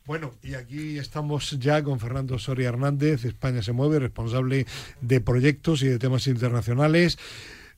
Bueno, 0.07 0.31
y 0.41 0.53
aquí 0.53 0.97
estamos 0.97 1.59
ya 1.59 1.83
con 1.83 1.99
Fernando 1.99 2.39
Soria 2.39 2.69
Hernández, 2.69 3.25
España 3.25 3.61
se 3.61 3.73
mueve, 3.73 3.99
responsable 3.99 4.65
de 5.01 5.19
proyectos 5.19 5.83
y 5.83 5.89
de 5.89 5.99
temas 5.99 6.27
internacionales. 6.27 7.19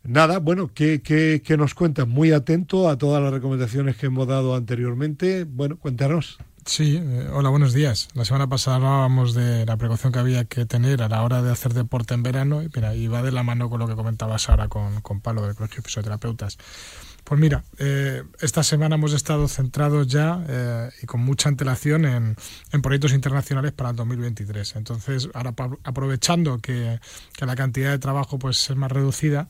Nada, 0.04 0.38
bueno, 0.38 0.70
¿qué, 0.72 1.02
qué, 1.02 1.42
qué 1.44 1.58
nos 1.58 1.74
cuentas? 1.74 2.08
Muy 2.08 2.32
atento 2.32 2.88
a 2.88 3.00
todas 3.00 3.24
las 3.24 3.34
recomendaciones 3.34 3.98
que 3.98 4.06
hemos 4.06 4.28
dado 4.28 4.54
anteriormente. 4.54 5.46
Bueno, 5.46 5.78
cuéntanos. 5.80 6.38
Sí, 6.66 7.02
eh, 7.04 7.30
hola, 7.34 7.50
buenos 7.50 7.74
días. 7.74 8.10
La 8.14 8.26
semana 8.26 8.48
pasada 8.48 8.76
hablábamos 8.76 9.34
de 9.34 9.66
la 9.66 9.76
precaución 9.78 10.14
que 10.14 10.20
había 10.20 10.46
que 10.46 10.68
tener 10.68 11.02
a 11.02 11.10
la 11.10 11.24
hora 11.24 11.42
de 11.42 11.52
hacer 11.52 11.74
deporte 11.74 12.14
en 12.14 12.22
verano 12.22 12.62
y, 12.62 12.70
mira, 12.76 12.94
y 12.94 13.08
va 13.08 13.24
de 13.24 13.32
la 13.32 13.42
mano 13.42 13.72
con 13.72 13.80
lo 13.80 13.88
que 13.88 13.96
comentabas 13.96 14.50
ahora 14.50 14.68
con, 14.68 15.02
con 15.02 15.20
Pablo 15.20 15.48
del 15.48 15.56
Colegio 15.56 15.78
de 15.78 15.82
Fisioterapeutas. 15.82 16.60
Pues 17.30 17.40
mira, 17.40 17.64
eh, 17.78 18.24
esta 18.42 18.64
semana 18.64 18.96
hemos 18.96 19.14
estado 19.14 19.48
centrados 19.48 20.08
ya 20.08 20.44
eh, 20.50 20.90
y 21.04 21.06
con 21.06 21.22
mucha 21.22 21.48
antelación 21.48 22.06
en, 22.06 22.36
proyectos 22.82 23.14
internacionales 23.14 23.72
para 23.72 23.92
el 23.92 23.96
2023. 23.98 24.78
Entonces, 24.78 25.30
ahora 25.36 25.54
aprovechando 25.84 26.58
que, 26.58 27.00
la 27.40 27.56
cantidad 27.56 27.92
de 27.92 28.00
trabajo 28.00 28.40
pues 28.40 28.68
es 28.72 28.76
más 28.76 28.92
reducida, 28.92 29.48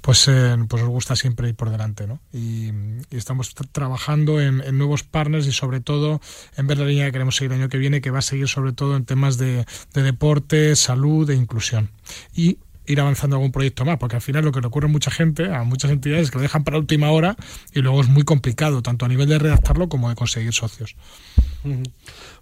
pues, 0.00 0.26
eh, 0.26 0.56
pues 0.68 0.82
nos 0.82 0.90
gusta 0.90 1.14
siempre 1.14 1.48
ir 1.50 1.54
por 1.54 1.70
delante. 1.70 2.08
¿no? 2.08 2.18
Y, 2.32 2.72
estamos 3.12 3.54
trabajando 3.70 4.40
en, 4.40 4.76
nuevos 4.76 5.04
partners 5.04 5.46
y 5.46 5.52
sobre 5.52 5.78
todo 5.78 6.20
en 6.56 6.66
ver 6.66 6.78
la 6.78 6.86
línea 6.86 7.06
que 7.06 7.12
queremos 7.12 7.36
seguir 7.36 7.52
el 7.52 7.60
año 7.60 7.68
que 7.68 7.78
viene, 7.78 8.00
que 8.00 8.10
va 8.10 8.18
a 8.18 8.22
seguir 8.22 8.48
sobre 8.48 8.72
todo 8.72 8.96
en 8.96 9.04
temas 9.04 9.38
de, 9.38 9.66
de 9.94 10.02
deporte, 10.02 10.74
salud 10.74 11.30
e 11.30 11.36
inclusión. 11.36 11.92
Y 12.34 12.58
ir 12.90 13.00
avanzando 13.00 13.36
algún 13.36 13.52
proyecto 13.52 13.84
más, 13.84 13.98
porque 13.98 14.16
al 14.16 14.22
final 14.22 14.44
lo 14.44 14.52
que 14.52 14.60
le 14.60 14.66
ocurre 14.66 14.86
a 14.86 14.90
mucha 14.90 15.10
gente, 15.10 15.52
a 15.54 15.62
muchas 15.64 15.90
entidades, 15.90 16.24
es 16.24 16.30
que 16.30 16.38
lo 16.38 16.42
dejan 16.42 16.64
para 16.64 16.78
última 16.78 17.10
hora 17.10 17.36
y 17.72 17.80
luego 17.80 18.00
es 18.00 18.08
muy 18.08 18.24
complicado, 18.24 18.82
tanto 18.82 19.04
a 19.04 19.08
nivel 19.08 19.28
de 19.28 19.38
redactarlo 19.38 19.88
como 19.88 20.08
de 20.08 20.14
conseguir 20.14 20.52
socios. 20.52 20.96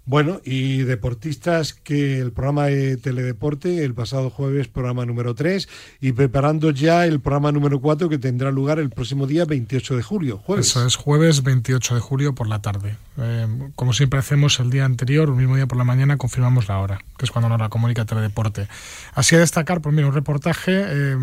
Bueno, 0.08 0.40
y 0.42 0.84
deportistas 0.84 1.74
que 1.74 2.18
el 2.18 2.32
programa 2.32 2.64
de 2.64 2.96
Teledeporte, 2.96 3.84
el 3.84 3.92
pasado 3.92 4.30
jueves, 4.30 4.66
programa 4.66 5.04
número 5.04 5.34
3, 5.34 5.68
y 6.00 6.12
preparando 6.12 6.70
ya 6.70 7.04
el 7.04 7.20
programa 7.20 7.52
número 7.52 7.78
4 7.78 8.08
que 8.08 8.16
tendrá 8.16 8.50
lugar 8.50 8.78
el 8.78 8.88
próximo 8.88 9.26
día 9.26 9.44
28 9.44 9.98
de 9.98 10.02
julio, 10.02 10.38
jueves. 10.38 10.68
Eso 10.68 10.86
es, 10.86 10.96
jueves 10.96 11.42
28 11.42 11.96
de 11.96 12.00
julio 12.00 12.34
por 12.34 12.48
la 12.48 12.62
tarde. 12.62 12.96
Eh, 13.18 13.46
como 13.74 13.92
siempre 13.92 14.18
hacemos 14.18 14.58
el 14.60 14.70
día 14.70 14.86
anterior, 14.86 15.28
el 15.28 15.34
mismo 15.34 15.56
día 15.56 15.66
por 15.66 15.76
la 15.76 15.84
mañana, 15.84 16.16
confirmamos 16.16 16.68
la 16.68 16.78
hora, 16.78 17.00
que 17.18 17.26
es 17.26 17.30
cuando 17.30 17.50
nos 17.50 17.60
la 17.60 17.68
comunica 17.68 18.06
Teledeporte. 18.06 18.66
Así 19.12 19.36
a 19.36 19.40
destacar, 19.40 19.82
pues 19.82 19.94
mira, 19.94 20.08
un 20.08 20.14
reportaje 20.14 20.72
eh, 20.86 21.16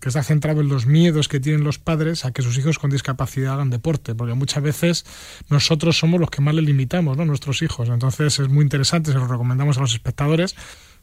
que 0.00 0.08
está 0.08 0.24
centrado 0.24 0.60
en 0.60 0.68
los 0.68 0.86
miedos 0.86 1.28
que 1.28 1.38
tienen 1.38 1.62
los 1.62 1.78
padres 1.78 2.24
a 2.24 2.32
que 2.32 2.42
sus 2.42 2.58
hijos 2.58 2.80
con 2.80 2.90
discapacidad 2.90 3.54
hagan 3.54 3.70
deporte, 3.70 4.16
porque 4.16 4.34
muchas 4.34 4.60
veces 4.60 5.06
nosotros 5.50 5.96
somos 5.96 6.18
los 6.18 6.30
que 6.30 6.42
más 6.42 6.56
les 6.56 6.64
limitamos, 6.64 7.16
¿no? 7.16 7.24
Nuestros 7.24 7.62
hijos. 7.62 7.90
Entonces, 7.90 8.23
es 8.26 8.48
muy 8.48 8.62
interesante, 8.62 9.12
se 9.12 9.18
lo 9.18 9.26
recomendamos 9.26 9.78
a 9.78 9.80
los 9.80 9.92
espectadores. 9.92 10.54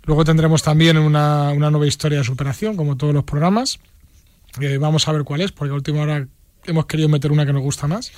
Luego 0.04 0.26
tendremos 0.26 0.64
también 0.64 0.98
una, 0.98 1.54
nueva 1.54 1.88
historia 1.88 2.20
de 2.20 2.24
superación, 2.24 2.76
como 2.76 2.98
todos 2.98 3.14
los 3.14 3.24
programas. 3.24 3.80
Eh, 4.60 4.78
vamos 4.78 5.08
a 5.08 5.12
ver 5.12 5.24
cuál 5.24 5.42
es, 5.42 5.52
porque 5.52 5.72
a 5.72 5.76
última 5.76 6.02
hora 6.02 6.28
hemos 6.66 6.86
querido 6.86 7.10
meter 7.10 7.32
una 7.32 7.46
que 7.46 7.54
nos 7.54 7.62
gusta 7.62 7.88
más. 7.88 8.12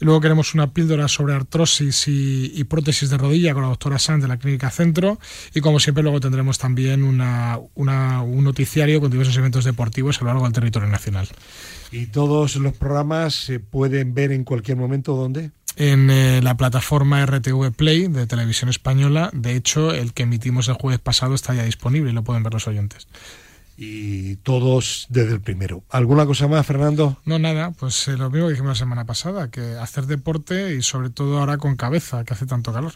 Y 0.00 0.04
luego 0.04 0.20
queremos 0.20 0.54
una 0.54 0.72
píldora 0.72 1.08
sobre 1.08 1.34
artrosis 1.34 2.04
y, 2.06 2.64
prótesis 2.64 3.10
de 3.10 3.18
rodilla 3.18 3.54
con 3.54 3.62
la 3.62 3.68
doctora 3.68 3.98
Sanz 3.98 4.22
de 4.22 4.28
la 4.28 4.36
Clínica 4.36 4.70
Centro. 4.70 5.18
Y 5.54 5.60
como 5.60 5.80
siempre, 5.80 6.02
luego 6.02 6.20
tendremos 6.20 6.58
también 6.58 7.02
una, 7.02 7.58
un 7.74 8.44
noticiario 8.44 9.00
con 9.00 9.10
diversos 9.10 9.36
eventos 9.36 9.64
deportivos 9.64 10.18
a 10.18 10.20
lo 10.20 10.26
largo 10.28 10.44
del 10.44 10.52
territorio 10.52 10.88
nacional. 10.88 11.28
¿Y 11.90 12.06
todos 12.06 12.56
los 12.56 12.72
programas 12.74 13.34
se 13.34 13.60
pueden 13.60 14.14
ver 14.14 14.32
en 14.32 14.44
cualquier 14.44 14.76
momento? 14.76 15.14
¿Dónde? 15.14 15.50
En 15.76 16.10
eh, 16.10 16.40
la 16.42 16.56
plataforma 16.56 17.24
RTV 17.24 17.72
Play 17.72 18.08
de 18.08 18.26
Televisión 18.26 18.68
Española. 18.68 19.30
De 19.32 19.56
hecho, 19.56 19.92
el 19.92 20.12
que 20.12 20.24
emitimos 20.24 20.68
el 20.68 20.74
jueves 20.74 21.00
pasado 21.00 21.34
está 21.34 21.54
ya 21.54 21.64
disponible 21.64 22.10
y 22.10 22.14
lo 22.14 22.22
pueden 22.22 22.42
ver 22.42 22.52
los 22.52 22.66
oyentes. 22.66 23.08
Y 23.76 24.36
todos 24.36 25.06
desde 25.08 25.32
el 25.32 25.40
primero. 25.40 25.82
¿Alguna 25.90 26.26
cosa 26.26 26.46
más, 26.46 26.66
Fernando? 26.66 27.18
No, 27.24 27.38
nada, 27.38 27.70
pues 27.72 28.06
eh, 28.08 28.16
lo 28.16 28.30
mismo 28.30 28.46
que 28.46 28.52
dijimos 28.52 28.70
la 28.70 28.84
semana 28.84 29.04
pasada, 29.06 29.50
que 29.50 29.76
hacer 29.76 30.06
deporte 30.06 30.74
y 30.74 30.82
sobre 30.82 31.10
todo 31.10 31.38
ahora 31.38 31.58
con 31.58 31.76
cabeza, 31.76 32.24
que 32.24 32.34
hace 32.34 32.46
tanto 32.46 32.72
calor. 32.72 32.92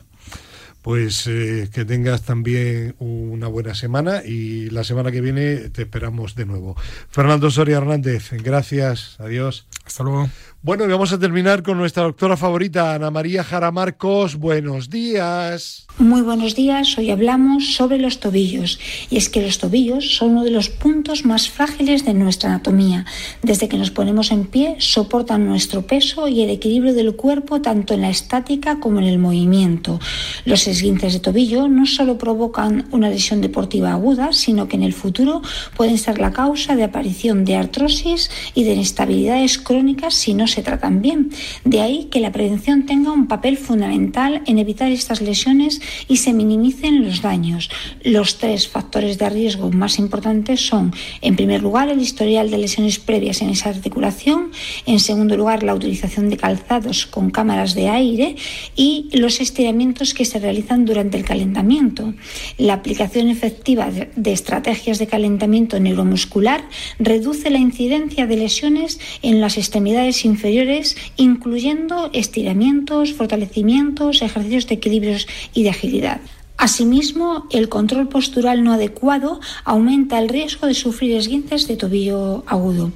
Pues 0.86 1.26
eh, 1.26 1.68
que 1.74 1.84
tengas 1.84 2.22
también 2.22 2.94
una 3.00 3.48
buena 3.48 3.74
semana 3.74 4.22
y 4.24 4.70
la 4.70 4.84
semana 4.84 5.10
que 5.10 5.20
viene 5.20 5.56
te 5.70 5.82
esperamos 5.82 6.36
de 6.36 6.46
nuevo. 6.46 6.76
Fernando 7.10 7.50
Soria 7.50 7.78
Hernández, 7.78 8.30
gracias, 8.34 9.16
adiós. 9.18 9.66
Hasta 9.84 10.04
luego. 10.04 10.30
Bueno, 10.62 10.84
y 10.84 10.88
vamos 10.88 11.12
a 11.12 11.18
terminar 11.20 11.62
con 11.62 11.78
nuestra 11.78 12.02
doctora 12.02 12.36
favorita, 12.36 12.92
Ana 12.92 13.12
María 13.12 13.44
Jara 13.44 13.70
Marcos. 13.70 14.34
Buenos 14.34 14.90
días. 14.90 15.86
Muy 15.98 16.22
buenos 16.22 16.56
días. 16.56 16.98
Hoy 16.98 17.12
hablamos 17.12 17.74
sobre 17.74 17.98
los 17.98 18.18
tobillos. 18.18 18.80
Y 19.08 19.16
es 19.16 19.28
que 19.28 19.42
los 19.42 19.58
tobillos 19.58 20.16
son 20.16 20.32
uno 20.32 20.42
de 20.42 20.50
los 20.50 20.68
puntos 20.68 21.24
más 21.24 21.48
frágiles 21.48 22.04
de 22.04 22.14
nuestra 22.14 22.50
anatomía. 22.50 23.06
Desde 23.42 23.68
que 23.68 23.78
nos 23.78 23.92
ponemos 23.92 24.32
en 24.32 24.44
pie, 24.44 24.74
soportan 24.80 25.46
nuestro 25.46 25.86
peso 25.86 26.26
y 26.26 26.42
el 26.42 26.50
equilibrio 26.50 26.94
del 26.94 27.14
cuerpo 27.14 27.62
tanto 27.62 27.94
en 27.94 28.00
la 28.00 28.10
estática 28.10 28.80
como 28.80 28.98
en 28.98 29.06
el 29.06 29.20
movimiento. 29.20 30.00
Los 30.44 30.66
esguinces 30.76 31.14
de 31.14 31.20
tobillo 31.20 31.68
no 31.68 31.86
solo 31.86 32.18
provocan 32.18 32.86
una 32.90 33.08
lesión 33.08 33.40
deportiva 33.40 33.92
aguda, 33.92 34.32
sino 34.32 34.68
que 34.68 34.76
en 34.76 34.82
el 34.82 34.92
futuro 34.92 35.42
pueden 35.76 35.98
ser 35.98 36.18
la 36.18 36.32
causa 36.32 36.76
de 36.76 36.84
aparición 36.84 37.44
de 37.44 37.56
artrosis 37.56 38.30
y 38.54 38.64
de 38.64 38.74
inestabilidades 38.74 39.58
crónicas 39.58 40.14
si 40.14 40.34
no 40.34 40.46
se 40.46 40.62
tratan 40.62 41.00
bien. 41.00 41.30
De 41.64 41.80
ahí 41.80 42.08
que 42.10 42.20
la 42.20 42.32
prevención 42.32 42.84
tenga 42.84 43.12
un 43.12 43.26
papel 43.26 43.56
fundamental 43.56 44.42
en 44.46 44.58
evitar 44.58 44.90
estas 44.92 45.20
lesiones 45.20 45.80
y 46.08 46.18
se 46.18 46.32
minimicen 46.32 47.04
los 47.04 47.22
daños. 47.22 47.70
Los 48.02 48.38
tres 48.38 48.68
factores 48.68 49.18
de 49.18 49.30
riesgo 49.30 49.70
más 49.72 49.98
importantes 49.98 50.60
son, 50.60 50.92
en 51.22 51.36
primer 51.36 51.62
lugar, 51.62 51.88
el 51.88 52.00
historial 52.00 52.50
de 52.50 52.58
lesiones 52.58 52.98
previas 52.98 53.40
en 53.40 53.50
esa 53.50 53.70
articulación, 53.70 54.50
en 54.84 55.00
segundo 55.00 55.36
lugar, 55.36 55.62
la 55.62 55.74
utilización 55.74 56.28
de 56.28 56.36
calzados 56.36 57.06
con 57.06 57.30
cámaras 57.30 57.74
de 57.74 57.88
aire 57.88 58.36
y 58.74 59.08
los 59.12 59.40
estiramientos 59.40 60.12
que 60.12 60.24
se 60.24 60.38
realizan 60.56 60.86
durante 60.86 61.18
el 61.18 61.24
calentamiento. 61.24 62.14
La 62.56 62.72
aplicación 62.74 63.28
efectiva 63.28 63.90
de 63.90 64.32
estrategias 64.32 64.98
de 64.98 65.06
calentamiento 65.06 65.78
neuromuscular 65.78 66.64
reduce 66.98 67.50
la 67.50 67.58
incidencia 67.58 68.26
de 68.26 68.36
lesiones 68.36 68.98
en 69.20 69.42
las 69.42 69.58
extremidades 69.58 70.24
inferiores 70.24 70.96
incluyendo 71.16 72.08
estiramientos, 72.14 73.12
fortalecimientos, 73.12 74.22
ejercicios 74.22 74.66
de 74.66 74.76
equilibrios 74.76 75.26
y 75.52 75.64
de 75.64 75.70
agilidad. 75.70 76.20
Asimismo, 76.58 77.46
el 77.50 77.68
control 77.68 78.08
postural 78.08 78.64
no 78.64 78.72
adecuado 78.72 79.40
aumenta 79.64 80.18
el 80.18 80.28
riesgo 80.28 80.66
de 80.66 80.72
sufrir 80.72 81.14
esguinces 81.14 81.68
de 81.68 81.76
tobillo 81.76 82.44
agudo. 82.46 82.92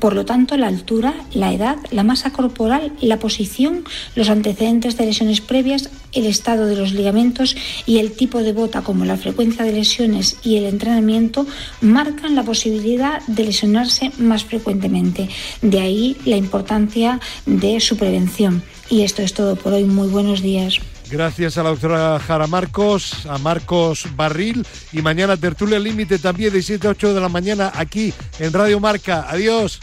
Por 0.00 0.14
lo 0.14 0.24
tanto, 0.24 0.56
la 0.56 0.66
altura, 0.66 1.14
la 1.32 1.52
edad, 1.52 1.76
la 1.92 2.02
masa 2.02 2.32
corporal, 2.32 2.92
la 3.00 3.20
posición, 3.20 3.84
los 4.16 4.30
antecedentes 4.30 4.96
de 4.96 5.06
lesiones 5.06 5.40
previas, 5.40 5.90
el 6.12 6.26
estado 6.26 6.66
de 6.66 6.76
los 6.76 6.92
ligamentos 6.92 7.56
y 7.86 7.98
el 7.98 8.12
tipo 8.12 8.42
de 8.42 8.52
bota, 8.52 8.82
como 8.82 9.04
la 9.04 9.16
frecuencia 9.16 9.64
de 9.64 9.72
lesiones 9.72 10.36
y 10.42 10.56
el 10.56 10.64
entrenamiento, 10.64 11.46
marcan 11.80 12.34
la 12.34 12.42
posibilidad 12.42 13.22
de 13.28 13.44
lesionarse 13.44 14.10
más 14.18 14.44
frecuentemente. 14.44 15.28
De 15.62 15.80
ahí 15.80 16.16
la 16.24 16.36
importancia 16.36 17.20
de 17.46 17.78
su 17.78 17.96
prevención. 17.96 18.64
Y 18.90 19.02
esto 19.02 19.22
es 19.22 19.34
todo 19.34 19.54
por 19.54 19.72
hoy. 19.72 19.84
Muy 19.84 20.08
buenos 20.08 20.42
días. 20.42 20.80
Gracias 21.10 21.58
a 21.58 21.62
la 21.62 21.70
doctora 21.70 22.18
Jara 22.18 22.46
Marcos, 22.46 23.26
a 23.26 23.38
Marcos 23.38 24.06
Barril 24.16 24.66
y 24.92 25.02
mañana 25.02 25.36
tertulia 25.36 25.78
límite 25.78 26.18
también 26.18 26.52
de 26.52 26.62
7 26.62 26.86
a 26.86 26.90
8 26.90 27.14
de 27.14 27.20
la 27.20 27.28
mañana 27.28 27.72
aquí 27.74 28.12
en 28.38 28.52
Radio 28.52 28.80
Marca. 28.80 29.26
Adiós. 29.28 29.80